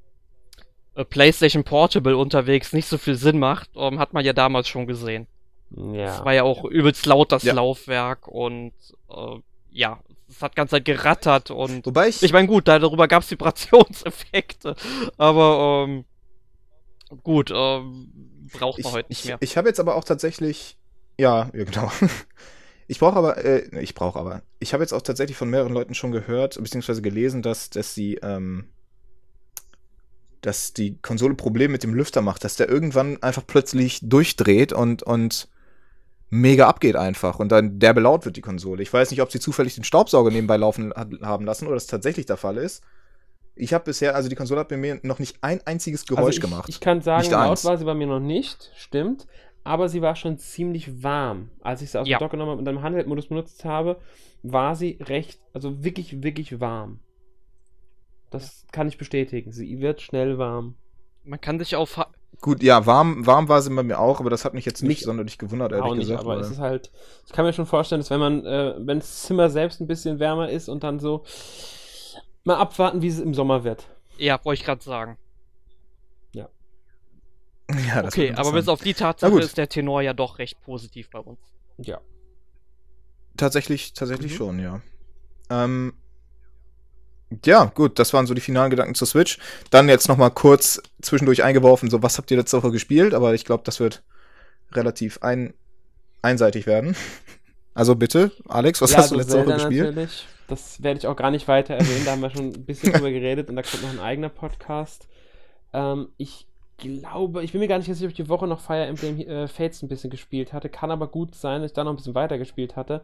[0.96, 4.88] äh, PlayStation Portable unterwegs nicht so viel Sinn macht, ähm, hat man ja damals schon
[4.88, 5.28] gesehen.
[5.72, 6.26] Es Ja.
[6.26, 7.54] war ja auch übelst laut, das Ja.
[7.54, 8.74] Laufwerk und
[9.10, 9.38] äh,
[9.72, 10.00] ja,
[10.36, 13.32] es hat ganz Zeit gerattert und Wobei ich, ich meine, gut, da, darüber gab es
[13.32, 14.76] Vibrationseffekte,
[15.18, 16.06] aber ähm,
[17.24, 18.12] gut, ähm,
[18.52, 19.38] braucht man ich, heute nicht ich, mehr.
[19.40, 20.78] ich habe jetzt aber auch tatsächlich,
[21.18, 21.92] ja, ja genau.
[22.86, 25.94] Ich brauche aber, äh, ich brauche aber, ich habe jetzt auch tatsächlich von mehreren Leuten
[25.94, 28.66] schon gehört, beziehungsweise gelesen, dass, dass sie, ähm,
[30.42, 35.02] dass die Konsole Probleme mit dem Lüfter macht, dass der irgendwann einfach plötzlich durchdreht und,
[35.02, 35.48] und
[36.34, 38.82] mega abgeht einfach und dann derbe laut wird die Konsole.
[38.82, 42.26] Ich weiß nicht, ob sie zufällig den Staubsauger nebenbei laufen haben lassen oder das tatsächlich
[42.26, 42.84] der Fall ist.
[43.56, 46.38] Ich habe bisher, also die Konsole hat bei mir noch nicht ein einziges Geräusch also
[46.38, 46.70] ich, gemacht.
[46.70, 47.66] Ich kann sagen, Nicht laut eins.
[47.66, 49.28] war sie bei mir noch nicht, stimmt.
[49.64, 51.52] Aber sie war schon ziemlich warm.
[51.62, 52.18] Als ich sie aus Ja.
[52.18, 53.98] dem Dock genommen habe und dann im Handheldmodus benutzt habe,
[54.42, 57.00] war sie recht, also wirklich, wirklich warm.
[58.32, 59.52] Das kann ich bestätigen.
[59.52, 60.76] Sie wird schnell warm.
[61.24, 62.00] Man kann sich auf
[62.44, 64.90] Gut, ja, warm, warm war sie bei mir auch, aber das hat mich jetzt nicht,
[64.90, 66.20] Nicht- sonderlich gewundert, ehrlich Auch nicht, gesagt.
[66.20, 66.92] aber weil- es ist halt,
[67.26, 70.20] ich kann mir schon vorstellen, dass wenn man, äh, wenn das Zimmer selbst ein bisschen
[70.20, 71.24] wärmer ist und dann so
[72.44, 73.88] mal abwarten, wie es im Sommer wird.
[74.18, 75.18] Ja, wollte ich gerade sagen.
[77.88, 81.10] ja, das okay, aber bis auf die Tatsache ist der Tenor ja doch recht positiv
[81.10, 81.40] bei uns.
[81.78, 82.02] Ja.
[83.38, 84.36] Tatsächlich, tatsächlich Mhm.
[84.36, 84.82] schon, ja.
[85.50, 85.94] Ähm,
[87.46, 89.40] ja, gut, das waren so die finalen Gedanken zur Switch.
[89.70, 93.14] Dann jetzt noch mal kurz zwischendurch eingeworfen, so was habt ihr letzte Woche gespielt?
[93.14, 94.04] Aber ich glaube, das wird
[94.72, 95.54] relativ ein,
[96.22, 96.96] einseitig werden.
[97.76, 99.88] Also bitte, Alex, was ja, hast du letzte Woche gespielt?
[99.88, 100.28] Natürlich.
[100.48, 103.10] Das werde ich auch gar nicht weiter erwähnen, da haben wir schon ein bisschen drüber
[103.10, 105.08] geredet und da kommt noch ein eigener Podcast.
[105.74, 106.46] Ähm, ich
[106.78, 109.48] glaube, ich bin mir gar nicht sicher, ob ich die Woche noch Fire Emblem äh,
[109.48, 110.70] Fates ein bisschen gespielt hatte.
[110.70, 113.02] Kann aber gut sein, dass ich da noch ein bisschen weiter gespielt hatte.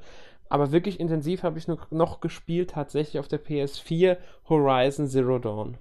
[0.50, 4.18] Aber wirklich intensiv habe ich noch, noch gespielt, tatsächlich auf der PS4
[4.50, 5.78] Horizon Zero Dawn.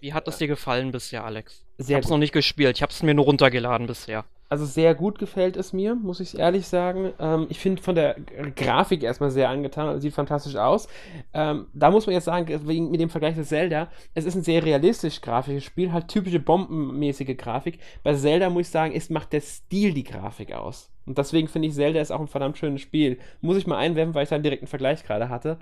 [0.00, 1.64] Wie hat es dir gefallen bisher, Alex?
[1.78, 2.12] Ich Sehr hab's gut.
[2.12, 4.24] noch nicht gespielt, ich hab's mir nur runtergeladen bisher.
[4.48, 7.12] Also sehr gut gefällt es mir, muss ich ehrlich sagen.
[7.18, 8.14] Ähm, ich finde von der
[8.54, 10.86] Grafik erstmal sehr angetan, sieht fantastisch aus.
[11.34, 14.44] Ähm, da muss man jetzt sagen, wegen, mit dem Vergleich zu Zelda, es ist ein
[14.44, 17.80] sehr realistisch grafisches Spiel, halt typische bombenmäßige Grafik.
[18.04, 20.90] Bei Zelda muss ich sagen, es macht der Stil die Grafik aus.
[21.06, 23.18] Und deswegen finde ich, Zelda ist auch ein verdammt schönes Spiel.
[23.40, 25.58] Muss ich mal einwerfen, weil ich da einen direkten Vergleich gerade hatte.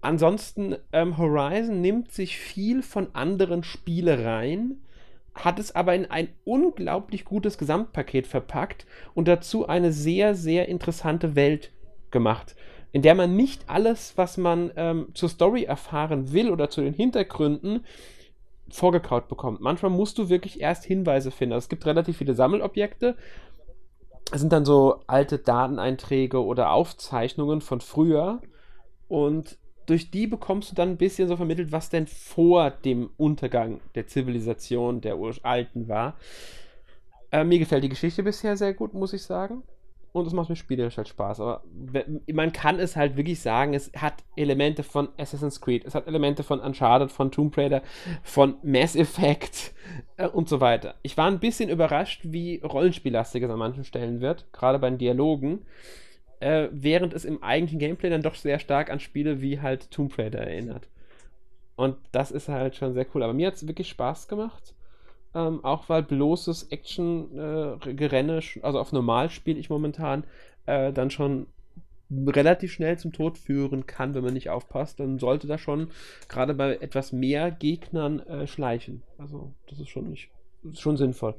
[0.00, 4.82] Ansonsten, ähm, Horizon nimmt sich viel von anderen Spielereien,
[5.34, 11.34] hat es aber in ein unglaublich gutes Gesamtpaket verpackt und dazu eine sehr, sehr interessante
[11.34, 11.72] Welt
[12.10, 12.56] gemacht,
[12.92, 16.94] in der man nicht alles, was man ähm, zur Story erfahren will oder zu den
[16.94, 17.84] Hintergründen,
[18.68, 19.60] vorgekaut bekommt.
[19.60, 21.52] Manchmal musst du wirklich erst Hinweise finden.
[21.52, 23.16] Also es gibt relativ viele Sammelobjekte.
[24.32, 28.40] Es sind dann so alte Dateneinträge oder Aufzeichnungen von früher.
[29.08, 33.80] Und durch die bekommst du dann ein bisschen so vermittelt, was denn vor dem Untergang
[33.94, 36.16] der Zivilisation der Uralten war.
[37.30, 39.62] Äh, mir gefällt die Geschichte bisher sehr gut, muss ich sagen.
[40.16, 41.40] Und es macht mir spielerisch halt Spaß.
[41.40, 41.62] Aber
[42.32, 46.42] man kann es halt wirklich sagen, es hat Elemente von Assassin's Creed, es hat Elemente
[46.42, 47.82] von Uncharted, von Tomb Raider,
[48.22, 49.74] von Mass Effect
[50.16, 50.94] äh, und so weiter.
[51.02, 54.98] Ich war ein bisschen überrascht, wie rollenspiellastig es an manchen Stellen wird, gerade bei den
[54.98, 55.60] Dialogen
[56.40, 60.16] äh, während es im eigentlichen Gameplay dann doch sehr stark an Spiele wie halt Tomb
[60.18, 60.88] Raider erinnert.
[61.76, 63.22] Und das ist halt schon sehr cool.
[63.22, 64.74] Aber mir hat es wirklich Spaß gemacht.
[65.36, 70.24] Ähm, auch weil bloßes Action-Gerenne, also auf normal spiele ich momentan,
[70.64, 71.46] äh, dann schon
[72.10, 74.98] relativ schnell zum Tod führen kann, wenn man nicht aufpasst.
[74.98, 75.90] Dann sollte da schon
[76.28, 79.02] gerade bei etwas mehr Gegnern äh, schleichen.
[79.18, 80.30] Also das ist schon nicht,
[80.64, 81.34] ist schon sinnvoll.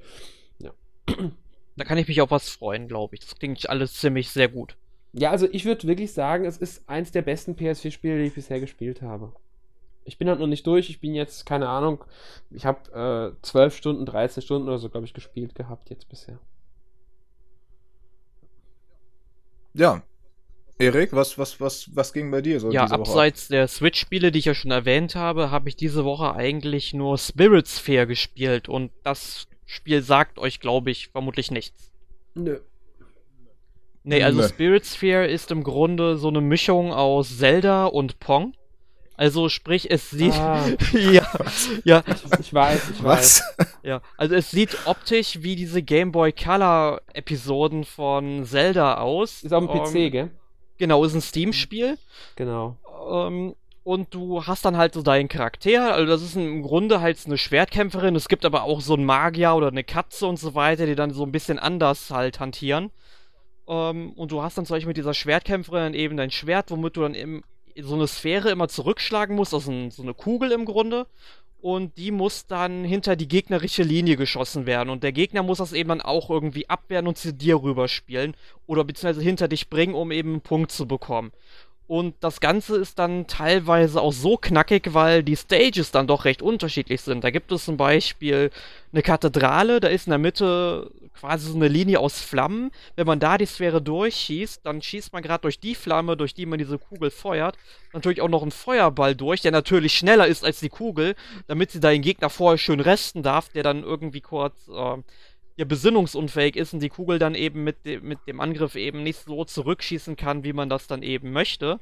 [1.78, 3.22] Da kann ich mich auf was freuen, glaube ich.
[3.22, 4.76] Das klingt alles ziemlich sehr gut.
[5.14, 8.60] Ja, also ich würde wirklich sagen, es ist eins der besten PS4-Spiele, die ich bisher
[8.60, 9.32] gespielt habe.
[10.08, 10.90] Ich bin halt noch nicht durch.
[10.90, 12.04] Ich bin jetzt, keine Ahnung,
[12.50, 16.40] ich habe äh, 12 Stunden, 13 Stunden oder so, glaube ich, gespielt gehabt jetzt bisher.
[19.74, 20.02] Ja.
[20.80, 23.08] Erik, was, was, was, was ging bei dir so ja, diese Woche ab?
[23.08, 27.18] abseits der Switch-Spiele, die ich ja schon erwähnt habe, habe ich diese Woche eigentlich nur
[27.18, 31.92] Spirit Sphere gespielt und das Spiel sagt euch, glaube ich, vermutlich nichts.
[32.36, 32.60] Nö.
[34.04, 34.48] Nee, also Nö.
[34.48, 38.54] Spirit Sphere ist im Grunde so eine Mischung aus Zelda und Pong.
[39.18, 40.64] Also sprich, es sieht Ah.
[40.94, 41.28] ja,
[41.84, 43.44] ja, Ich, ich weiß, ich weiß.
[43.58, 43.76] Was?
[43.84, 49.44] ja, also es sieht optisch wie diese Game Boy Color Episoden von Zelda aus.
[49.44, 50.32] Ist auf dem Ähm, PC, gell?
[50.78, 51.98] Genau, ist ein Steam-Spiel.
[52.36, 52.78] Genau.
[53.12, 55.94] Ähm, Und du hast dann halt so deinen Charakter.
[55.96, 58.16] Also, das ist im Grunde halt eine Schwertkämpferin.
[58.16, 61.10] Es gibt aber auch so einen Magier oder eine Katze und so weiter, die dann
[61.12, 62.92] so ein bisschen anders halt hantieren.
[63.68, 67.02] Ähm, und du hast dann zum Beispiel mit dieser Schwertkämpferin eben dein Schwert, womit du
[67.02, 67.44] dann eben
[67.82, 71.08] so eine Sphäre immer zurückschlagen musst, also so eine Kugel im Grunde.
[71.60, 74.90] Und die muss dann hinter die gegnerische Linie geschossen werden.
[74.90, 78.36] Und der Gegner muss das eben dann auch irgendwie abwehren und zu dir rüberspielen.
[78.68, 81.32] Oder beziehungsweise hinter dich bringen, um eben einen Punkt zu bekommen.
[81.88, 86.42] Und das Ganze ist dann teilweise auch so knackig, weil die Stages dann doch recht
[86.42, 87.24] unterschiedlich sind.
[87.24, 88.52] Da gibt es zum Beispiel
[88.92, 92.72] eine Kathedrale, da ist in der Mitte quasi so eine Linie aus Flammen.
[92.96, 96.46] Wenn man da die Sphäre durchschießt, dann schießt man gerade durch die Flamme, durch die
[96.46, 97.58] man diese Kugel feuert,
[97.94, 101.16] natürlich auch noch einen Feuerball durch, der natürlich schneller ist als die Kugel,
[101.48, 104.98] damit sie da den Gegner vorher schön resten darf, der dann irgendwie kurz äh,
[105.58, 109.26] ja, besinnungsunfähig ist und die Kugel dann eben mit, de mit dem Angriff eben nicht
[109.26, 111.80] so zurückschießen kann, wie man das dann eben möchte.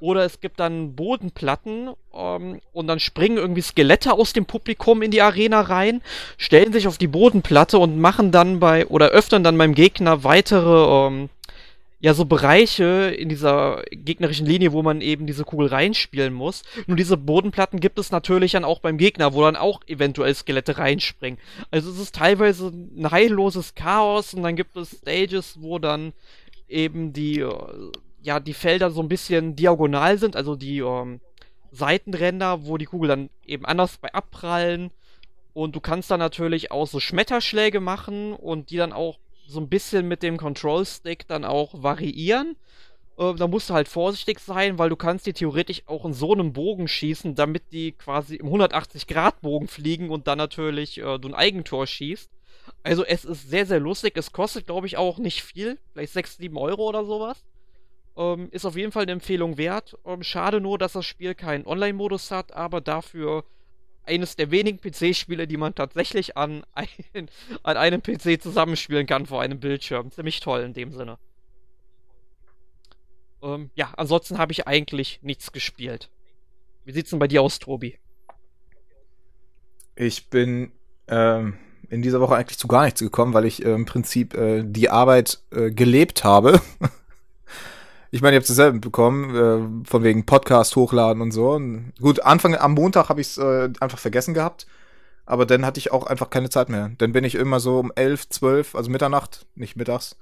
[0.00, 5.10] Oder es gibt dann Bodenplatten ähm, und dann springen irgendwie Skelette aus dem Publikum in
[5.10, 6.02] die Arena rein,
[6.36, 11.06] stellen sich auf die Bodenplatte und machen dann bei oder öffnen dann beim Gegner weitere
[11.06, 11.28] ähm,
[12.04, 16.62] ja so Bereiche in dieser gegnerischen Linie, wo man eben diese Kugel reinspielen muss.
[16.86, 20.76] Nur diese Bodenplatten gibt es natürlich dann auch beim Gegner, wo dann auch eventuell Skelette
[20.76, 21.40] reinspringen.
[21.70, 26.12] Also es ist teilweise ein heilloses Chaos und dann gibt es Stages, wo dann
[26.68, 27.42] eben die
[28.24, 31.20] ja die Felder so ein bisschen diagonal sind, also die ähm,
[31.70, 34.90] Seitenränder, wo die Kugel dann eben anders bei abprallen.
[35.52, 39.68] Und du kannst dann natürlich auch so Schmetterschläge machen und die dann auch so ein
[39.68, 42.56] bisschen mit dem Control-Stick dann auch variieren.
[43.18, 46.32] Äh, da musst du halt vorsichtig sein, weil du kannst die theoretisch auch in so
[46.32, 51.34] einem Bogen schießen, damit die quasi im 180-Grad-Bogen fliegen und dann natürlich äh, du ein
[51.34, 52.30] Eigentor schießt.
[52.82, 54.16] Also es ist sehr, sehr lustig.
[54.16, 55.78] Es kostet, glaube ich, auch nicht viel.
[55.92, 57.44] Vielleicht 6, 7 Euro oder sowas.
[58.16, 59.98] Ähm, ist auf jeden Fall eine Empfehlung wert.
[60.04, 63.44] Ähm, schade nur, dass das Spiel keinen Online-Modus hat, aber dafür
[64.06, 66.88] eines der wenigen PC-Spiele, die man tatsächlich an, ein,
[67.62, 70.10] an einem PC zusammenspielen kann vor einem Bildschirm.
[70.10, 71.18] Ziemlich toll in dem Sinne.
[73.42, 76.10] Ähm, ja, ansonsten habe ich eigentlich nichts gespielt.
[76.84, 77.98] Wie sieht's denn bei dir aus, Tobi?
[79.96, 80.72] Ich bin
[81.08, 81.58] ähm,
[81.88, 84.90] in dieser Woche eigentlich zu gar nichts gekommen, weil ich äh, im Prinzip äh, die
[84.90, 86.60] Arbeit äh, gelebt habe.
[88.14, 91.50] Ich meine, ihr habt es selber bekommen, äh, von wegen Podcast hochladen und so.
[91.50, 94.68] Und gut, Anfang am Montag habe ich es äh, einfach vergessen gehabt.
[95.26, 96.92] Aber dann hatte ich auch einfach keine Zeit mehr.
[96.98, 100.16] Dann bin ich immer so um 11, 12, also Mitternacht, nicht mittags,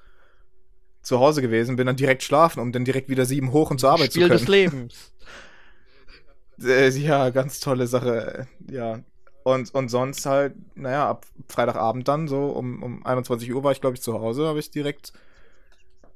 [1.03, 3.91] zu Hause gewesen, bin dann direkt schlafen, um dann direkt wieder sieben hoch und zur
[3.91, 4.39] Arbeit Spiel zu können.
[4.39, 5.13] des Lebens.
[6.65, 9.01] Äh, ja, ganz tolle Sache, ja.
[9.43, 13.83] Und, und sonst halt, naja, ab Freitagabend dann, so um, um 21 Uhr war ich,
[13.83, 15.13] glaube ich, zu Hause, habe ich direkt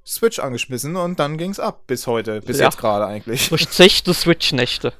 [0.07, 2.66] Switch angeschmissen und dann ging's ab bis heute, bis Ja.
[2.66, 3.49] jetzt gerade eigentlich.
[3.49, 4.93] Durchzechte Switch-Nächte.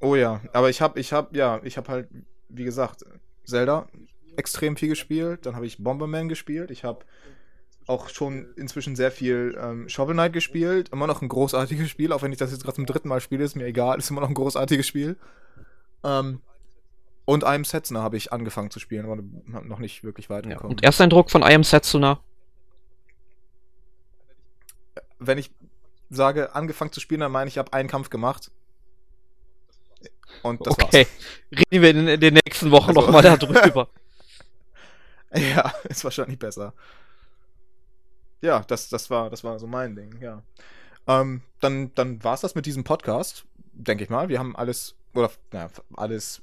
[0.00, 2.08] Oh ja, aber ich habe, ich habe, ja, ich habe halt,
[2.48, 3.04] wie gesagt,
[3.44, 3.86] Zelda
[4.36, 5.46] extrem viel gespielt.
[5.46, 6.70] Dann habe ich Bomberman gespielt.
[6.70, 7.04] Ich habe
[7.86, 10.90] auch schon inzwischen sehr viel ähm, Shovel Knight gespielt.
[10.90, 13.42] Immer noch ein großartiges Spiel, auch wenn ich das jetzt gerade zum dritten Mal spiele,
[13.44, 13.98] ist mir egal.
[13.98, 15.16] Ist immer noch ein großartiges Spiel.
[16.04, 16.42] Ähm,
[17.24, 20.36] und I Am Setsuna habe ich angefangen zu spielen, aber hab noch nicht wirklich Ja.
[20.36, 20.70] weitergekommen.
[20.76, 22.20] Und Ersteindruck von I Am Setsuna.
[25.18, 25.50] Wenn ich
[26.10, 28.50] sage, angefangen zu spielen, dann meine ich, ich habe einen Kampf gemacht.
[30.42, 31.06] Und das okay.
[31.52, 33.74] Reden wir in, in den nächsten Wochen Also- nochmal darüber.
[33.74, 33.88] war's.
[35.34, 36.72] Ja, ist wahrscheinlich besser.
[38.40, 40.42] Ja, das, das, war, das war so mein Ding, ja.
[41.06, 44.28] Ähm, dann dann war es das mit diesem Podcast, denke ich mal.
[44.30, 46.40] Wir haben alles, oder naja, alles,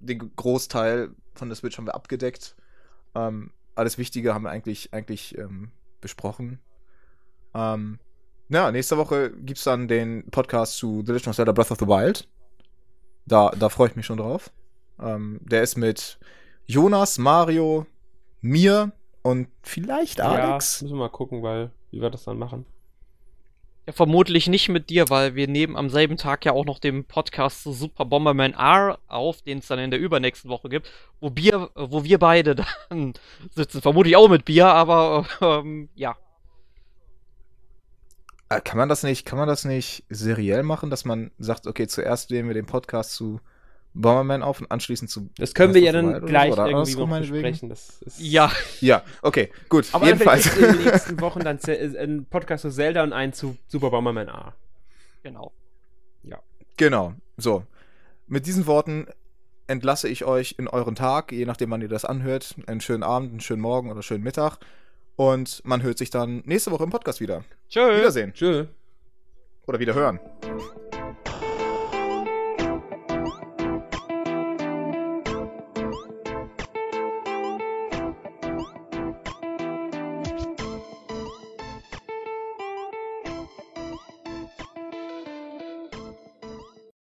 [0.00, 2.56] den Großteil von der Switch haben wir abgedeckt.
[3.14, 5.70] Ähm, alles Wichtige haben wir eigentlich, eigentlich ähm,
[6.00, 6.58] besprochen.
[7.54, 7.98] Ähm,
[8.48, 11.78] ja, nächste Woche gibt es dann den Podcast zu The Legend of Zelda Breath of
[11.78, 12.26] the Wild.
[13.26, 14.50] Da, da freue ich mich schon drauf.
[15.00, 16.18] Ähm, der ist mit
[16.66, 17.86] Jonas, Mario,
[18.40, 18.92] mir
[19.22, 20.80] und vielleicht Alex.
[20.80, 22.64] Ja, müssen wir mal gucken, weil, wie wir das dann machen.
[23.86, 27.04] Ja, vermutlich nicht mit dir, weil wir nehmen am selben Tag ja auch noch den
[27.04, 31.30] Podcast zu Super Bomberman R auf, den es dann in der übernächsten Woche gibt, wo,
[31.30, 32.54] Bier, äh, wo wir beide
[32.88, 33.14] dann
[33.54, 33.82] sitzen.
[33.82, 36.16] Vermutlich auch mit Bier, aber ähm, ja.
[38.48, 41.86] Äh, kann man das nicht, kann man das nicht seriell machen, dass man sagt, okay,
[41.86, 43.40] zuerst nehmen wir den Podcast zu
[43.94, 47.18] Bomberman auf und anschließend zu Das können wir ja dann gleich so, oder irgendwie noch
[47.18, 47.68] besprechen.
[47.68, 49.88] Das ist Ja, Ja, okay, gut.
[49.92, 50.44] Aber Jedenfalls.
[50.44, 53.90] jedenfalls in den nächsten Wochen dann äh, ein Podcast zu Zelda und einen zu Super
[53.90, 54.54] Bomberman A.
[55.22, 55.52] genau.
[56.78, 57.12] Genau.
[57.36, 57.64] So.
[58.28, 59.08] Mit diesen Worten
[59.66, 62.54] entlasse ich euch in euren Tag, je nachdem, wann ihr das anhört.
[62.66, 64.58] Einen schönen Abend, einen schönen Morgen oder schönen Mittag.
[65.18, 67.42] Und man hört sich dann nächste Woche im Podcast wieder.
[67.68, 67.98] Tschö.
[67.98, 68.32] Wiedersehen.
[68.32, 68.66] Tschö.
[69.66, 70.20] Oder wieder hören.